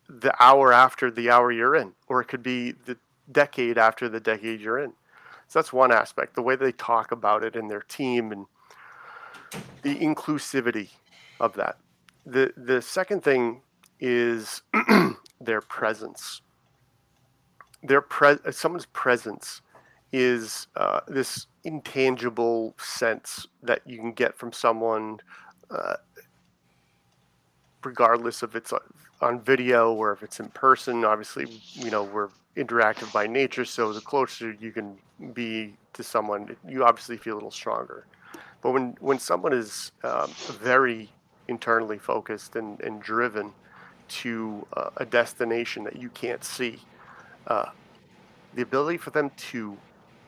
the 0.08 0.34
hour 0.42 0.72
after 0.72 1.10
the 1.10 1.30
hour 1.30 1.50
you're 1.50 1.76
in 1.76 1.92
or 2.08 2.20
it 2.20 2.26
could 2.26 2.42
be 2.42 2.72
the 2.72 2.96
decade 3.30 3.78
after 3.78 4.08
the 4.08 4.20
decade 4.20 4.60
you're 4.60 4.78
in 4.78 4.92
so 5.48 5.58
that's 5.58 5.72
one 5.72 5.92
aspect 5.92 6.34
the 6.34 6.42
way 6.42 6.56
they 6.56 6.72
talk 6.72 7.12
about 7.12 7.44
it 7.44 7.56
in 7.56 7.68
their 7.68 7.82
team 7.82 8.32
and 8.32 8.46
the 9.82 9.96
inclusivity 9.96 10.90
of 11.40 11.54
that 11.54 11.78
the 12.26 12.52
the 12.56 12.80
second 12.82 13.22
thing 13.22 13.62
is 14.00 14.62
their 15.40 15.60
presence. 15.60 16.42
Their 17.82 18.00
pre- 18.00 18.38
someone's 18.50 18.86
presence 18.86 19.62
is 20.12 20.66
uh, 20.76 21.00
this 21.08 21.46
intangible 21.64 22.74
sense 22.78 23.46
that 23.62 23.80
you 23.86 23.98
can 23.98 24.12
get 24.12 24.36
from 24.36 24.52
someone, 24.52 25.20
uh, 25.70 25.96
regardless 27.82 28.42
of 28.42 28.54
it's 28.54 28.72
on 29.22 29.40
video 29.40 29.94
or 29.94 30.12
if 30.12 30.22
it's 30.22 30.40
in 30.40 30.48
person. 30.50 31.04
Obviously, 31.04 31.46
you 31.72 31.90
know 31.90 32.02
we're 32.02 32.28
interactive 32.56 33.10
by 33.12 33.26
nature, 33.26 33.64
so 33.64 33.92
the 33.92 34.00
closer 34.00 34.54
you 34.60 34.72
can 34.72 34.98
be 35.32 35.74
to 35.94 36.02
someone, 36.02 36.54
you 36.68 36.84
obviously 36.84 37.16
feel 37.16 37.34
a 37.34 37.36
little 37.36 37.50
stronger. 37.50 38.04
But 38.60 38.72
when 38.72 38.96
when 39.00 39.18
someone 39.18 39.54
is 39.54 39.92
um, 40.04 40.30
very 40.60 41.08
internally 41.48 41.98
focused 41.98 42.56
and, 42.56 42.80
and 42.80 43.00
driven, 43.00 43.52
to 44.12 44.66
uh, 44.74 44.90
a 44.98 45.06
destination 45.06 45.84
that 45.84 45.96
you 45.96 46.10
can't 46.10 46.44
see. 46.44 46.78
Uh, 47.46 47.70
the 48.54 48.62
ability 48.62 48.98
for 48.98 49.10
them 49.10 49.30
to 49.36 49.76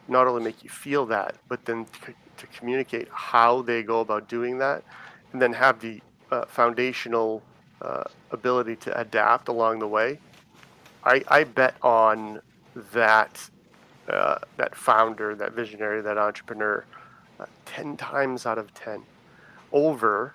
not 0.08 0.26
only 0.26 0.42
make 0.42 0.64
you 0.64 0.70
feel 0.70 1.04
that, 1.06 1.36
but 1.48 1.64
then 1.66 1.84
to, 2.04 2.14
to 2.36 2.46
communicate 2.58 3.08
how 3.10 3.62
they 3.62 3.82
go 3.82 4.00
about 4.00 4.28
doing 4.28 4.58
that, 4.58 4.82
and 5.32 5.40
then 5.40 5.52
have 5.52 5.80
the 5.80 6.00
uh, 6.30 6.44
foundational 6.46 7.42
uh, 7.84 8.04
ability 8.30 8.76
to 8.76 8.98
adapt 8.98 9.48
along 9.48 9.78
the 9.78 9.88
way. 9.88 10.18
I, 11.04 11.22
I 11.28 11.44
bet 11.44 11.74
on 11.82 12.40
that 12.92 13.50
uh, 14.08 14.38
that 14.56 14.74
founder, 14.74 15.34
that 15.34 15.52
visionary, 15.52 16.02
that 16.02 16.18
entrepreneur, 16.18 16.84
uh, 17.40 17.46
ten 17.64 17.96
times 17.96 18.44
out 18.46 18.58
of 18.58 18.72
ten, 18.74 19.02
over 19.72 20.34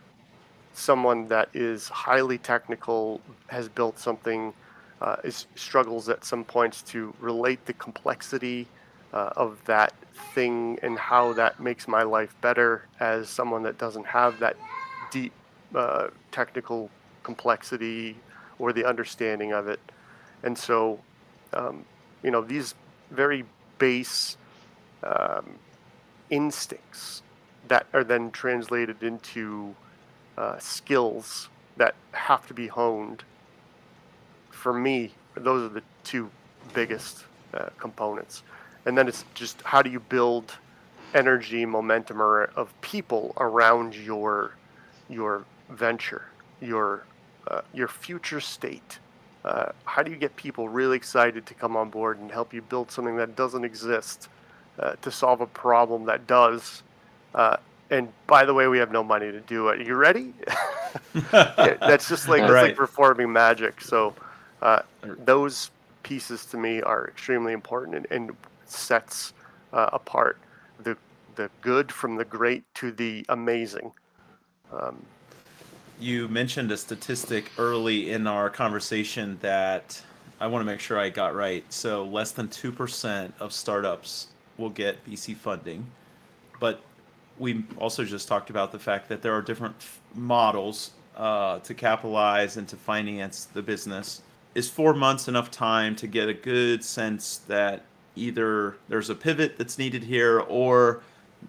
someone 0.73 1.27
that 1.27 1.49
is 1.53 1.87
highly 1.87 2.37
technical, 2.37 3.21
has 3.47 3.67
built 3.69 3.99
something, 3.99 4.53
uh, 5.01 5.17
is, 5.23 5.45
struggles 5.55 6.09
at 6.09 6.23
some 6.25 6.43
points 6.43 6.81
to 6.81 7.13
relate 7.19 7.63
the 7.65 7.73
complexity 7.73 8.67
uh, 9.13 9.31
of 9.35 9.57
that 9.65 9.93
thing 10.33 10.79
and 10.81 10.97
how 10.97 11.33
that 11.33 11.59
makes 11.59 11.87
my 11.87 12.03
life 12.03 12.35
better 12.41 12.83
as 12.99 13.29
someone 13.29 13.63
that 13.63 13.77
doesn't 13.77 14.05
have 14.05 14.39
that 14.39 14.55
deep 15.11 15.33
uh, 15.75 16.07
technical 16.31 16.89
complexity 17.29 18.15
or 18.57 18.73
the 18.73 18.85
understanding 18.91 19.51
of 19.53 19.67
it. 19.67 19.79
And 20.41 20.57
so, 20.57 20.99
um, 21.53 21.85
you 22.23 22.31
know, 22.31 22.41
these 22.41 22.73
very 23.11 23.45
base 23.77 24.37
um, 25.03 25.45
instincts 26.29 27.21
that 27.67 27.85
are 27.93 28.03
then 28.03 28.31
translated 28.31 29.03
into 29.03 29.75
uh, 30.37 30.57
skills 30.57 31.49
that 31.77 31.93
have 32.13 32.47
to 32.47 32.53
be 32.53 32.67
honed. 32.67 33.23
For 34.49 34.73
me, 34.73 35.11
those 35.35 35.61
are 35.69 35.73
the 35.73 35.83
two 36.03 36.29
biggest 36.73 37.25
uh, 37.53 37.69
components. 37.77 38.43
And 38.85 38.97
then 38.97 39.07
it's 39.07 39.23
just 39.35 39.61
how 39.61 39.81
do 39.83 39.89
you 39.89 39.99
build 39.99 40.57
energy, 41.13 41.65
momentum, 41.65 42.21
or 42.21 42.45
of 42.55 42.67
people 42.81 43.33
around 43.37 43.95
your 43.95 44.55
your 45.09 45.43
venture, 45.69 46.25
your 46.61 47.03
uh, 47.49 47.61
your 47.73 47.87
future 47.87 48.39
state. 48.39 48.99
Uh, 49.45 49.71
how 49.85 50.03
do 50.03 50.11
you 50.11 50.17
get 50.17 50.35
people 50.35 50.69
really 50.69 50.97
excited 50.97 51.45
to 51.45 51.53
come 51.53 51.75
on 51.75 51.89
board 51.89 52.19
and 52.19 52.31
help 52.31 52.53
you 52.53 52.61
build 52.61 52.91
something 52.91 53.15
that 53.15 53.35
doesn't 53.35 53.63
exist 53.63 54.29
uh, 54.79 54.93
to 55.01 55.09
solve 55.11 55.41
a 55.41 55.47
problem 55.47 56.05
that 56.05 56.27
does, 56.27 56.83
uh, 57.35 57.57
and 57.89 58.11
by 58.27 58.45
the 58.45 58.53
way, 58.53 58.67
we 58.67 58.77
have 58.77 58.91
no 58.91 59.03
money 59.03 59.31
to 59.31 59.39
do 59.41 59.69
it. 59.69 59.85
You 59.85 59.95
ready? 59.95 60.33
that's 61.31 62.07
just 62.07 62.27
like 62.27 62.41
that's 62.41 62.51
right. 62.51 62.63
like 62.67 62.75
performing 62.75 63.31
magic. 63.31 63.81
So 63.81 64.13
uh, 64.61 64.81
those 65.01 65.71
pieces 66.03 66.45
to 66.45 66.57
me 66.57 66.81
are 66.81 67.07
extremely 67.07 67.53
important 67.53 67.95
and, 67.95 68.07
and 68.11 68.37
sets 68.65 69.33
uh, 69.73 69.89
apart 69.93 70.37
the 70.83 70.95
the 71.35 71.49
good 71.61 71.91
from 71.91 72.15
the 72.15 72.25
great 72.25 72.63
to 72.75 72.91
the 72.91 73.25
amazing. 73.29 73.91
Um, 74.71 75.03
you 75.99 76.27
mentioned 76.29 76.71
a 76.71 76.77
statistic 76.77 77.51
early 77.57 78.11
in 78.11 78.25
our 78.25 78.49
conversation 78.49 79.37
that 79.41 80.01
I 80.39 80.47
want 80.47 80.61
to 80.61 80.65
make 80.65 80.79
sure 80.79 80.97
I 80.97 81.09
got 81.09 81.35
right. 81.35 81.63
So 81.71 82.05
less 82.05 82.31
than 82.31 82.47
two 82.47 82.71
percent 82.71 83.33
of 83.39 83.51
startups 83.51 84.27
will 84.57 84.69
get 84.69 85.05
VC 85.05 85.35
funding, 85.35 85.85
but 86.59 86.81
we 87.37 87.63
also 87.77 88.03
just 88.03 88.27
talked 88.27 88.49
about 88.49 88.71
the 88.71 88.79
fact 88.79 89.09
that 89.09 89.21
there 89.21 89.33
are 89.33 89.41
different 89.41 89.75
f- 89.79 89.99
models 90.15 90.91
uh, 91.15 91.59
to 91.59 91.73
capitalize 91.73 92.57
and 92.57 92.67
to 92.67 92.75
finance 92.75 93.45
the 93.45 93.61
business. 93.61 94.21
Is 94.55 94.69
four 94.69 94.93
months 94.93 95.27
enough 95.27 95.51
time 95.51 95.95
to 95.97 96.07
get 96.07 96.27
a 96.27 96.33
good 96.33 96.83
sense 96.83 97.37
that 97.47 97.83
either 98.15 98.77
there's 98.87 99.09
a 99.09 99.15
pivot 99.15 99.57
that's 99.57 99.77
needed 99.77 100.03
here 100.03 100.39
or 100.39 101.01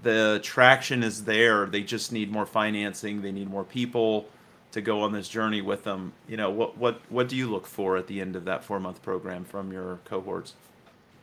the 0.03 0.41
traction 0.43 1.03
is 1.03 1.25
there? 1.25 1.67
They 1.67 1.83
just 1.83 2.13
need 2.13 2.31
more 2.31 2.47
financing, 2.47 3.23
they 3.23 3.33
need 3.33 3.49
more 3.49 3.65
people 3.65 4.29
to 4.73 4.81
go 4.81 5.03
on 5.03 5.13
this 5.13 5.29
journey 5.29 5.61
with 5.61 5.85
them. 5.85 6.13
You 6.29 6.37
know, 6.37 6.51
what 6.51 6.77
what 6.77 7.01
what 7.09 7.29
do 7.29 7.37
you 7.37 7.51
look 7.51 7.67
for 7.67 7.97
at 7.97 8.07
the 8.07 8.21
end 8.21 8.37
of 8.37 8.45
that 8.47 8.65
four 8.65 8.81
month 8.81 9.03
program 9.03 9.45
from 9.45 9.73
your 9.73 9.99
cohorts? 10.05 10.55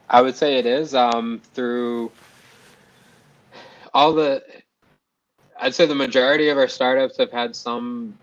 I 0.09 0.21
would 0.21 0.35
say 0.35 0.57
it 0.57 0.65
is 0.65 0.95
um, 0.95 1.41
through 1.53 2.11
all 3.93 4.13
the 4.13 4.43
I'd 5.59 5.73
say 5.75 5.85
the 5.85 5.95
majority 5.95 6.49
of 6.49 6.57
our 6.57 6.67
startups 6.67 7.17
have 7.17 7.31
had 7.31 7.55
some 7.55 8.17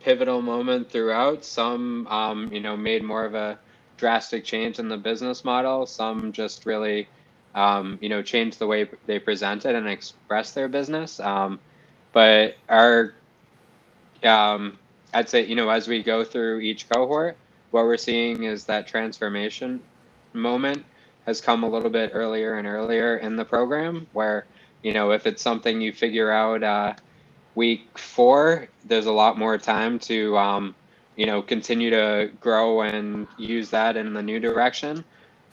pivotal 0.00 0.42
moment 0.42 0.90
throughout. 0.90 1.44
Some, 1.44 2.06
um, 2.06 2.52
you 2.52 2.60
know, 2.60 2.76
made 2.76 3.02
more 3.02 3.24
of 3.24 3.34
a 3.34 3.58
drastic 3.96 4.44
change 4.44 4.78
in 4.78 4.88
the 4.88 4.96
business 4.96 5.44
model. 5.44 5.86
Some 5.86 6.32
just 6.32 6.66
really, 6.66 7.08
um, 7.54 7.98
you 8.00 8.08
know, 8.08 8.22
changed 8.22 8.58
the 8.58 8.66
way 8.66 8.88
they 9.06 9.18
presented 9.18 9.74
and 9.74 9.88
express 9.88 10.52
their 10.52 10.68
business. 10.68 11.18
Um, 11.20 11.58
but 12.12 12.56
our 12.68 13.14
um, 14.24 14.78
I'd 15.14 15.28
say 15.28 15.44
you 15.44 15.54
know 15.54 15.68
as 15.70 15.88
we 15.88 16.02
go 16.02 16.24
through 16.24 16.60
each 16.60 16.88
cohort, 16.88 17.36
what 17.70 17.84
we're 17.84 17.96
seeing 17.96 18.44
is 18.44 18.64
that 18.64 18.86
transformation 18.86 19.80
moment 20.32 20.84
has 21.26 21.40
come 21.40 21.62
a 21.62 21.68
little 21.68 21.90
bit 21.90 22.10
earlier 22.14 22.54
and 22.54 22.66
earlier 22.66 23.18
in 23.18 23.36
the 23.36 23.44
program 23.44 24.06
where 24.12 24.46
you 24.82 24.92
know 24.92 25.10
if 25.10 25.26
it's 25.26 25.42
something 25.42 25.80
you 25.80 25.92
figure 25.92 26.30
out 26.30 26.62
uh, 26.62 26.94
week 27.54 27.98
four 27.98 28.68
there's 28.86 29.06
a 29.06 29.12
lot 29.12 29.38
more 29.38 29.58
time 29.58 29.98
to 29.98 30.36
um, 30.38 30.74
you 31.16 31.26
know 31.26 31.42
continue 31.42 31.90
to 31.90 32.30
grow 32.40 32.82
and 32.82 33.26
use 33.36 33.68
that 33.70 33.96
in 33.96 34.12
the 34.12 34.22
new 34.22 34.40
direction 34.40 35.04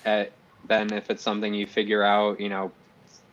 uh, 0.06 0.26
than 0.68 0.94
if 0.94 1.10
it's 1.10 1.24
something 1.24 1.54
you 1.54 1.66
figure 1.68 2.04
out 2.04 2.40
you 2.40 2.50
know 2.50 2.72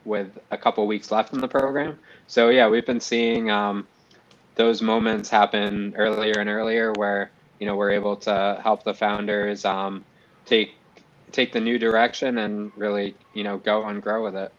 with 0.05 0.37
a 0.51 0.59
couple 0.59 0.85
weeks 0.87 1.13
left 1.13 1.33
in 1.33 1.41
the 1.41 1.49
program. 1.49 1.97
So 2.27 2.49
yeah 2.49 2.69
we've 2.69 2.87
been 2.87 3.01
seeing 3.01 3.51
um, 3.51 3.87
those 4.55 4.83
moments 4.83 5.29
happen 5.29 5.95
earlier 5.97 6.39
and 6.39 6.49
earlier 6.49 6.93
where 6.93 7.31
you 7.59 7.67
know 7.67 7.77
we're 7.77 7.91
able 7.91 8.17
to 8.17 8.61
help 8.63 8.85
the 8.85 8.95
founders 8.95 9.65
um, 9.65 10.05
take 10.47 10.75
take 11.31 11.53
the 11.53 11.61
new 11.61 11.79
direction 11.79 12.39
and 12.39 12.73
really 12.77 13.15
you 13.35 13.45
know 13.45 13.59
go 13.59 13.85
and 13.85 14.03
grow 14.03 14.23
with 14.23 14.37
it. 14.37 14.53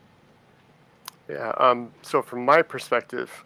Yeah 1.30 1.52
um, 1.58 1.92
so 2.02 2.22
from 2.22 2.46
my 2.46 2.62
perspective 2.62 3.44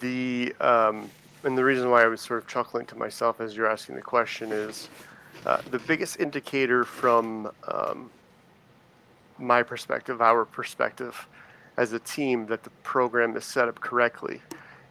the 0.00 0.54
um, 0.60 1.10
and 1.44 1.56
the 1.56 1.64
reason 1.64 1.90
why 1.90 2.02
i 2.02 2.06
was 2.06 2.20
sort 2.20 2.42
of 2.42 2.48
chuckling 2.48 2.86
to 2.86 2.96
myself 2.96 3.40
as 3.40 3.56
you're 3.56 3.70
asking 3.70 3.94
the 3.94 4.02
question 4.02 4.50
is 4.50 4.88
uh, 5.44 5.60
the 5.70 5.78
biggest 5.78 6.18
indicator 6.18 6.84
from 6.84 7.50
um, 7.68 8.10
my 9.38 9.62
perspective 9.62 10.20
our 10.20 10.44
perspective 10.44 11.28
as 11.76 11.92
a 11.92 11.98
team 12.00 12.46
that 12.46 12.64
the 12.64 12.70
program 12.82 13.36
is 13.36 13.44
set 13.44 13.68
up 13.68 13.78
correctly 13.80 14.40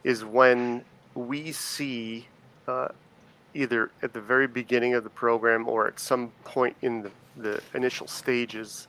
is 0.06 0.24
when 0.24 0.86
we 1.16 1.52
see 1.52 2.28
uh, 2.68 2.88
either 3.56 3.90
at 4.04 4.14
the 4.14 4.22
very 4.22 4.48
beginning 4.48 4.94
of 4.94 5.04
the 5.04 5.10
program 5.10 5.68
or 5.68 5.88
at 5.88 6.00
some 6.00 6.32
point 6.44 6.76
in 6.84 7.02
the, 7.02 7.12
the 7.38 7.62
initial 7.74 8.06
stages, 8.06 8.88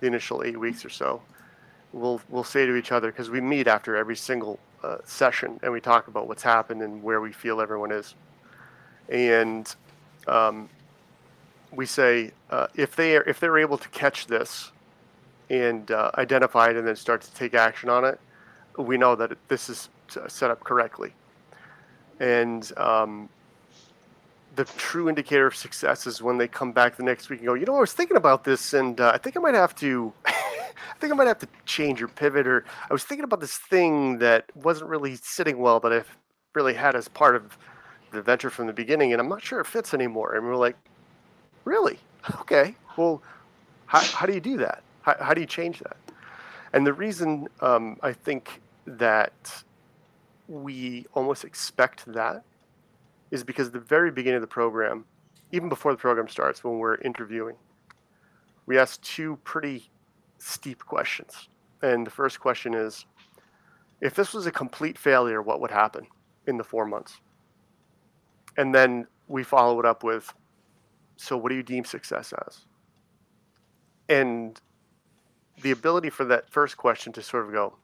the 0.00 0.08
initial 0.08 0.42
eight 0.42 0.58
weeks 0.58 0.84
or 0.84 0.88
so, 0.88 1.22
we'll 1.92 2.20
we'll 2.28 2.44
say 2.44 2.66
to 2.66 2.74
each 2.74 2.90
other 2.90 3.12
because 3.12 3.30
we 3.30 3.40
meet 3.40 3.68
after 3.68 3.96
every 3.96 4.16
single 4.16 4.58
uh, 4.82 4.96
session 5.04 5.60
and 5.62 5.72
we 5.72 5.80
talk 5.80 6.08
about 6.08 6.26
what's 6.26 6.42
happened 6.42 6.82
and 6.82 7.00
where 7.00 7.20
we 7.20 7.32
feel 7.32 7.60
everyone 7.60 7.92
is, 7.92 8.16
and 9.08 9.76
um, 10.26 10.68
we 11.70 11.86
say 11.86 12.32
uh, 12.50 12.66
if 12.74 12.96
they 12.96 13.16
are, 13.16 13.22
if 13.22 13.38
they're 13.38 13.58
able 13.58 13.78
to 13.78 13.88
catch 13.90 14.26
this 14.26 14.72
and 15.48 15.92
uh, 15.92 16.10
identify 16.18 16.70
it 16.70 16.76
and 16.76 16.84
then 16.88 16.96
start 16.96 17.22
to 17.22 17.32
take 17.34 17.54
action 17.54 17.88
on 17.88 18.04
it, 18.04 18.18
we 18.76 18.98
know 18.98 19.14
that 19.14 19.30
this 19.46 19.68
is 19.68 19.88
set 20.28 20.50
up 20.50 20.64
correctly. 20.64 21.12
And 22.20 22.70
um, 22.76 23.28
the 24.56 24.64
true 24.64 25.08
indicator 25.08 25.46
of 25.46 25.54
success 25.54 26.06
is 26.06 26.22
when 26.22 26.38
they 26.38 26.48
come 26.48 26.72
back 26.72 26.96
the 26.96 27.02
next 27.02 27.28
week 27.28 27.40
and 27.40 27.46
go, 27.46 27.54
you 27.54 27.66
know, 27.66 27.76
I 27.76 27.80
was 27.80 27.92
thinking 27.92 28.16
about 28.16 28.44
this, 28.44 28.72
and 28.72 29.00
uh, 29.00 29.12
I 29.14 29.18
think 29.18 29.36
I 29.36 29.40
might 29.40 29.54
have 29.54 29.74
to, 29.76 30.12
I 30.26 30.98
think 30.98 31.12
I 31.12 31.16
might 31.16 31.26
have 31.26 31.38
to 31.40 31.48
change 31.66 32.00
your 32.00 32.08
pivot, 32.08 32.46
or 32.46 32.64
I 32.88 32.92
was 32.92 33.04
thinking 33.04 33.24
about 33.24 33.40
this 33.40 33.58
thing 33.58 34.18
that 34.18 34.50
wasn't 34.54 34.88
really 34.90 35.16
sitting 35.16 35.58
well 35.58 35.78
that 35.80 35.92
I've 35.92 36.16
really 36.54 36.74
had 36.74 36.96
as 36.96 37.06
part 37.06 37.36
of 37.36 37.56
the 38.12 38.22
venture 38.22 38.50
from 38.50 38.66
the 38.66 38.72
beginning, 38.72 39.12
and 39.12 39.20
I'm 39.20 39.28
not 39.28 39.42
sure 39.42 39.60
it 39.60 39.66
fits 39.66 39.92
anymore. 39.92 40.34
And 40.34 40.46
we're 40.46 40.56
like, 40.56 40.76
really? 41.64 41.98
Okay. 42.40 42.74
Well, 42.96 43.22
how, 43.86 44.00
how 44.00 44.26
do 44.26 44.32
you 44.32 44.40
do 44.40 44.56
that? 44.58 44.82
How, 45.02 45.16
how 45.20 45.34
do 45.34 45.40
you 45.40 45.46
change 45.46 45.80
that? 45.80 45.96
And 46.72 46.86
the 46.86 46.92
reason 46.92 47.48
um, 47.60 47.98
I 48.02 48.12
think 48.12 48.60
that 48.86 49.64
we 50.48 51.06
almost 51.14 51.44
expect 51.44 52.04
that 52.12 52.42
is 53.30 53.42
because 53.42 53.70
the 53.70 53.80
very 53.80 54.10
beginning 54.10 54.36
of 54.36 54.40
the 54.42 54.46
program, 54.46 55.04
even 55.52 55.68
before 55.68 55.92
the 55.92 55.98
program 55.98 56.28
starts, 56.28 56.62
when 56.62 56.78
we're 56.78 56.96
interviewing, 56.96 57.56
we 58.66 58.78
ask 58.78 59.00
two 59.02 59.38
pretty 59.44 59.90
steep 60.38 60.84
questions. 60.84 61.48
And 61.82 62.06
the 62.06 62.10
first 62.10 62.40
question 62.40 62.74
is 62.74 63.06
if 64.00 64.14
this 64.14 64.34
was 64.34 64.46
a 64.46 64.50
complete 64.50 64.98
failure, 64.98 65.42
what 65.42 65.60
would 65.60 65.70
happen 65.70 66.06
in 66.46 66.56
the 66.56 66.64
four 66.64 66.84
months? 66.84 67.20
And 68.56 68.74
then 68.74 69.06
we 69.28 69.42
follow 69.42 69.78
it 69.80 69.86
up 69.86 70.04
with 70.04 70.32
so 71.16 71.36
what 71.36 71.48
do 71.48 71.56
you 71.56 71.62
deem 71.62 71.84
success 71.84 72.32
as? 72.46 72.66
And 74.08 74.60
the 75.62 75.70
ability 75.70 76.10
for 76.10 76.24
that 76.26 76.50
first 76.50 76.76
question 76.76 77.12
to 77.14 77.22
sort 77.22 77.46
of 77.46 77.52
go, 77.52 77.76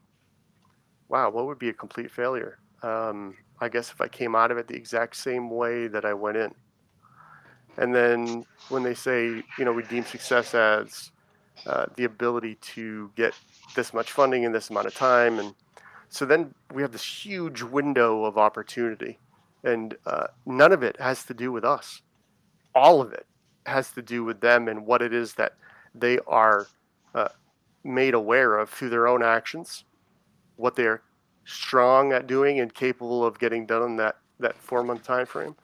wow, 1.12 1.28
what 1.28 1.46
would 1.46 1.58
be 1.58 1.68
a 1.68 1.74
complete 1.74 2.10
failure? 2.10 2.58
Um, 2.82 3.36
I 3.60 3.68
guess 3.68 3.92
if 3.92 4.00
I 4.00 4.08
came 4.08 4.34
out 4.34 4.50
of 4.50 4.56
it 4.56 4.66
the 4.66 4.74
exact 4.74 5.14
same 5.14 5.50
way 5.50 5.86
that 5.86 6.06
I 6.06 6.14
went 6.14 6.38
in. 6.38 6.54
And 7.76 7.94
then 7.94 8.46
when 8.70 8.82
they 8.82 8.94
say, 8.94 9.26
you 9.58 9.64
know, 9.64 9.72
we 9.72 9.82
deem 9.82 10.04
success 10.04 10.54
as 10.54 11.12
uh, 11.66 11.86
the 11.96 12.04
ability 12.04 12.54
to 12.74 13.10
get 13.14 13.34
this 13.76 13.92
much 13.92 14.10
funding 14.10 14.44
in 14.44 14.52
this 14.52 14.70
amount 14.70 14.86
of 14.86 14.94
time. 14.94 15.38
And 15.38 15.54
so 16.08 16.24
then 16.24 16.54
we 16.72 16.80
have 16.80 16.92
this 16.92 17.04
huge 17.04 17.62
window 17.62 18.24
of 18.24 18.38
opportunity. 18.38 19.18
And 19.64 19.94
uh, 20.06 20.28
none 20.46 20.72
of 20.72 20.82
it 20.82 20.98
has 20.98 21.24
to 21.26 21.34
do 21.34 21.52
with 21.52 21.64
us. 21.64 22.00
All 22.74 23.02
of 23.02 23.12
it 23.12 23.26
has 23.66 23.92
to 23.92 24.02
do 24.02 24.24
with 24.24 24.40
them 24.40 24.66
and 24.66 24.86
what 24.86 25.02
it 25.02 25.12
is 25.12 25.34
that 25.34 25.56
they 25.94 26.18
are 26.26 26.66
uh, 27.14 27.28
made 27.84 28.14
aware 28.14 28.58
of 28.58 28.70
through 28.70 28.88
their 28.88 29.06
own 29.06 29.22
actions 29.22 29.84
what 30.56 30.76
they're 30.76 31.02
strong 31.44 32.12
at 32.12 32.26
doing 32.26 32.60
and 32.60 32.72
capable 32.72 33.24
of 33.24 33.38
getting 33.38 33.66
done 33.66 33.82
in 33.82 33.96
that 33.96 34.16
that 34.38 34.56
four 34.56 34.82
month 34.82 35.02
time 35.02 35.26
frame 35.26 35.54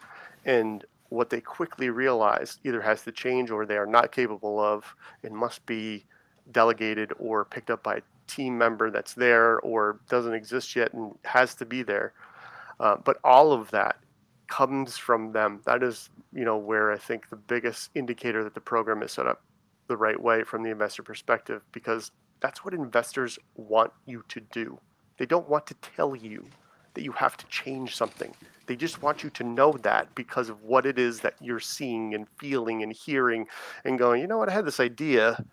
and 0.44 0.84
what 1.08 1.30
they 1.30 1.40
quickly 1.40 1.88
realize 1.88 2.58
either 2.64 2.80
has 2.80 3.02
to 3.02 3.12
change 3.12 3.50
or 3.50 3.64
they 3.64 3.76
are 3.76 3.86
not 3.86 4.12
capable 4.12 4.60
of 4.60 4.94
and 5.22 5.34
must 5.34 5.64
be 5.66 6.04
delegated 6.52 7.12
or 7.18 7.44
picked 7.44 7.70
up 7.70 7.82
by 7.82 7.96
a 7.96 8.02
team 8.26 8.56
member 8.56 8.90
that's 8.90 9.14
there 9.14 9.58
or 9.60 10.00
doesn't 10.08 10.34
exist 10.34 10.76
yet 10.76 10.92
and 10.92 11.12
has 11.24 11.54
to 11.54 11.64
be 11.64 11.82
there. 11.82 12.12
Uh, 12.78 12.96
but 12.96 13.18
all 13.24 13.52
of 13.52 13.70
that 13.70 13.96
comes 14.48 14.96
from 14.96 15.32
them. 15.32 15.60
That 15.64 15.82
is 15.82 16.10
you 16.32 16.44
know 16.44 16.56
where 16.56 16.92
i 16.92 16.98
think 16.98 17.28
the 17.30 17.36
biggest 17.36 17.90
indicator 17.94 18.44
that 18.44 18.54
the 18.54 18.60
program 18.60 19.02
is 19.02 19.12
set 19.12 19.26
up 19.26 19.42
the 19.88 19.96
right 19.96 20.20
way 20.20 20.44
from 20.44 20.62
the 20.62 20.70
investor 20.70 21.02
perspective 21.02 21.62
because 21.72 22.10
that's 22.40 22.64
what 22.64 22.74
investors 22.74 23.38
want 23.56 23.92
you 24.06 24.24
to 24.28 24.40
do 24.40 24.78
they 25.18 25.26
don't 25.26 25.48
want 25.48 25.66
to 25.66 25.74
tell 25.74 26.16
you 26.16 26.46
that 26.94 27.02
you 27.02 27.12
have 27.12 27.36
to 27.36 27.46
change 27.46 27.94
something. 27.94 28.34
They 28.66 28.76
just 28.76 29.02
want 29.02 29.22
you 29.22 29.30
to 29.30 29.44
know 29.44 29.72
that 29.82 30.14
because 30.14 30.48
of 30.48 30.62
what 30.62 30.86
it 30.86 30.98
is 30.98 31.20
that 31.20 31.34
you're 31.40 31.60
seeing 31.60 32.14
and 32.14 32.26
feeling 32.38 32.82
and 32.82 32.92
hearing 32.92 33.46
and 33.84 33.98
going, 33.98 34.20
you 34.20 34.26
know 34.26 34.38
what, 34.38 34.48
I 34.48 34.52
had 34.52 34.64
this 34.64 34.80
idea. 34.80 35.44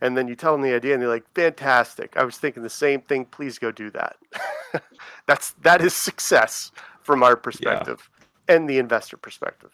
And 0.00 0.16
then 0.16 0.26
you 0.26 0.34
tell 0.34 0.52
them 0.52 0.62
the 0.62 0.74
idea 0.74 0.94
and 0.94 1.02
they're 1.02 1.08
like, 1.08 1.26
fantastic. 1.34 2.16
I 2.16 2.24
was 2.24 2.38
thinking 2.38 2.62
the 2.62 2.70
same 2.70 3.02
thing. 3.02 3.26
Please 3.26 3.58
go 3.58 3.70
do 3.70 3.90
that. 3.90 4.16
That's 5.26 5.52
that 5.62 5.80
is 5.82 5.94
success 5.94 6.72
from 7.02 7.22
our 7.22 7.36
perspective 7.36 8.08
yeah. 8.48 8.56
and 8.56 8.68
the 8.68 8.78
investor 8.78 9.16
perspective. 9.16 9.70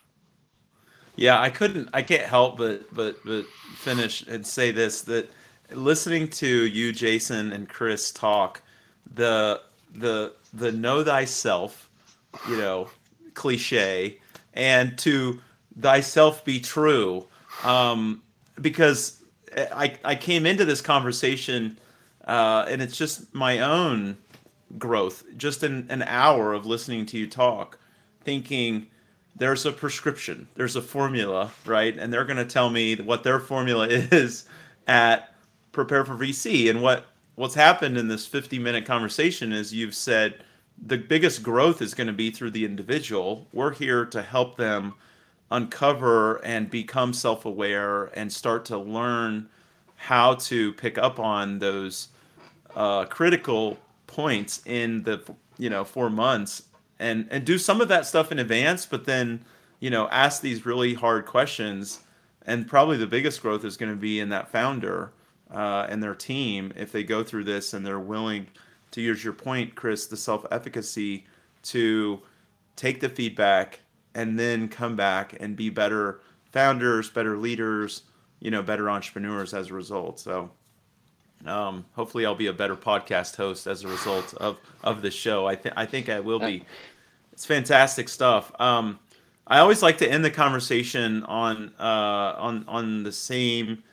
Yeah, 1.16 1.40
I 1.40 1.50
couldn't 1.50 1.88
I 1.92 2.02
can't 2.02 2.24
help 2.24 2.58
but 2.58 2.92
but 2.94 3.24
but 3.24 3.46
finish 3.76 4.22
and 4.22 4.46
say 4.46 4.70
this 4.70 5.02
that 5.02 5.30
listening 5.72 6.28
to 6.28 6.46
you, 6.66 6.92
Jason, 6.92 7.52
and 7.52 7.68
Chris 7.68 8.10
talk, 8.10 8.62
the 9.14 9.60
the 9.94 10.34
the 10.52 10.72
know 10.72 11.02
thyself, 11.04 11.88
you 12.48 12.56
know, 12.56 12.90
cliche, 13.34 14.18
and 14.54 14.96
to 14.98 15.40
thyself 15.80 16.44
be 16.44 16.60
true, 16.60 17.26
um, 17.64 18.22
because 18.60 19.22
I 19.56 19.96
I 20.04 20.14
came 20.14 20.46
into 20.46 20.64
this 20.64 20.80
conversation, 20.80 21.78
uh, 22.26 22.66
and 22.68 22.82
it's 22.82 22.96
just 22.96 23.34
my 23.34 23.60
own 23.60 24.16
growth, 24.78 25.24
just 25.36 25.62
in 25.62 25.86
an 25.88 26.02
hour 26.02 26.52
of 26.52 26.66
listening 26.66 27.06
to 27.06 27.18
you 27.18 27.26
talk, 27.26 27.78
thinking 28.22 28.86
there's 29.36 29.64
a 29.64 29.72
prescription, 29.72 30.48
there's 30.56 30.76
a 30.76 30.82
formula, 30.82 31.52
right? 31.64 31.96
And 31.96 32.12
they're 32.12 32.24
going 32.24 32.38
to 32.38 32.44
tell 32.44 32.70
me 32.70 32.96
what 32.96 33.22
their 33.22 33.38
formula 33.38 33.86
is 33.90 34.44
at 34.86 35.27
Prepare 35.78 36.04
for 36.04 36.16
VC 36.16 36.68
and 36.68 36.82
what 36.82 37.06
what's 37.36 37.54
happened 37.54 37.96
in 37.96 38.08
this 38.08 38.26
50 38.26 38.58
minute 38.58 38.84
conversation 38.84 39.52
is 39.52 39.72
you've 39.72 39.94
said 39.94 40.42
the 40.84 40.98
biggest 40.98 41.40
growth 41.40 41.80
is 41.80 41.94
going 41.94 42.08
to 42.08 42.12
be 42.12 42.32
through 42.32 42.50
the 42.50 42.64
individual. 42.64 43.46
We're 43.52 43.72
here 43.72 44.04
to 44.06 44.20
help 44.20 44.56
them 44.56 44.94
uncover 45.52 46.44
and 46.44 46.68
become 46.68 47.12
self 47.12 47.44
aware 47.44 48.06
and 48.14 48.32
start 48.32 48.64
to 48.66 48.76
learn 48.76 49.48
how 49.94 50.34
to 50.34 50.72
pick 50.72 50.98
up 50.98 51.20
on 51.20 51.60
those 51.60 52.08
uh, 52.74 53.04
critical 53.04 53.78
points 54.08 54.62
in 54.66 55.04
the 55.04 55.22
you 55.58 55.70
know 55.70 55.84
four 55.84 56.10
months 56.10 56.64
and 56.98 57.28
and 57.30 57.44
do 57.44 57.56
some 57.56 57.80
of 57.80 57.86
that 57.86 58.04
stuff 58.04 58.32
in 58.32 58.40
advance 58.40 58.84
but 58.84 59.04
then 59.04 59.44
you 59.78 59.90
know 59.90 60.08
ask 60.08 60.42
these 60.42 60.66
really 60.66 60.94
hard 60.94 61.24
questions. 61.24 62.00
And 62.44 62.66
probably 62.66 62.96
the 62.96 63.06
biggest 63.06 63.42
growth 63.42 63.64
is 63.64 63.76
going 63.76 63.92
to 63.92 63.96
be 63.96 64.18
in 64.18 64.30
that 64.30 64.50
founder 64.50 65.12
uh, 65.52 65.86
and 65.88 66.02
their 66.02 66.14
team 66.14 66.72
if 66.76 66.92
they 66.92 67.02
go 67.02 67.22
through 67.22 67.44
this 67.44 67.74
and 67.74 67.86
they're 67.86 67.98
willing 67.98 68.46
to 68.90 69.00
use 69.00 69.22
your 69.22 69.32
point, 69.32 69.74
Chris, 69.74 70.06
the 70.06 70.16
self 70.16 70.44
efficacy 70.50 71.26
to 71.62 72.20
take 72.76 73.00
the 73.00 73.08
feedback 73.08 73.80
and 74.14 74.38
then 74.38 74.68
come 74.68 74.96
back 74.96 75.36
and 75.40 75.56
be 75.56 75.70
better 75.70 76.20
founders, 76.52 77.10
better 77.10 77.36
leaders, 77.36 78.02
you 78.40 78.50
know, 78.50 78.62
better 78.62 78.88
entrepreneurs 78.88 79.52
as 79.52 79.70
a 79.70 79.74
result. 79.74 80.18
So 80.20 80.50
um, 81.46 81.84
hopefully 81.92 82.26
I'll 82.26 82.34
be 82.34 82.46
a 82.46 82.52
better 82.52 82.76
podcast 82.76 83.36
host 83.36 83.66
as 83.66 83.84
a 83.84 83.88
result 83.88 84.34
of, 84.34 84.58
of 84.82 85.02
the 85.02 85.10
show. 85.10 85.46
I 85.46 85.54
think, 85.56 85.74
I 85.76 85.86
think 85.86 86.08
I 86.08 86.20
will 86.20 86.40
be. 86.40 86.64
It's 87.32 87.46
fantastic 87.46 88.08
stuff. 88.08 88.50
Um, 88.58 88.98
I 89.46 89.60
always 89.60 89.82
like 89.82 89.98
to 89.98 90.10
end 90.10 90.24
the 90.24 90.30
conversation 90.30 91.22
on, 91.24 91.72
uh, 91.78 92.34
on, 92.36 92.64
on 92.66 93.02
the 93.04 93.12
same, 93.12 93.84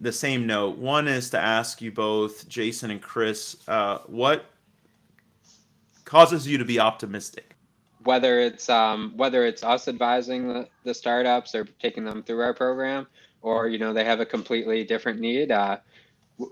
the 0.00 0.12
same 0.12 0.46
note. 0.46 0.78
One 0.78 1.08
is 1.08 1.30
to 1.30 1.40
ask 1.40 1.80
you 1.80 1.90
both, 1.90 2.48
Jason 2.48 2.90
and 2.90 3.02
Chris, 3.02 3.56
uh, 3.66 3.98
what 4.06 4.46
causes 6.04 6.46
you 6.46 6.58
to 6.58 6.64
be 6.64 6.78
optimistic? 6.78 7.56
Whether 8.04 8.40
it's 8.40 8.68
um, 8.68 9.12
whether 9.16 9.44
it's 9.44 9.62
us 9.62 9.88
advising 9.88 10.48
the, 10.48 10.68
the 10.84 10.94
startups 10.94 11.54
or 11.54 11.64
taking 11.80 12.04
them 12.04 12.22
through 12.22 12.40
our 12.40 12.54
program, 12.54 13.06
or 13.42 13.68
you 13.68 13.78
know 13.78 13.92
they 13.92 14.04
have 14.04 14.20
a 14.20 14.26
completely 14.26 14.84
different 14.84 15.20
need, 15.20 15.50
uh, 15.50 15.78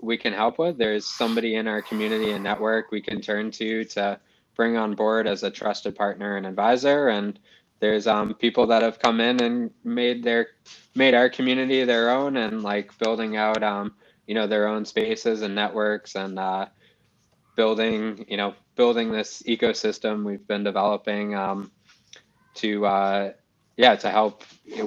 we 0.01 0.17
can 0.17 0.33
help 0.33 0.59
with. 0.59 0.77
There's 0.77 1.05
somebody 1.05 1.55
in 1.55 1.67
our 1.67 1.81
community 1.81 2.31
and 2.31 2.43
network 2.43 2.91
we 2.91 3.01
can 3.01 3.21
turn 3.21 3.49
to 3.51 3.85
to 3.85 4.19
bring 4.55 4.75
on 4.75 4.95
board 4.95 5.27
as 5.27 5.43
a 5.43 5.51
trusted 5.51 5.95
partner 5.95 6.35
and 6.35 6.45
advisor. 6.45 7.07
And 7.09 7.39
there's 7.79 8.07
um, 8.07 8.33
people 8.33 8.67
that 8.67 8.81
have 8.81 8.99
come 8.99 9.21
in 9.21 9.41
and 9.41 9.71
made 9.83 10.23
their 10.23 10.47
made 10.97 11.13
our 11.13 11.29
community 11.29 11.83
their 11.83 12.09
own 12.09 12.37
and 12.37 12.63
like 12.63 12.97
building 12.97 13.37
out 13.37 13.63
um, 13.63 13.93
you 14.25 14.35
know 14.35 14.47
their 14.47 14.67
own 14.67 14.85
spaces 14.85 15.41
and 15.43 15.55
networks 15.55 16.15
and 16.15 16.39
uh, 16.39 16.65
building 17.55 18.25
you 18.27 18.37
know 18.37 18.53
building 18.75 19.11
this 19.11 19.43
ecosystem 19.47 20.23
we've 20.23 20.47
been 20.47 20.63
developing 20.63 21.35
um, 21.35 21.71
to 22.55 22.85
uh, 22.85 23.31
yeah 23.77 23.95
to 23.95 24.09
help 24.09 24.43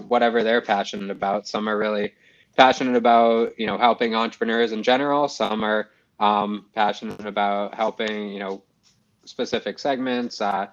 whatever 0.08 0.42
they're 0.42 0.60
passionate 0.60 1.10
about. 1.10 1.46
Some 1.46 1.68
are 1.68 1.78
really 1.78 2.12
passionate 2.56 2.96
about 2.96 3.58
you 3.58 3.66
know 3.66 3.78
helping 3.78 4.14
entrepreneurs 4.14 4.72
in 4.72 4.82
general. 4.82 5.28
Some 5.28 5.64
are 5.64 5.88
um, 6.18 6.66
passionate 6.74 7.24
about 7.26 7.74
helping 7.74 8.30
you 8.30 8.40
know 8.40 8.64
specific 9.24 9.78
segments 9.78 10.40
uh, 10.40 10.66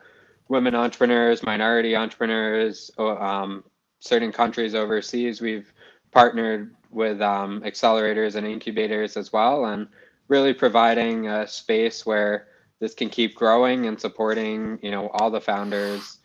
women 0.49 0.73
entrepreneurs 0.75 1.43
minority 1.43 1.95
entrepreneurs 1.95 2.91
um, 2.97 3.63
certain 3.99 4.31
countries 4.31 4.75
overseas 4.75 5.41
we've 5.41 5.73
partnered 6.11 6.75
with 6.91 7.21
um, 7.21 7.61
accelerators 7.61 8.35
and 8.35 8.47
incubators 8.47 9.17
as 9.17 9.33
well 9.33 9.65
and 9.65 9.87
really 10.27 10.53
providing 10.53 11.27
a 11.27 11.47
space 11.47 12.05
where 12.05 12.47
this 12.79 12.93
can 12.93 13.09
keep 13.09 13.35
growing 13.35 13.87
and 13.87 13.99
supporting 13.99 14.79
you 14.81 14.91
know 14.91 15.09
all 15.13 15.31
the 15.31 15.41
founders 15.41 16.19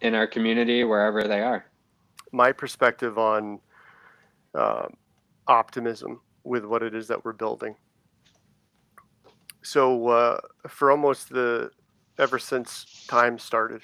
in 0.00 0.14
our 0.14 0.26
community 0.26 0.84
wherever 0.84 1.24
they 1.24 1.42
are. 1.42 1.64
My 2.32 2.52
perspective 2.52 3.18
on 3.18 3.60
uh, 4.54 4.86
optimism 5.46 6.20
with 6.44 6.64
what 6.64 6.82
it 6.82 6.94
is 6.94 7.08
that 7.08 7.24
we're 7.24 7.32
building. 7.32 7.76
So 9.62 10.08
uh, 10.08 10.40
for 10.68 10.90
almost 10.90 11.28
the 11.28 11.70
ever 12.18 12.38
since 12.38 13.04
time 13.08 13.38
started 13.38 13.82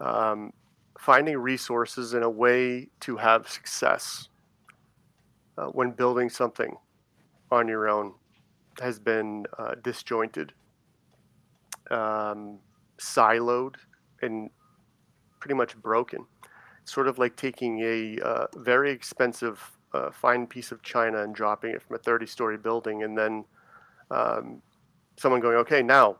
um, 0.00 0.52
finding 1.00 1.38
resources 1.38 2.12
in 2.12 2.22
a 2.22 2.28
way 2.28 2.86
to 3.00 3.16
have 3.16 3.48
success 3.48 4.28
uh, 5.56 5.64
when 5.68 5.90
building 5.92 6.28
something 6.28 6.76
on 7.50 7.66
your 7.66 7.88
own 7.88 8.12
has 8.82 8.98
been 8.98 9.46
uh, 9.58 9.74
disjointed, 9.82 10.52
um, 11.90 12.58
siloed, 12.98 13.76
and 14.20 14.50
pretty 15.40 15.54
much 15.54 15.74
broken. 15.78 16.26
Sort 16.84 17.08
of 17.08 17.18
like 17.18 17.34
taking 17.34 17.80
a 17.80 18.18
uh, 18.20 18.46
very 18.56 18.90
expensive 18.90 19.78
uh, 19.94 20.10
fine 20.10 20.46
piece 20.46 20.70
of 20.70 20.82
china 20.82 21.22
and 21.22 21.34
dropping 21.34 21.70
it 21.70 21.82
from 21.82 21.96
a 21.96 21.98
30 21.98 22.26
story 22.26 22.58
building, 22.58 23.04
and 23.04 23.16
then 23.16 23.44
um, 24.10 24.60
someone 25.16 25.40
going, 25.40 25.56
okay, 25.56 25.82
now 25.82 26.18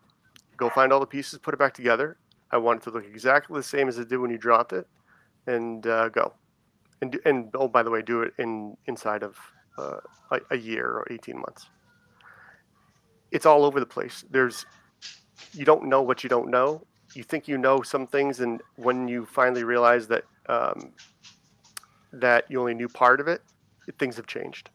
go 0.56 0.70
find 0.70 0.90
all 0.90 1.00
the 1.00 1.06
pieces, 1.06 1.38
put 1.38 1.52
it 1.52 1.58
back 1.58 1.74
together. 1.74 2.16
I 2.52 2.58
want 2.58 2.80
it 2.80 2.84
to 2.84 2.90
look 2.90 3.06
exactly 3.06 3.58
the 3.58 3.62
same 3.62 3.88
as 3.88 3.98
it 3.98 4.08
did 4.08 4.18
when 4.18 4.30
you 4.30 4.38
dropped 4.38 4.72
it, 4.72 4.86
and 5.46 5.86
uh, 5.86 6.08
go. 6.08 6.34
And, 7.02 7.18
and 7.24 7.50
oh, 7.54 7.68
by 7.68 7.82
the 7.82 7.90
way, 7.90 8.02
do 8.02 8.22
it 8.22 8.34
in 8.38 8.76
inside 8.86 9.22
of 9.22 9.36
uh, 9.78 9.98
a, 10.30 10.40
a 10.50 10.56
year 10.56 10.86
or 10.86 11.06
18 11.10 11.36
months. 11.36 11.66
It's 13.30 13.46
all 13.46 13.64
over 13.64 13.80
the 13.80 13.86
place. 13.86 14.24
There's, 14.30 14.66
you 15.52 15.64
don't 15.64 15.84
know 15.84 16.02
what 16.02 16.22
you 16.24 16.28
don't 16.28 16.50
know. 16.50 16.84
You 17.14 17.22
think 17.22 17.48
you 17.48 17.58
know 17.58 17.82
some 17.82 18.06
things, 18.06 18.40
and 18.40 18.60
when 18.76 19.08
you 19.08 19.26
finally 19.26 19.64
realize 19.64 20.06
that 20.08 20.24
um, 20.48 20.92
that 22.12 22.44
you 22.48 22.60
only 22.60 22.74
knew 22.74 22.88
part 22.88 23.20
of 23.20 23.28
it, 23.28 23.42
things 23.98 24.16
have 24.16 24.26
changed. 24.26 24.70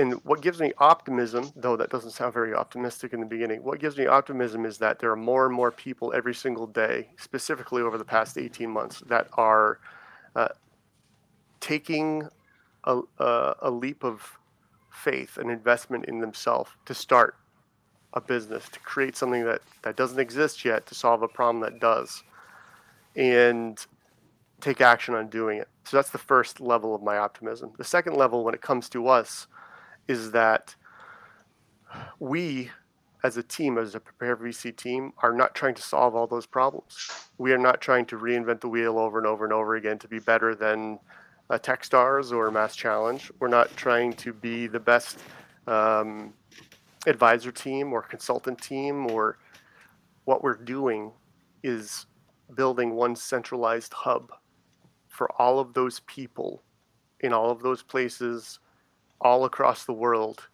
And 0.00 0.14
what 0.24 0.40
gives 0.40 0.60
me 0.60 0.72
optimism, 0.78 1.52
though 1.54 1.76
that 1.76 1.90
doesn't 1.90 2.12
sound 2.12 2.32
very 2.32 2.54
optimistic 2.54 3.12
in 3.12 3.20
the 3.20 3.26
beginning, 3.26 3.62
what 3.62 3.80
gives 3.80 3.98
me 3.98 4.06
optimism 4.06 4.64
is 4.64 4.78
that 4.78 4.98
there 4.98 5.10
are 5.10 5.16
more 5.16 5.44
and 5.44 5.54
more 5.54 5.70
people 5.70 6.14
every 6.14 6.32
single 6.32 6.66
day, 6.66 7.08
specifically 7.18 7.82
over 7.82 7.98
the 7.98 8.04
past 8.04 8.38
18 8.38 8.70
months, 8.70 9.00
that 9.08 9.28
are 9.34 9.78
uh, 10.34 10.48
taking 11.60 12.26
a, 12.84 13.00
a, 13.18 13.54
a 13.60 13.70
leap 13.70 14.02
of 14.02 14.38
faith 14.90 15.36
an 15.36 15.50
investment 15.50 16.06
in 16.06 16.18
themselves 16.18 16.70
to 16.86 16.94
start 16.94 17.36
a 18.14 18.22
business, 18.22 18.70
to 18.70 18.80
create 18.80 19.18
something 19.18 19.44
that, 19.44 19.60
that 19.82 19.96
doesn't 19.96 20.18
exist 20.18 20.64
yet, 20.64 20.86
to 20.86 20.94
solve 20.94 21.20
a 21.20 21.28
problem 21.28 21.60
that 21.60 21.78
does, 21.78 22.22
and 23.16 23.86
take 24.62 24.80
action 24.80 25.14
on 25.14 25.28
doing 25.28 25.58
it. 25.58 25.68
So 25.84 25.98
that's 25.98 26.10
the 26.10 26.16
first 26.16 26.58
level 26.58 26.94
of 26.94 27.02
my 27.02 27.18
optimism. 27.18 27.72
The 27.76 27.84
second 27.84 28.16
level, 28.16 28.44
when 28.44 28.54
it 28.54 28.62
comes 28.62 28.88
to 28.88 29.06
us, 29.06 29.46
is 30.10 30.32
that 30.32 30.74
we, 32.18 32.68
as 33.22 33.36
a 33.36 33.44
team, 33.44 33.78
as 33.78 33.94
a 33.94 34.00
Prepare 34.00 34.36
VC 34.36 34.76
team, 34.76 35.12
are 35.22 35.32
not 35.32 35.54
trying 35.54 35.76
to 35.76 35.82
solve 35.82 36.16
all 36.16 36.26
those 36.26 36.46
problems. 36.46 37.30
We 37.38 37.52
are 37.52 37.58
not 37.58 37.80
trying 37.80 38.06
to 38.06 38.18
reinvent 38.18 38.60
the 38.60 38.68
wheel 38.68 38.98
over 38.98 39.18
and 39.18 39.26
over 39.26 39.44
and 39.44 39.52
over 39.52 39.76
again 39.76 40.00
to 40.00 40.08
be 40.08 40.18
better 40.18 40.56
than 40.56 40.98
a 41.48 41.60
Techstars 41.60 42.32
or 42.32 42.50
Mass 42.50 42.74
Challenge. 42.74 43.30
We're 43.38 43.46
not 43.46 43.76
trying 43.76 44.14
to 44.14 44.32
be 44.32 44.66
the 44.66 44.80
best 44.80 45.18
um, 45.68 46.34
advisor 47.06 47.52
team 47.52 47.92
or 47.92 48.02
consultant 48.02 48.60
team 48.60 49.08
or 49.12 49.38
what 50.24 50.42
we're 50.42 50.56
doing 50.56 51.12
is 51.62 52.06
building 52.56 52.94
one 52.94 53.14
centralized 53.14 53.92
hub 53.92 54.32
for 55.06 55.30
all 55.40 55.60
of 55.60 55.72
those 55.72 56.00
people 56.00 56.64
in 57.20 57.32
all 57.32 57.50
of 57.50 57.62
those 57.62 57.82
places 57.82 58.58
all 59.20 59.44
across 59.44 59.84
the 59.84 59.92
world 59.92 60.48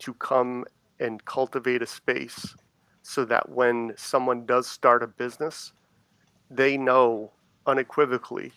to 0.00 0.14
come 0.14 0.64
and 1.00 1.24
cultivate 1.24 1.82
a 1.82 1.86
space 1.86 2.54
so 3.02 3.24
that 3.24 3.48
when 3.48 3.92
someone 3.96 4.46
does 4.46 4.66
start 4.66 5.02
a 5.02 5.06
business, 5.06 5.72
they 6.50 6.76
know 6.76 7.32
unequivocally 7.66 8.52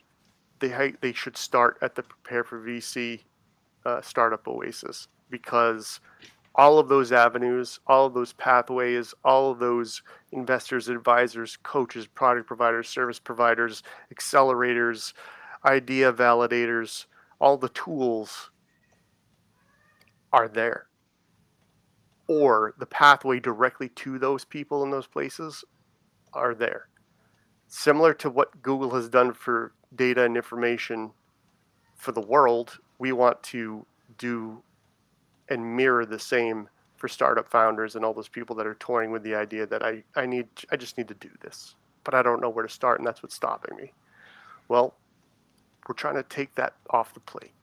they 0.60 0.93
they 1.02 1.14
should 1.14 1.38
start 1.38 1.78
at 1.82 1.96
the 1.96 2.04
Prepare 2.04 2.43
for 2.43 2.60
VC 2.62 3.22
uh, 3.86 4.02
startup 4.02 4.48
oasis 4.48 5.08
because 5.30 6.00
all 6.58 6.80
of 6.80 6.88
those 6.88 7.12
avenues, 7.12 7.80
all 7.86 8.06
of 8.06 8.14
those 8.14 8.32
pathways, 8.34 9.14
all 9.26 9.52
of 9.52 9.60
those 9.60 10.02
investors, 10.32 10.88
advisors, 10.88 11.58
coaches, 11.64 12.08
product 12.08 12.48
providers, 12.48 12.88
service 12.88 13.20
providers, 13.20 13.84
accelerators, 14.14 15.12
idea 15.66 16.14
validators, 16.14 17.08
all 17.39 17.58
the 17.58 17.70
tools 17.70 18.52
are 20.36 20.50
there. 20.50 20.88
Or 22.28 22.74
the 22.78 22.86
pathway 22.86 23.40
directly 23.40 23.88
to 23.90 24.20
those 24.20 24.44
people 24.44 24.84
in 24.84 24.92
those 24.92 25.08
places 25.08 25.64
are 26.34 26.54
there. 26.54 26.90
Similar 27.68 28.14
to 28.16 28.30
what 28.30 28.62
Google 28.62 28.94
has 28.96 29.08
done 29.08 29.34
for 29.34 29.72
data 29.96 30.26
and 30.26 30.36
information 30.36 31.12
for 31.96 32.12
the 32.12 32.22
world, 32.22 32.78
we 33.00 33.14
want 33.14 33.42
to 33.44 33.86
do 34.18 34.62
and 35.48 35.76
mirror 35.76 36.06
the 36.06 36.20
same 36.20 36.68
for 36.98 37.08
startup 37.08 37.50
founders 37.50 37.96
and 37.96 38.04
all 38.04 38.14
those 38.14 38.28
people 38.28 38.56
that 38.58 38.68
are 38.68 38.76
toying 38.76 39.12
with 39.12 39.24
the 39.24 39.36
idea 39.36 39.66
that 39.66 39.84
I, 39.84 40.04
I 40.16 40.26
need 40.26 40.48
I 40.72 40.76
just 40.76 40.98
need 40.98 41.08
to 41.08 41.14
do 41.14 41.30
this, 41.42 41.76
but 42.04 42.14
I 42.14 42.22
don't 42.22 42.42
know 42.42 42.50
where 42.50 42.66
to 42.66 42.74
start 42.74 43.00
and 43.00 43.08
that's 43.08 43.24
what's 43.24 43.36
stopping 43.36 43.78
me. 43.78 43.94
Well, 44.68 44.96
we're 45.88 45.96
trying 45.96 46.16
to 46.16 46.24
take 46.24 46.54
that 46.56 46.74
off 46.90 47.14
the 47.14 47.20
plate. 47.22 47.54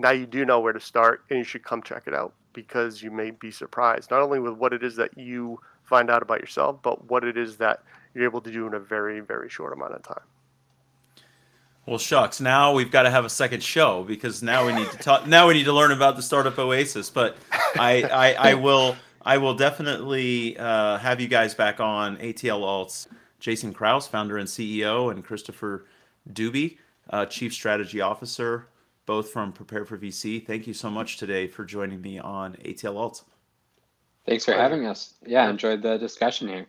Now 0.00 0.10
you 0.10 0.26
do 0.26 0.44
know 0.44 0.60
where 0.60 0.72
to 0.72 0.80
start 0.80 1.24
and 1.30 1.38
you 1.38 1.44
should 1.44 1.62
come 1.62 1.82
check 1.82 2.04
it 2.06 2.14
out 2.14 2.32
because 2.52 3.02
you 3.02 3.10
may 3.10 3.30
be 3.30 3.50
surprised 3.50 4.10
not 4.10 4.20
only 4.20 4.40
with 4.40 4.54
what 4.54 4.72
it 4.72 4.82
is 4.82 4.96
that 4.96 5.16
you 5.16 5.60
find 5.84 6.10
out 6.10 6.22
about 6.22 6.40
yourself, 6.40 6.82
but 6.82 7.10
what 7.10 7.24
it 7.24 7.36
is 7.36 7.56
that 7.56 7.82
you're 8.14 8.24
able 8.24 8.40
to 8.40 8.50
do 8.50 8.66
in 8.66 8.74
a 8.74 8.80
very, 8.80 9.20
very 9.20 9.48
short 9.48 9.72
amount 9.72 9.94
of 9.94 10.02
time. 10.02 10.22
Well, 11.86 11.98
shucks. 11.98 12.40
Now 12.40 12.74
we've 12.74 12.90
got 12.90 13.04
to 13.04 13.10
have 13.10 13.24
a 13.24 13.30
second 13.30 13.62
show 13.62 14.04
because 14.04 14.42
now 14.42 14.66
we 14.66 14.74
need 14.74 14.90
to 14.90 14.98
talk. 14.98 15.26
Now 15.26 15.48
we 15.48 15.54
need 15.54 15.64
to 15.64 15.72
learn 15.72 15.90
about 15.90 16.16
the 16.16 16.22
startup 16.22 16.58
oasis. 16.58 17.08
But 17.08 17.38
I, 17.76 18.02
I, 18.02 18.50
I 18.50 18.54
will, 18.54 18.94
I 19.22 19.38
will 19.38 19.54
definitely 19.54 20.58
uh, 20.58 20.98
have 20.98 21.20
you 21.20 21.28
guys 21.28 21.54
back 21.54 21.80
on 21.80 22.18
ATL 22.18 22.60
Alts. 22.60 23.06
Jason 23.40 23.72
Kraus, 23.72 24.06
founder 24.06 24.36
and 24.36 24.48
CEO, 24.48 25.10
and 25.12 25.24
Christopher 25.24 25.86
Doobie, 26.30 26.78
uh, 27.10 27.24
Chief 27.26 27.54
Strategy 27.54 28.00
Officer, 28.00 28.66
both 29.08 29.30
from 29.30 29.54
Prepare 29.54 29.86
for 29.86 29.96
VC. 29.96 30.46
Thank 30.46 30.66
you 30.66 30.74
so 30.74 30.90
much 30.90 31.16
today 31.16 31.46
for 31.46 31.64
joining 31.64 32.02
me 32.02 32.18
on 32.18 32.52
ATL 32.56 32.94
Alt. 32.94 33.24
Thanks 34.26 34.44
for 34.44 34.52
having 34.52 34.84
us. 34.84 35.14
Yeah, 35.26 35.48
enjoyed 35.48 35.80
the 35.80 35.96
discussion 35.96 36.46
here. 36.46 36.66